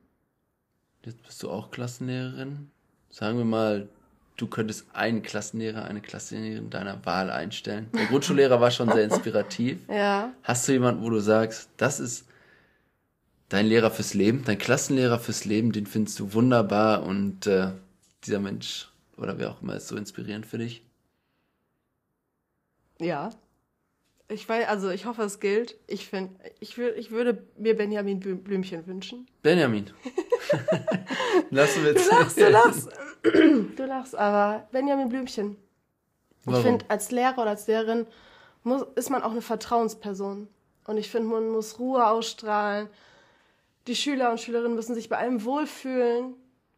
Jetzt 1.05 1.23
bist 1.23 1.43
du 1.43 1.51
auch 1.51 1.71
Klassenlehrerin. 1.71 2.71
Sagen 3.11 3.39
wir 3.39 3.45
mal, 3.45 3.89
du 4.37 4.47
könntest 4.47 4.87
einen 4.93 5.23
Klassenlehrer, 5.23 5.85
eine 5.85 6.01
Klassenlehrerin 6.01 6.71
deiner 6.71 7.05
Wahl 7.07 7.31
einstellen. 7.31 7.89
Der 7.95 8.07
Grundschullehrer 8.07 8.61
war 8.61 8.71
schon 8.71 8.91
sehr 8.91 9.05
inspirativ. 9.05 9.79
ja. 9.89 10.33
Hast 10.43 10.69
du 10.69 10.73
jemanden, 10.73 11.03
wo 11.03 11.11
du 11.11 11.21
sagst, 11.21 11.71
das 11.77 12.01
ist 12.01 12.27
dein 13.49 13.67
Lehrer 13.67 13.91
fürs 13.91 14.15
Leben, 14.15 14.45
dein 14.45 14.59
Klassenlehrer 14.59 15.19
fürs 15.19 15.45
Leben, 15.45 15.73
den 15.73 15.87
findest 15.87 16.21
du 16.21 16.35
wunderbar 16.35 17.03
und 17.03 17.47
äh, 17.47 17.73
dieser 18.25 18.41
Mensch 18.41 18.89
oder 19.17 19.39
wer 19.39 19.51
auch 19.51 19.63
immer 19.63 19.77
ist 19.77 19.89
so 19.89 19.97
inspirierend 19.97 20.47
für 20.47 20.59
dich? 20.59 20.83
Ja. 23.01 23.31
Ich 24.31 24.47
weiß, 24.47 24.69
also 24.69 24.91
ich 24.91 25.07
hoffe, 25.07 25.23
es 25.23 25.41
gilt. 25.41 25.77
Ich 25.87 26.07
finde, 26.09 26.35
ich, 26.61 26.77
wür, 26.77 26.95
ich 26.97 27.11
würde 27.11 27.43
mir 27.57 27.75
Benjamin 27.77 28.21
Blü- 28.21 28.35
Blümchen 28.37 28.87
wünschen. 28.87 29.27
Benjamin. 29.43 29.87
Lassen 31.51 31.85
wir 31.85 31.95
Du 31.95 31.99
jetzt. 32.01 32.11
lachst, 32.13 32.39
du 32.41 32.49
lachst. 32.49 32.89
Du 33.77 33.85
lachst, 33.85 34.15
aber 34.15 34.69
Benjamin 34.71 35.09
Blümchen. 35.09 35.57
Ich 36.43 36.47
Warum? 36.53 36.63
finde, 36.63 36.85
als 36.89 37.11
Lehrer 37.11 37.39
oder 37.39 37.51
als 37.51 37.67
Lehrerin 37.67 38.07
muss, 38.63 38.85
ist 38.95 39.11
man 39.11 39.23
auch 39.23 39.33
eine 39.33 39.43
Vertrauensperson. 39.43 40.47
Und 40.87 40.97
ich 40.97 41.11
finde, 41.11 41.29
man 41.29 41.49
muss 41.49 41.79
Ruhe 41.79 42.07
ausstrahlen. 42.07 42.89
Die 43.89 43.97
Schüler 43.97 44.31
und 44.31 44.41
Schülerinnen 44.41 44.75
müssen 44.77 44.95
sich 44.95 45.09
bei 45.09 45.19
allem 45.19 45.45
wohlfühlen. 45.45 46.35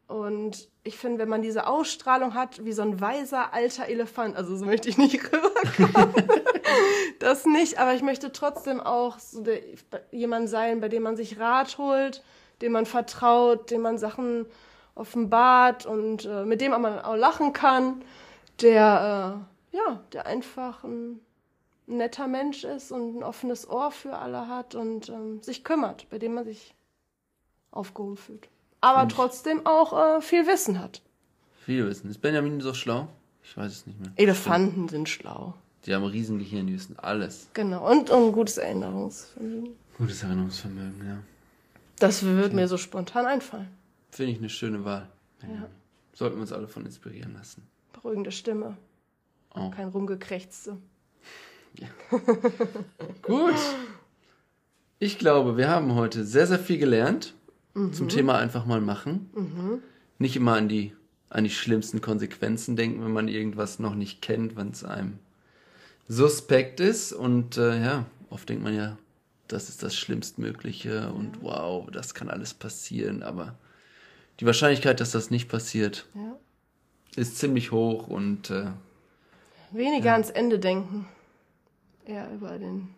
Und 0.08 0.68
ich 0.82 0.96
finde, 0.96 1.18
wenn 1.20 1.28
man 1.28 1.42
diese 1.42 1.66
Ausstrahlung 1.66 2.34
hat, 2.34 2.64
wie 2.64 2.72
so 2.72 2.82
ein 2.82 3.00
weiser 3.00 3.52
alter 3.52 3.86
Elefant, 3.86 4.34
also 4.36 4.56
so 4.56 4.64
möchte 4.64 4.88
ich 4.88 4.96
nicht 4.98 5.20
rüberkommen. 5.32 6.14
Das 7.18 7.46
nicht, 7.46 7.78
aber 7.78 7.94
ich 7.94 8.02
möchte 8.02 8.32
trotzdem 8.32 8.80
auch 8.80 9.18
so 9.18 9.42
der, 9.42 9.60
jemand 10.10 10.48
sein, 10.48 10.80
bei 10.80 10.88
dem 10.88 11.02
man 11.02 11.16
sich 11.16 11.38
Rat 11.38 11.78
holt, 11.78 12.22
dem 12.62 12.72
man 12.72 12.86
vertraut, 12.86 13.70
dem 13.70 13.82
man 13.82 13.98
Sachen 13.98 14.46
offenbart 14.94 15.86
und 15.86 16.24
äh, 16.24 16.44
mit 16.44 16.60
dem 16.60 16.72
man 16.72 16.98
auch 16.98 17.16
lachen 17.16 17.52
kann, 17.52 18.02
der, 18.60 19.44
äh, 19.72 19.76
ja, 19.76 20.00
der 20.12 20.26
einfach 20.26 20.84
ein 20.84 21.20
netter 21.86 22.28
Mensch 22.28 22.64
ist 22.64 22.92
und 22.92 23.18
ein 23.18 23.22
offenes 23.22 23.68
Ohr 23.68 23.90
für 23.90 24.16
alle 24.16 24.48
hat 24.48 24.74
und 24.74 25.08
ähm, 25.08 25.42
sich 25.42 25.64
kümmert, 25.64 26.08
bei 26.10 26.18
dem 26.18 26.34
man 26.34 26.44
sich 26.44 26.74
aufgehoben 27.70 28.16
fühlt. 28.16 28.48
Aber 28.80 29.08
trotzdem 29.08 29.66
auch 29.66 30.18
äh, 30.18 30.20
viel 30.20 30.46
Wissen 30.46 30.78
hat. 30.80 31.02
Viel 31.64 31.86
Wissen. 31.86 32.10
Ist 32.10 32.22
Benjamin 32.22 32.60
so 32.60 32.72
schlau? 32.72 33.08
Ich 33.42 33.56
weiß 33.56 33.72
es 33.72 33.86
nicht 33.86 34.00
mehr. 34.00 34.10
Elefanten 34.16 34.88
sind 34.88 35.08
schlau. 35.08 35.54
Die 35.86 35.94
haben 35.94 36.04
ein 36.04 36.10
Riesengehirn, 36.10 36.66
die 36.66 36.74
wissen 36.74 36.98
alles. 36.98 37.48
Genau. 37.54 37.90
Und, 37.90 38.10
ein 38.10 38.32
gutes 38.32 38.58
Erinnerungsvermögen. 38.58 39.70
Gutes 39.96 40.22
Erinnerungsvermögen, 40.22 41.06
ja. 41.06 41.18
Das 41.98 42.22
wird 42.22 42.52
mir 42.52 42.68
so 42.68 42.76
spontan 42.76 43.26
einfallen. 43.26 43.68
Finde 44.10 44.32
ich 44.32 44.38
eine 44.38 44.48
schöne 44.48 44.84
Wahl. 44.84 45.08
Benjamin. 45.40 45.66
Sollten 46.14 46.36
wir 46.36 46.42
uns 46.42 46.52
alle 46.52 46.68
von 46.68 46.84
inspirieren 46.84 47.34
lassen. 47.34 47.62
Beruhigende 47.92 48.32
Stimme. 48.32 48.76
Oh. 49.54 49.70
Kein 49.70 49.88
Rumgekrächzte. 49.88 50.76
Gut. 53.22 53.54
Ich 54.98 55.18
glaube, 55.18 55.56
wir 55.56 55.68
haben 55.68 55.94
heute 55.94 56.24
sehr, 56.24 56.46
sehr 56.46 56.58
viel 56.58 56.78
gelernt 56.78 57.34
zum 57.74 58.08
Thema 58.08 58.38
einfach 58.38 58.66
mal 58.66 58.80
machen. 58.80 59.80
Nicht 60.18 60.36
immer 60.36 60.54
an 60.54 60.68
die, 60.68 60.92
an 61.30 61.44
die 61.44 61.50
schlimmsten 61.50 62.00
Konsequenzen 62.00 62.76
denken, 62.76 63.04
wenn 63.04 63.12
man 63.12 63.28
irgendwas 63.28 63.78
noch 63.78 63.94
nicht 63.94 64.20
kennt, 64.20 64.56
wenn 64.56 64.70
es 64.70 64.84
einem 64.84 65.18
suspekt 66.10 66.80
ist. 66.80 67.12
Und 67.12 67.56
äh, 67.56 67.80
ja, 67.82 68.04
oft 68.30 68.48
denkt 68.48 68.62
man 68.64 68.74
ja, 68.74 68.98
das 69.48 69.68
ist 69.68 69.82
das 69.82 69.94
Schlimmstmögliche 69.96 71.12
und 71.12 71.42
wow, 71.42 71.88
das 71.90 72.14
kann 72.14 72.28
alles 72.28 72.52
passieren. 72.52 73.22
Aber 73.22 73.54
die 74.40 74.46
Wahrscheinlichkeit, 74.46 75.00
dass 75.00 75.12
das 75.12 75.30
nicht 75.30 75.48
passiert, 75.48 76.06
Ja. 76.14 76.36
ist 77.16 77.38
ziemlich 77.38 77.70
hoch 77.72 78.08
und 78.08 78.50
äh, 78.50 78.66
Weniger 79.72 80.12
ans 80.14 80.30
Ende 80.30 80.58
denken. 80.58 81.06
Eher 82.04 82.28
über 82.32 82.58
den 82.58 82.88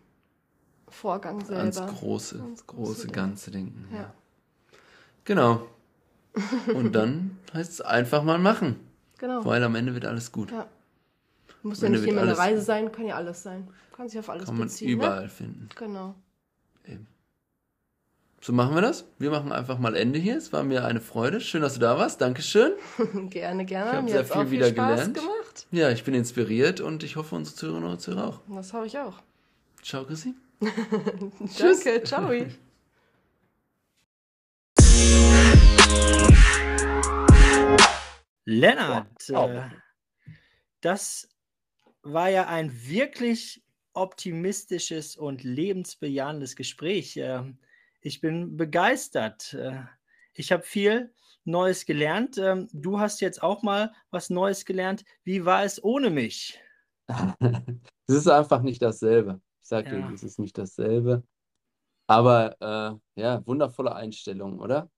Vorgang 0.87 1.39
selber. 1.45 1.59
ans 1.61 1.77
große, 1.85 2.39
Ans 2.39 2.65
große. 2.65 3.07
Ganze 3.09 3.51
denken. 3.51 3.87
Ja. 3.91 3.99
Ja. 3.99 4.13
Genau. 5.25 5.67
Und 6.73 6.93
dann 6.93 7.37
heißt 7.53 7.71
es 7.73 7.81
einfach 7.81 8.23
mal 8.23 8.39
machen, 8.39 8.79
Genau. 9.19 9.45
weil 9.45 9.63
am 9.63 9.75
Ende 9.75 9.93
wird 9.93 10.05
alles 10.05 10.31
gut. 10.31 10.49
Ja. 10.51 10.65
Muss 11.63 11.81
ja 11.81 11.89
nicht 11.89 12.05
immer 12.05 12.21
eine 12.21 12.37
Reise 12.37 12.61
sein, 12.61 12.91
kann 12.91 13.05
ja 13.05 13.15
alles 13.15 13.41
sein. 13.43 13.67
Kann 13.95 14.09
sich 14.09 14.19
auf 14.19 14.29
alles 14.29 14.45
Kann 14.45 14.57
man 14.57 14.67
beziehen. 14.67 14.89
überall 14.89 15.23
Ne? 15.23 15.29
finden. 15.29 15.69
Genau. 15.75 16.15
Eben. 16.85 17.07
So 18.41 18.51
machen 18.51 18.75
wir 18.75 18.81
das. 18.81 19.05
Wir 19.17 19.31
machen 19.31 19.51
einfach 19.53 19.79
mal 19.79 19.95
Ende 19.95 20.19
hier. 20.19 20.37
Es 20.37 20.51
war 20.51 20.63
mir 20.63 20.83
eine 20.83 20.99
Freude. 20.99 21.39
Schön, 21.39 21.61
dass 21.61 21.75
du 21.75 21.79
da 21.79 21.97
warst. 21.97 22.19
Dankeschön. 22.19 22.73
gerne, 23.29 23.63
gerne. 23.65 23.91
Ich 23.91 23.95
hab 23.97 24.03
Mir 24.03 24.11
sehr 24.11 24.25
viel 24.25 24.35
auch 24.35 24.41
viel 24.41 24.51
wieder 24.51 24.67
Spaß 24.69 24.89
gelernt. 24.91 25.13
gemacht. 25.15 25.67
Ja, 25.71 25.89
ich 25.89 26.03
bin 26.03 26.13
inspiriert 26.13 26.81
und 26.81 27.03
ich 27.03 27.15
hoffe, 27.15 27.35
unsere 27.35 27.55
Zuhörerinnen 27.55 27.89
und 27.91 28.01
Zuhörer 28.01 28.27
auch. 28.27 28.41
Das 28.49 28.73
habe 28.73 28.85
ich 28.87 28.97
auch. 28.99 29.21
Ciao, 29.81 30.03
Chrissy. 30.05 30.33
Danke, 31.59 32.03
ciao. 32.03 32.29
Lennart, 38.45 39.29
äh, 39.29 39.61
das 40.81 41.27
war 42.03 42.29
ja 42.29 42.47
ein 42.47 42.71
wirklich 42.87 43.63
optimistisches 43.93 45.15
und 45.15 45.43
lebensbejahendes 45.43 46.55
Gespräch. 46.55 47.17
Ähm, 47.17 47.59
Ich 48.01 48.21
bin 48.21 48.57
begeistert. 48.57 49.53
Äh, 49.53 49.83
Ich 50.33 50.51
habe 50.51 50.63
viel 50.63 51.13
Neues 51.45 51.85
gelernt. 51.85 52.37
Ähm, 52.37 52.67
Du 52.73 52.99
hast 52.99 53.21
jetzt 53.21 53.41
auch 53.43 53.63
mal 53.63 53.93
was 54.11 54.29
Neues 54.29 54.65
gelernt. 54.65 55.05
Wie 55.23 55.45
war 55.45 55.63
es 55.63 55.83
ohne 55.83 56.09
mich? 56.09 56.59
Es 58.07 58.15
ist 58.15 58.27
einfach 58.27 58.61
nicht 58.61 58.81
dasselbe. 58.81 59.41
Ich 59.61 59.67
sage 59.69 59.87
Ja. 59.87 59.99
dir, 60.01 60.13
es 60.13 60.23
ist 60.23 60.39
nicht 60.39 60.57
dasselbe. 60.57 61.23
Aber 62.07 62.55
äh, 63.17 63.21
ja, 63.21 63.45
wundervolle 63.47 63.95
Einstellung, 63.95 64.59
oder? 64.59 64.89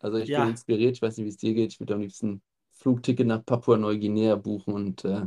Also 0.00 0.18
ich 0.18 0.28
Ja. 0.28 0.44
bin 0.44 0.48
inspiriert. 0.48 0.96
Ich 0.96 1.02
weiß 1.02 1.16
nicht, 1.18 1.26
wie 1.26 1.30
es 1.30 1.38
dir 1.38 1.54
geht. 1.54 1.72
Ich 1.72 1.80
würde 1.80 1.94
am 1.94 2.00
liebsten 2.02 2.42
Flugticket 2.74 3.26
nach 3.26 3.44
Papua-Neuguinea 3.44 4.36
buchen 4.36 4.74
und 4.74 5.04
äh, 5.04 5.26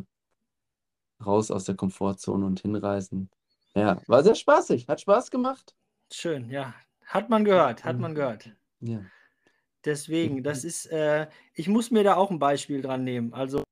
raus 1.24 1.52
aus 1.52 1.66
der 1.66 1.76
Komfortzone 1.76 2.46
und 2.46 2.62
hinreisen. 2.62 3.30
Ja, 3.76 4.02
war 4.08 4.24
sehr 4.24 4.36
spaßig. 4.36 4.88
Hat 4.88 5.02
Spaß 5.02 5.32
gemacht. 5.32 5.76
Schön, 6.12 6.50
ja. 6.50 6.74
Hat 7.06 7.30
man 7.30 7.44
gehört, 7.44 7.84
hat 7.84 8.00
man 8.00 8.16
gehört. 8.16 8.50
Ja. 8.80 9.02
Deswegen, 9.84 10.44
das 10.44 10.64
ist, 10.64 10.88
äh, 10.88 11.28
ich 11.54 11.68
muss 11.68 11.92
mir 11.92 12.04
da 12.04 12.16
auch 12.16 12.32
ein 12.32 12.40
Beispiel 12.40 12.82
dran 12.82 13.04
nehmen. 13.04 13.34
Also 13.34 13.64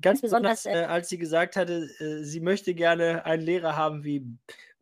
ganz 0.00 0.20
besonders, 0.20 0.66
äh, 0.66 0.86
als 0.88 1.08
sie 1.08 1.18
gesagt 1.18 1.56
hatte, 1.56 1.88
äh, 2.00 2.24
sie 2.24 2.40
möchte 2.40 2.74
gerne 2.74 3.24
einen 3.24 3.42
Lehrer 3.42 3.76
haben 3.76 4.02
wie 4.02 4.26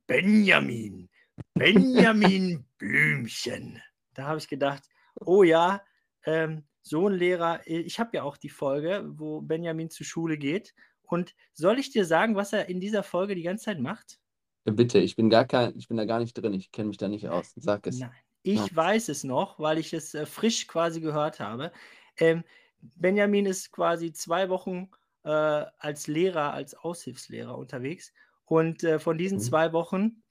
Benjamin. 0.07 1.11
Benjamin 1.55 2.65
Blümchen. 2.79 3.83
Da 4.15 4.25
habe 4.29 4.39
ich 4.39 4.49
gedacht, 4.49 4.85
oh 5.21 5.43
ja, 5.43 5.83
ähm, 6.25 6.65
so 6.85 7.09
ein 7.09 7.15
Lehrer, 7.15 7.67
äh, 7.67 7.81
ich 7.81 7.99
habe 7.99 8.17
ja 8.17 8.23
auch 8.23 8.37
die 8.37 8.51
Folge, 8.51 9.05
wo 9.07 9.41
Benjamin 9.41 9.91
zur 9.91 10.07
Schule 10.07 10.37
geht. 10.39 10.75
Und 11.03 11.35
soll 11.53 11.79
ich 11.79 11.91
dir 11.91 12.05
sagen, 12.05 12.37
was 12.37 12.53
er 12.53 12.69
in 12.69 12.81
dieser 12.81 13.03
Folge 13.03 13.35
die 13.35 13.43
ganze 13.43 13.65
Zeit 13.65 13.81
macht? 13.81 14.21
Bitte, 14.65 14.99
ich 14.99 15.17
bin 15.17 15.29
gar 15.29 15.45
kein, 15.45 15.77
ich 15.77 15.89
bin 15.89 15.97
da 15.97 16.05
gar 16.05 16.21
nicht 16.21 16.35
drin, 16.35 16.55
ich 16.55 16.73
kenne 16.73 16.89
mich 16.89 16.97
da 16.97 17.09
nicht 17.09 17.29
aus. 17.29 17.53
Sag 17.57 17.87
es. 17.87 17.99
Nein, 17.99 18.13
ich 18.43 18.59
Ja. 18.71 18.77
weiß 18.77 19.09
es 19.09 19.25
noch, 19.25 19.59
weil 19.59 19.79
ich 19.79 19.93
es 19.93 20.15
äh, 20.15 20.25
frisch 20.27 20.67
quasi 20.67 21.01
gehört 21.01 21.41
habe. 21.41 21.73
Ähm, 22.19 22.45
Benjamin 22.81 23.47
ist 23.47 23.73
quasi 23.73 24.13
zwei 24.13 24.49
Wochen 24.49 24.91
äh, 25.25 25.29
als 25.31 26.07
Lehrer, 26.07 26.53
als 26.53 26.75
Aushilfslehrer 26.75 27.57
unterwegs. 27.57 28.13
Und 28.47 28.85
äh, 28.85 28.99
von 28.99 29.17
diesen 29.19 29.39
Mhm. 29.39 29.43
zwei 29.43 29.73
Wochen 29.73 30.23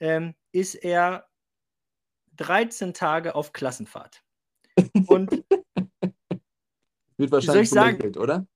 ähm, 0.00 0.34
ist 0.52 0.74
er 0.76 1.28
13 2.36 2.94
Tage 2.94 3.34
auf 3.34 3.52
Klassenfahrt. 3.52 4.22
Und 5.06 5.30
Wird 7.20 7.32
wahrscheinlich 7.32 7.70
belächelt, 7.70 8.16
oder? 8.16 8.46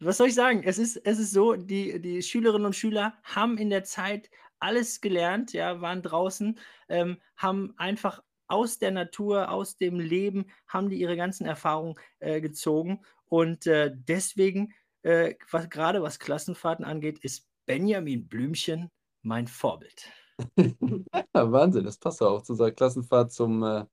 was 0.00 0.18
soll 0.18 0.28
ich 0.28 0.34
sagen? 0.34 0.62
Es 0.64 0.78
ist, 0.78 0.96
es 1.04 1.18
ist 1.18 1.32
so, 1.32 1.54
die, 1.54 2.00
die 2.00 2.22
Schülerinnen 2.22 2.66
und 2.66 2.76
Schüler 2.76 3.14
haben 3.22 3.58
in 3.58 3.70
der 3.70 3.84
Zeit 3.84 4.30
alles 4.58 5.00
gelernt, 5.00 5.52
ja, 5.52 5.80
waren 5.80 6.02
draußen, 6.02 6.58
ähm, 6.88 7.18
haben 7.36 7.74
einfach 7.76 8.22
aus 8.46 8.78
der 8.78 8.90
Natur, 8.90 9.50
aus 9.50 9.76
dem 9.76 10.00
Leben, 10.00 10.46
haben 10.68 10.90
die 10.90 11.00
ihre 11.00 11.16
ganzen 11.16 11.46
Erfahrungen 11.46 11.94
äh, 12.18 12.40
gezogen. 12.40 13.00
Und 13.26 13.66
äh, 13.66 13.92
deswegen, 13.94 14.72
äh, 15.02 15.34
was, 15.50 15.68
gerade 15.70 16.02
was 16.02 16.18
Klassenfahrten 16.18 16.84
angeht, 16.84 17.18
ist 17.20 17.46
Benjamin 17.66 18.28
Blümchen 18.28 18.90
mein 19.22 19.46
Vorbild. 19.46 20.10
Ja, 21.36 21.50
Wahnsinn, 21.50 21.84
das 21.84 21.98
passt 21.98 22.22
auch 22.22 22.42
zu 22.42 22.52
unserer 22.52 22.70
Klassenfahrt 22.70 23.32
zum 23.32 23.62
äh, 23.62 23.84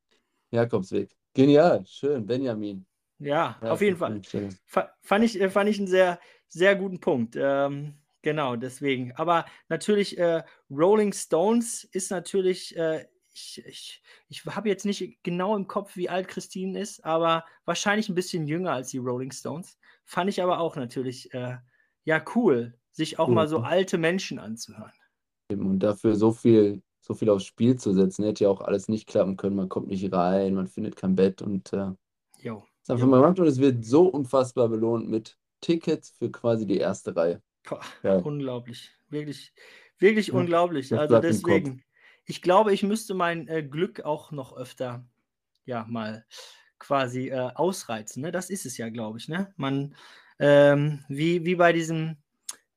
Jakobsweg. 0.51 1.15
Genial, 1.33 1.83
schön, 1.87 2.25
Benjamin. 2.25 2.85
Ja, 3.21 3.59
Ja, 3.61 3.71
auf 3.71 3.81
jeden 3.81 3.97
Fall. 3.97 4.21
Fand 5.01 5.23
ich, 5.23 5.39
äh, 5.39 5.49
fand 5.49 5.69
ich 5.69 5.77
einen 5.77 5.87
sehr, 5.87 6.19
sehr 6.47 6.75
guten 6.75 6.99
Punkt. 6.99 7.35
Ähm, 7.37 7.95
genau, 8.21 8.55
deswegen. 8.55 9.13
Aber 9.15 9.45
natürlich, 9.69 10.17
äh, 10.17 10.43
Rolling 10.69 11.13
Stones 11.13 11.83
ist 11.83 12.11
natürlich, 12.11 12.75
äh, 12.75 13.05
ich, 13.33 13.63
ich, 13.65 14.03
ich 14.27 14.45
habe 14.45 14.69
jetzt 14.69 14.85
nicht 14.85 15.23
genau 15.23 15.55
im 15.55 15.67
Kopf, 15.67 15.95
wie 15.95 16.09
alt 16.09 16.27
Christine 16.27 16.79
ist, 16.79 17.05
aber 17.05 17.45
wahrscheinlich 17.65 18.09
ein 18.09 18.15
bisschen 18.15 18.47
jünger 18.47 18.73
als 18.73 18.89
die 18.89 18.97
Rolling 18.97 19.31
Stones. 19.31 19.77
Fand 20.03 20.29
ich 20.29 20.41
aber 20.41 20.59
auch 20.59 20.75
natürlich, 20.75 21.33
äh, 21.33 21.57
ja, 22.03 22.23
cool, 22.35 22.77
sich 22.91 23.19
auch 23.19 23.29
mal 23.29 23.47
so 23.47 23.59
alte 23.59 23.97
Menschen 23.97 24.39
anzuhören. 24.39 24.91
Und 25.49 25.79
dafür 25.79 26.15
so 26.15 26.31
viel, 26.31 26.81
so 27.01 27.13
viel 27.13 27.29
aufs 27.29 27.45
Spiel 27.45 27.75
zu 27.77 27.93
setzen, 27.93 28.25
hätte 28.25 28.45
ja 28.45 28.49
auch 28.49 28.61
alles 28.61 28.87
nicht 28.89 29.07
klappen 29.07 29.37
können. 29.37 29.55
Man 29.55 29.69
kommt 29.69 29.87
nicht 29.87 30.11
rein, 30.11 30.53
man 30.55 30.67
findet 30.67 30.95
kein 30.95 31.15
Bett 31.15 31.41
und 31.41 31.71
Jo. 32.81 32.83
ist 32.83 32.91
einfach 32.91 33.07
mal 33.07 33.21
gemacht 33.21 33.39
und 33.39 33.47
es 33.47 33.59
wird 33.59 33.85
so 33.85 34.07
unfassbar 34.07 34.69
belohnt 34.69 35.09
mit 35.09 35.37
Tickets 35.61 36.11
für 36.17 36.31
quasi 36.31 36.65
die 36.67 36.77
erste 36.77 37.15
Reihe. 37.15 37.41
Boah, 37.63 37.81
Ja. 38.03 38.17
unglaublich. 38.17 38.91
Wirklich, 39.09 39.53
wirklich 39.99 40.27
Ja, 40.27 40.33
unglaublich. 40.33 40.89
das 40.89 40.99
Also 40.99 41.19
deswegen, 41.19 41.83
ich 42.25 42.41
glaube, 42.41 42.73
ich 42.73 42.83
müsste 42.83 43.13
mein 43.13 43.47
äh, 43.47 43.63
Glück 43.63 44.01
auch 44.01 44.31
noch 44.31 44.55
öfter, 44.55 45.05
ja, 45.65 45.85
mal 45.89 46.25
quasi 46.79 47.29
äh, 47.29 47.51
ausreizen. 47.55 48.21
Ne? 48.23 48.31
Das 48.31 48.49
ist 48.49 48.65
es 48.65 48.77
ja, 48.77 48.89
glaube 48.89 49.19
ich. 49.19 49.27
Ne? 49.27 49.53
Man, 49.57 49.95
ähm, 50.39 51.03
wie, 51.07 51.45
wie 51.45 51.55
bei 51.55 51.73
diesem, 51.73 52.17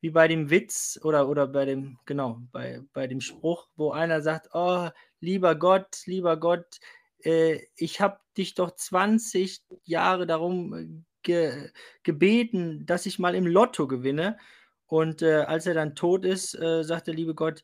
wie 0.01 0.11
bei 0.11 0.29
dem 0.29 0.51
Witz 0.51 1.01
oder, 1.03 1.29
oder 1.29 1.47
bei 1.47 1.65
dem, 1.65 1.99
genau, 2.05 2.41
bei, 2.53 2.83
bei 2.93 3.07
dem 3.07 3.21
Spruch, 3.23 3.69
wo 3.77 3.93
einer 3.93 4.21
sagt, 4.21 4.51
oh, 4.53 4.89
lieber 5.21 5.55
Gott, 5.55 6.03
lieber 6.05 6.37
Gott, 6.37 6.79
äh, 7.25 7.61
ich 7.77 8.01
habe 8.01 8.19
dich 8.37 8.55
doch 8.55 8.75
20 8.75 9.63
Jahre 9.85 10.27
darum 10.27 10.75
äh, 10.75 10.89
ge 11.23 11.71
gebeten, 12.03 12.87
dass 12.87 13.07
ich 13.07 13.19
mal 13.19 13.35
im 13.35 13.47
Lotto 13.47 13.89
gewinne. 13.89 14.39
Und 14.87 15.23
äh, 15.23 15.43
als 15.43 15.67
er 15.67 15.75
dann 15.75 15.95
tot 15.95 16.25
ist, 16.25 16.55
äh, 16.55 16.85
sagt 16.85 17.07
der 17.07 17.15
liebe 17.15 17.35
Gott, 17.35 17.63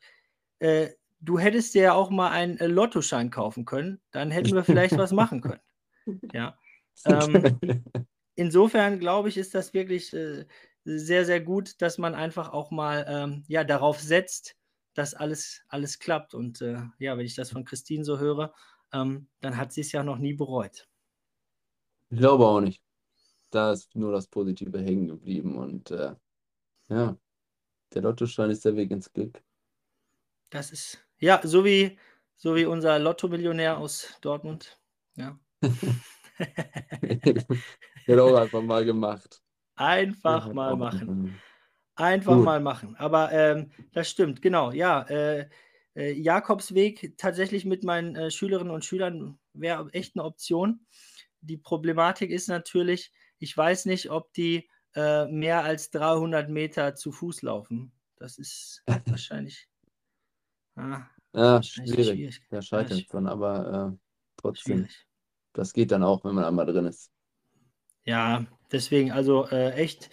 äh, 0.59 0.89
du 1.19 1.37
hättest 1.37 1.75
dir 1.75 1.83
ja 1.83 1.93
auch 1.93 2.09
mal 2.09 2.31
einen 2.31 2.57
äh, 2.57 2.67
Lottoschein 2.67 3.29
kaufen 3.29 3.65
können, 3.65 4.01
dann 4.11 4.31
hätten 4.31 4.55
wir 4.55 4.63
vielleicht 4.63 4.97
was 4.97 5.11
machen 5.11 5.41
können. 5.41 5.61
Ja. 6.33 6.57
Ähm, 7.05 7.59
insofern 8.35 8.99
glaube 8.99 9.29
ich, 9.29 9.37
ist 9.37 9.53
das 9.53 9.71
wirklich 9.75 10.09
sehr, 10.83 11.25
sehr 11.25 11.39
gut, 11.39 11.79
dass 11.79 11.99
man 11.99 12.15
einfach 12.15 12.49
auch 12.49 12.71
mal 12.71 13.05
ähm, 13.07 13.43
ja, 13.47 13.63
darauf 13.63 13.99
setzt, 13.99 14.55
dass 14.95 15.13
alles, 15.13 15.61
alles 15.67 15.99
klappt. 15.99 16.33
Und 16.33 16.61
äh, 16.61 16.79
ja, 16.97 17.17
wenn 17.17 17.25
ich 17.25 17.35
das 17.35 17.51
von 17.51 17.65
Christine 17.65 18.03
so 18.03 18.17
höre, 18.17 18.53
ähm, 18.93 19.27
dann 19.41 19.57
hat 19.57 19.71
sie 19.73 19.81
es 19.81 19.91
ja 19.91 20.03
noch 20.03 20.17
nie 20.17 20.33
bereut. 20.33 20.87
Ich 22.09 22.17
glaube 22.17 22.45
auch 22.45 22.61
nicht. 22.61 22.81
Da 23.49 23.71
ist 23.73 23.95
nur 23.95 24.11
das 24.11 24.27
Positive 24.27 24.79
hängen 24.79 25.07
geblieben 25.07 25.57
und 25.57 25.91
äh, 25.91 26.15
ja, 26.89 27.17
der 27.93 28.01
Lottoschein 28.01 28.49
ist 28.49 28.63
der 28.65 28.75
Weg 28.75 28.91
ins 28.91 29.11
Glück. 29.11 29.41
Das 30.49 30.71
ist, 30.71 31.05
ja, 31.19 31.39
so 31.43 31.63
wie, 31.65 31.97
so 32.35 32.55
wie 32.55 32.65
unser 32.65 32.99
Lotto-Millionär 32.99 33.77
aus 33.77 34.17
Dortmund. 34.21 34.79
Ja. 35.15 35.39
Auch 38.09 38.35
einfach 38.35 38.61
mal 38.61 38.83
gemacht. 38.85 39.41
Einfach 39.75 40.51
mal 40.53 40.75
machen. 40.75 41.09
einfach- 41.09 41.41
Einfach 41.95 42.35
Gut. 42.35 42.45
mal 42.45 42.59
machen. 42.61 42.95
Aber 42.95 43.31
ähm, 43.31 43.69
das 43.91 44.09
stimmt, 44.09 44.41
genau. 44.41 44.71
Ja, 44.71 45.03
äh, 45.03 45.49
äh, 45.95 46.11
Jakobsweg 46.13 47.17
tatsächlich 47.17 47.65
mit 47.65 47.83
meinen 47.83 48.15
äh, 48.15 48.31
Schülerinnen 48.31 48.73
und 48.73 48.85
Schülern 48.85 49.39
wäre 49.53 49.89
echt 49.93 50.15
eine 50.15 50.25
Option. 50.25 50.85
Die 51.41 51.57
Problematik 51.57 52.31
ist 52.31 52.47
natürlich, 52.47 53.11
ich 53.39 53.55
weiß 53.55 53.85
nicht, 53.85 54.11
ob 54.11 54.33
die 54.33 54.69
äh, 54.95 55.25
mehr 55.27 55.63
als 55.63 55.89
300 55.91 56.49
Meter 56.49 56.95
zu 56.95 57.11
Fuß 57.11 57.41
laufen. 57.41 57.91
Das 58.17 58.37
ist 58.37 58.83
wahrscheinlich. 59.07 59.67
Ah, 60.75 61.09
Ja, 61.33 61.61
schwierig. 61.63 62.07
schwierig. 62.11 62.41
Ja, 62.51 62.61
scheitert 62.61 63.01
sch- 63.01 63.03
es 63.03 63.07
dann, 63.07 63.27
aber 63.27 63.93
äh, 63.93 63.97
trotzdem, 64.37 64.83
schwierig. 64.83 65.07
das 65.53 65.73
geht 65.73 65.91
dann 65.91 66.03
auch, 66.03 66.23
wenn 66.25 66.35
man 66.35 66.45
einmal 66.45 66.65
drin 66.65 66.85
ist. 66.85 67.11
Ja, 68.05 68.45
deswegen, 68.71 69.11
also 69.11 69.47
äh, 69.47 69.71
echt, 69.73 70.09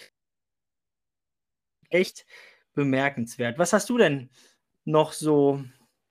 echt 1.90 2.26
bemerkenswert. 2.74 3.58
Was 3.58 3.72
hast 3.72 3.88
du 3.90 3.98
denn 3.98 4.30
noch 4.88 5.12
so, 5.12 5.62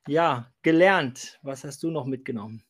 ja, 0.08 0.52
gelernt? 0.62 1.40
Was 1.42 1.64
hast 1.64 1.82
du 1.82 1.90
noch 1.90 2.06
mitgenommen? 2.06 2.64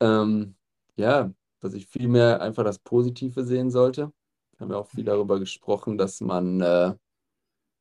Ähm, 0.00 0.56
ja, 0.96 1.30
dass 1.60 1.74
ich 1.74 1.86
viel 1.86 2.08
mehr 2.08 2.40
einfach 2.40 2.64
das 2.64 2.78
Positive 2.78 3.44
sehen 3.44 3.70
sollte. 3.70 4.12
Wir 4.56 4.64
haben 4.64 4.70
ja 4.70 4.78
auch 4.78 4.88
viel 4.88 5.04
darüber 5.04 5.38
gesprochen, 5.38 5.98
dass 5.98 6.20
man, 6.20 6.60
äh, 6.62 6.94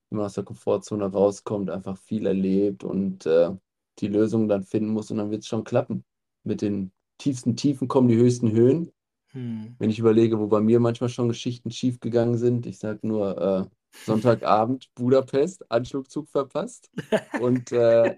wenn 0.10 0.18
man 0.18 0.26
aus 0.26 0.34
der 0.34 0.44
Komfortzone 0.44 1.06
rauskommt, 1.06 1.70
einfach 1.70 1.98
viel 1.98 2.28
erlebt 2.28 2.84
und 2.84 3.26
äh, 3.26 3.52
die 4.00 4.08
Lösung 4.08 4.48
dann 4.50 4.64
finden 4.64 4.90
muss 4.90 5.10
und 5.10 5.18
dann 5.18 5.32
wird 5.32 5.44
es 5.44 5.48
schon 5.48 5.64
klappen. 5.64 6.04
Mit 6.44 6.62
den 6.62 6.92
tiefsten 7.18 7.56
Tiefen 7.56 7.88
kommen 7.88 8.10
die 8.10 8.18
höchsten 8.18 8.52
Höhen. 8.52 8.92
Hm. 9.32 9.76
Wenn 9.80 9.90
ich 9.90 10.00
überlege, 10.00 10.38
wo 10.38 10.48
bei 10.48 10.60
mir 10.60 10.80
manchmal 10.80 11.10
schon 11.10 11.30
Geschichten 11.30 11.72
schiefgegangen 11.72 12.38
sind, 12.38 12.66
ich 12.66 12.78
sage 12.78 13.08
nur 13.08 13.38
äh, 13.38 13.77
Sonntagabend 14.06 14.90
Budapest, 14.96 15.70
Anschlugzug 15.72 16.30
verpasst 16.30 16.90
und 17.40 17.72
äh, 17.72 18.16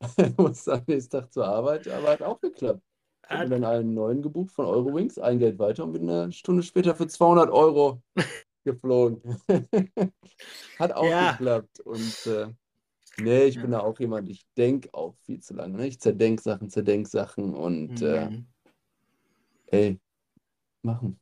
muss 0.38 0.68
am 0.68 0.82
nächsten 0.86 1.10
Tag 1.20 1.32
zur 1.32 1.46
Arbeit, 1.46 1.88
aber 1.88 2.10
hat 2.10 2.22
auch 2.22 2.40
geklappt. 2.40 2.82
Ich 3.28 3.30
habe 3.32 3.48
dann 3.50 3.64
einen 3.64 3.94
neuen 3.94 4.22
gebucht 4.22 4.52
von 4.52 4.66
Eurowings, 4.66 5.18
ein 5.18 5.38
Geld 5.38 5.58
weiter 5.58 5.84
und 5.84 5.92
bin 5.92 6.08
eine 6.08 6.32
Stunde 6.32 6.62
später 6.62 6.94
für 6.94 7.08
200 7.08 7.50
Euro 7.50 8.02
geflogen. 8.64 9.22
Hat 10.78 10.92
auch 10.92 11.10
Ja. 11.10 11.32
geklappt. 11.32 11.80
Und 11.80 12.26
äh, 12.26 12.48
nee, 13.16 13.44
ich 13.44 13.60
bin 13.60 13.72
Ja. 13.72 13.78
da 13.78 13.84
auch 13.84 13.98
jemand, 14.00 14.28
ich 14.28 14.46
denke 14.56 14.92
auch 14.94 15.16
viel 15.24 15.40
zu 15.40 15.54
lange. 15.54 15.76
Ne? 15.78 15.86
Ich 15.88 16.00
zerdenk 16.00 16.40
Sachen, 16.40 16.70
zerdenk 16.70 17.08
Sachen 17.08 17.54
und 17.54 18.02
äh, 18.02 18.26
Hm. 18.26 18.46
ey, 19.72 19.98
machen. 20.82 21.20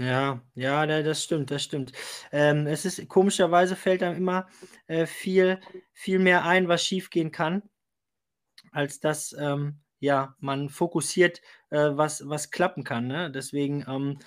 Ja, 0.00 0.42
ja, 0.54 0.86
da- 0.86 1.02
das 1.02 1.22
stimmt, 1.22 1.50
das 1.50 1.62
stimmt. 1.62 1.92
Ähm, 2.32 2.66
es 2.66 2.84
ist 2.86 3.06
komischerweise 3.08 3.76
fällt 3.76 4.02
einem 4.02 4.16
immer 4.16 4.48
äh, 4.86 5.06
viel, 5.06 5.60
viel 5.92 6.18
mehr 6.18 6.44
ein, 6.44 6.68
was 6.68 6.84
schiefgehen 6.84 7.30
kann, 7.32 7.62
als 8.72 9.00
dass 9.00 9.32
ähm, 9.38 9.80
ja, 9.98 10.34
man 10.38 10.68
fokussiert, 10.70 11.42
äh, 11.70 11.90
was, 11.92 12.28
was 12.28 12.50
klappen 12.50 12.84
kann. 12.84 13.06
Ne? 13.06 13.30
Deswegen, 13.30 13.84
ähm, 13.88 14.18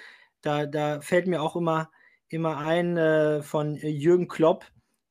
da, 0.41 0.65
da 0.65 1.01
fällt 1.01 1.27
mir 1.27 1.41
auch 1.41 1.55
immer, 1.55 1.91
immer 2.29 2.57
ein 2.57 2.97
äh, 2.97 3.41
von 3.41 3.75
Jürgen 3.75 4.27
Klopp, 4.27 4.65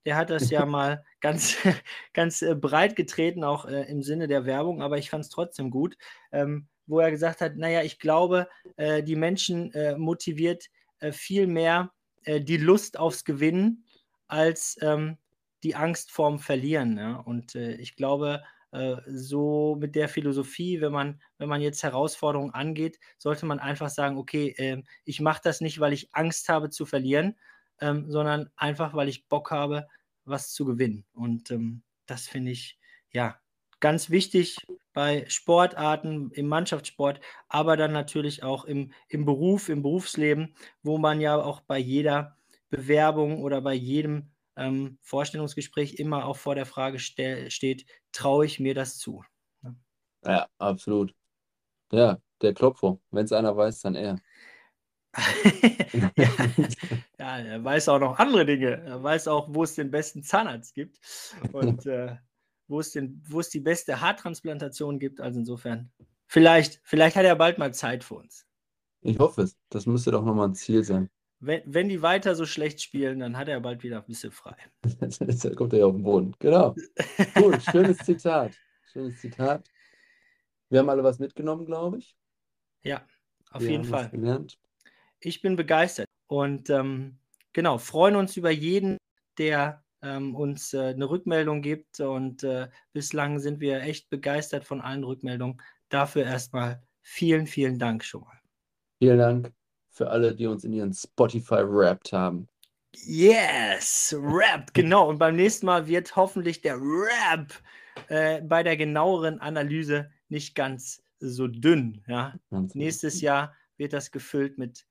der 0.05 0.17
hat 0.17 0.31
das 0.31 0.51
ja 0.51 0.67
mal 0.67 1.05
ganz, 1.21 1.57
ganz 2.15 2.43
äh, 2.43 2.55
breit 2.55 2.97
getreten, 2.97 3.45
auch 3.45 3.65
äh, 3.67 3.83
im 3.91 4.03
Sinne 4.03 4.29
der 4.29 4.45
Werbung, 4.47 4.83
aber 4.83 4.99
ich 4.99 5.11
fand 5.11 5.25
es 5.25 5.31
trotzdem 5.31 5.71
gut. 5.71 5.97
Ähm, 6.33 6.69
wo 6.87 7.01
er 7.01 7.11
gesagt 7.11 7.41
hat, 7.41 7.57
naja, 7.57 7.83
ich 7.83 7.99
glaube, 7.99 8.49
äh, 8.77 9.03
die 9.03 9.17
Menschen 9.17 9.73
äh, 9.73 9.97
motiviert 9.97 10.67
äh, 11.01 11.13
viel 11.13 11.47
mehr 11.47 11.93
äh, 12.25 12.41
die 12.41 12.57
Lust 12.57 12.99
aufs 12.99 13.25
Gewinnen 13.25 13.85
als 14.29 14.79
ähm, 14.81 15.19
die 15.63 15.75
Angst 15.75 16.11
vorm 16.11 16.39
Verlieren. 16.39 16.97
Ja? 16.97 17.17
Und 17.17 17.55
äh, 17.55 17.75
ich 17.75 17.97
glaube, 17.97 18.43
äh, 18.73 18.97
so 19.07 19.77
mit 19.79 19.95
der 19.95 20.09
Philosophie, 20.09 20.81
wenn 20.81 20.93
man, 20.93 21.21
wenn 21.39 21.49
man 21.49 21.61
jetzt 21.61 21.83
Herausforderungen 21.83 22.55
angeht, 22.55 22.99
sollte 23.19 23.47
man 23.47 23.59
einfach 23.61 23.91
sagen, 23.91 24.17
okay, 24.17 24.55
äh, 24.57 24.83
ich 25.05 25.21
mache 25.21 25.43
das 25.45 25.61
nicht, 25.61 25.79
weil 25.81 25.93
ich 25.93 26.15
Angst 26.15 26.49
habe 26.49 26.71
zu 26.71 26.87
verlieren, 26.87 27.37
ähm, 27.81 28.11
sondern 28.11 28.51
einfach, 28.57 28.95
weil 28.95 29.09
ich 29.09 29.29
Bock 29.29 29.51
habe, 29.51 29.87
was 30.25 30.53
zu 30.53 30.65
gewinnen. 30.65 31.05
Und 31.13 31.51
ähm, 31.51 31.83
das 32.07 32.27
finde 32.27 32.53
ich, 32.53 32.79
ja, 33.11 33.39
ganz 33.81 34.11
wichtig 34.11 34.57
bei 34.93 35.25
Sportarten, 35.29 36.31
im 36.33 36.47
Mannschaftssport, 36.47 37.21
aber 37.49 37.77
dann 37.77 37.93
natürlich 37.93 38.43
auch 38.43 38.65
im, 38.65 38.93
im 39.09 39.25
Beruf, 39.25 39.69
im 39.69 39.83
Berufsleben, 39.83 40.55
wo 40.83 40.99
man 40.99 41.21
ja 41.21 41.37
auch 41.37 41.61
bei 41.61 41.79
jeder 41.79 42.37
Bewerbung 42.69 43.43
oder 43.43 43.61
bei 43.61 43.75
jedem 43.75 44.31
ähm, 44.57 44.99
Vorstellungsgespräch 45.03 45.95
immer 45.95 46.27
auch 46.27 46.37
vor 46.37 46.55
der 46.55 46.67
Frage 46.67 46.99
steht, 46.99 47.87
traue 48.13 48.47
ich 48.47 48.61
mir 48.61 48.75
das 48.75 48.99
zu? 48.99 49.23
Ja, 50.25 50.49
absolut. 50.59 51.15
Ja, 51.91 52.19
der 52.41 52.55
Klopfer. 52.55 52.99
Wenn 53.11 53.25
es 53.25 53.33
einer 53.33 53.57
weiß, 53.57 53.81
dann 53.81 53.95
er. 53.95 54.19
ja, 57.19 57.39
er 57.39 57.63
weiß 57.63 57.89
auch 57.91 57.99
noch 57.99 58.19
andere 58.19 58.47
Dinge. 58.47 58.83
Er 58.83 59.03
weiß 59.03 59.29
auch, 59.29 59.49
wo 59.53 59.63
es 59.63 59.75
den 59.75 59.91
besten 59.91 60.23
Zahnarzt 60.23 60.75
gibt 60.75 60.99
und 61.53 61.85
äh, 61.87 62.17
wo, 62.69 62.81
es 62.81 62.93
den, 62.93 63.23
wo 63.29 63.41
es 63.41 63.51
die 63.51 63.61
beste 63.61 64.01
Haartransplantation 64.01 64.99
gibt. 64.99 65.21
Also 65.21 65.41
insofern, 65.41 65.91
vielleicht, 66.27 66.81
vielleicht 66.85 67.17
hat 67.17 67.25
er 67.25 67.37
bald 67.37 67.59
mal 67.59 67.75
Zeit 67.75 68.05
für 68.05 68.15
uns. 68.15 68.47
Ich 69.01 69.19
hoffe 69.19 69.43
es. 69.43 69.57
Das 69.69 69.87
müsste 69.87 70.11
doch 70.11 70.25
nochmal 70.25 70.49
ein 70.49 70.55
Ziel 70.55 70.85
sein 70.85 71.11
wenn, 71.43 71.63
wenn 71.67 71.89
die 71.89 72.03
weiter 72.03 72.37
so 72.37 72.47
schlecht 72.47 72.81
spielen, 72.81 73.19
dann 73.19 73.37
hat 73.37 73.49
er 73.49 73.61
bald 73.61 73.83
wieder 73.83 73.99
ein 73.99 74.07
bisschen 74.07 74.31
frei. 74.31 74.57
Dann 75.01 75.57
kommt 75.57 75.73
er 75.73 75.81
ja 75.81 75.87
auf 75.87 75.93
den 75.93 76.05
Boden. 76.05 76.35
Genau. 76.39 76.75
Cool, 77.37 77.61
schönes 77.61 77.99
Zitat. 77.99 78.53
Schönes 78.93 79.21
Zitat. 79.21 79.69
Wir 80.69 80.79
haben 80.79 80.89
alle 80.89 81.03
was 81.03 81.19
mitgenommen, 81.19 81.67
glaube 81.67 81.99
ich. 81.99 82.17
Ja, 82.85 83.05
auf 83.51 83.61
Wir 83.61 83.73
jeden 83.73 83.85
Fall. 83.85 84.47
Ich 85.19 85.43
bin 85.43 85.57
begeistert 85.57 86.07
und 86.29 86.71
ähm, 86.71 87.19
genau, 87.53 87.79
freuen 87.79 88.15
uns 88.15 88.37
über 88.37 88.51
jeden, 88.51 88.97
der 89.37 89.82
ähm, 90.03 90.35
uns 90.35 90.75
äh, 90.75 90.89
eine 90.89 91.09
Rückmeldung 91.09 91.63
gibt. 91.63 92.01
Und 92.01 92.43
äh, 92.43 92.69
bislang 92.93 93.39
sind 93.39 93.61
wir 93.61 93.83
echt 93.83 94.11
begeistert 94.11 94.65
von 94.65 94.81
allen 94.81 95.05
Rückmeldungen. 95.05 95.61
Dafür 95.89 96.25
erstmal 96.25 96.83
vielen, 97.03 97.47
vielen 97.47 97.79
Dank 97.79 98.05
schon 98.05 98.23
mal. 98.23 98.41
Vielen 98.99 99.19
Dank 99.19 99.53
für 99.91 100.11
alle, 100.11 100.35
die 100.35 100.47
uns 100.47 100.65
in 100.65 100.73
ihren 100.73 100.93
Spotify 100.93 101.61
rappt 101.61 102.13
haben. 102.13 102.49
Yes, 102.95 104.15
Rap, 104.19 104.71
genau. 104.75 105.09
Und 105.09 105.19
beim 105.19 105.37
nächsten 105.37 105.67
Mal 105.67 105.87
wird 105.87 106.15
hoffentlich 106.17 106.61
der 106.61 106.77
Rap 106.77 107.53
äh, 108.09 108.43
bei 108.43 108.63
der 108.63 108.77
genaueren 108.77 109.41
Analyse 109.41 110.11
nicht 110.29 110.55
ganz 110.55 111.03
so 111.21 111.47
dünn. 111.47 112.03
Ja? 112.07 112.35
Ganz 112.51 112.75
Nächstes 112.75 113.21
Jahr 113.21 113.55
wird 113.77 113.93
das 113.93 114.11
gefüllt 114.11 114.59
mit 114.59 114.87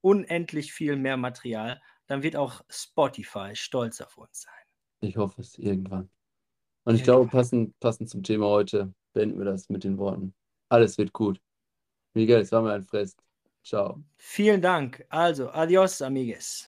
unendlich 0.00 0.72
viel 0.72 0.96
mehr 0.96 1.16
Material. 1.16 1.80
Dann 2.06 2.22
wird 2.22 2.36
auch 2.36 2.62
Spotify 2.68 3.54
stolz 3.54 4.00
auf 4.00 4.16
uns 4.16 4.42
sein. 4.42 4.54
Ich 5.00 5.16
hoffe 5.16 5.40
es 5.40 5.58
irgendwann. 5.58 6.08
Und 6.84 6.94
ich 6.94 7.02
glaube, 7.02 7.28
passend, 7.28 7.78
passend 7.80 8.08
zum 8.08 8.22
Thema 8.22 8.46
heute 8.46 8.94
beenden 9.12 9.38
wir 9.38 9.44
das 9.44 9.68
mit 9.68 9.82
den 9.82 9.98
Worten. 9.98 10.34
Alles 10.68 10.96
wird 10.98 11.12
gut. 11.12 11.40
Miguel, 12.14 12.40
es 12.40 12.52
war 12.52 12.62
mir 12.62 12.72
ein 12.72 12.84
Fest. 12.84 13.18
Ciao. 13.64 14.02
Vielen 14.18 14.62
Dank. 14.62 15.04
Also, 15.08 15.50
adios, 15.50 16.00
amigues. 16.00 16.64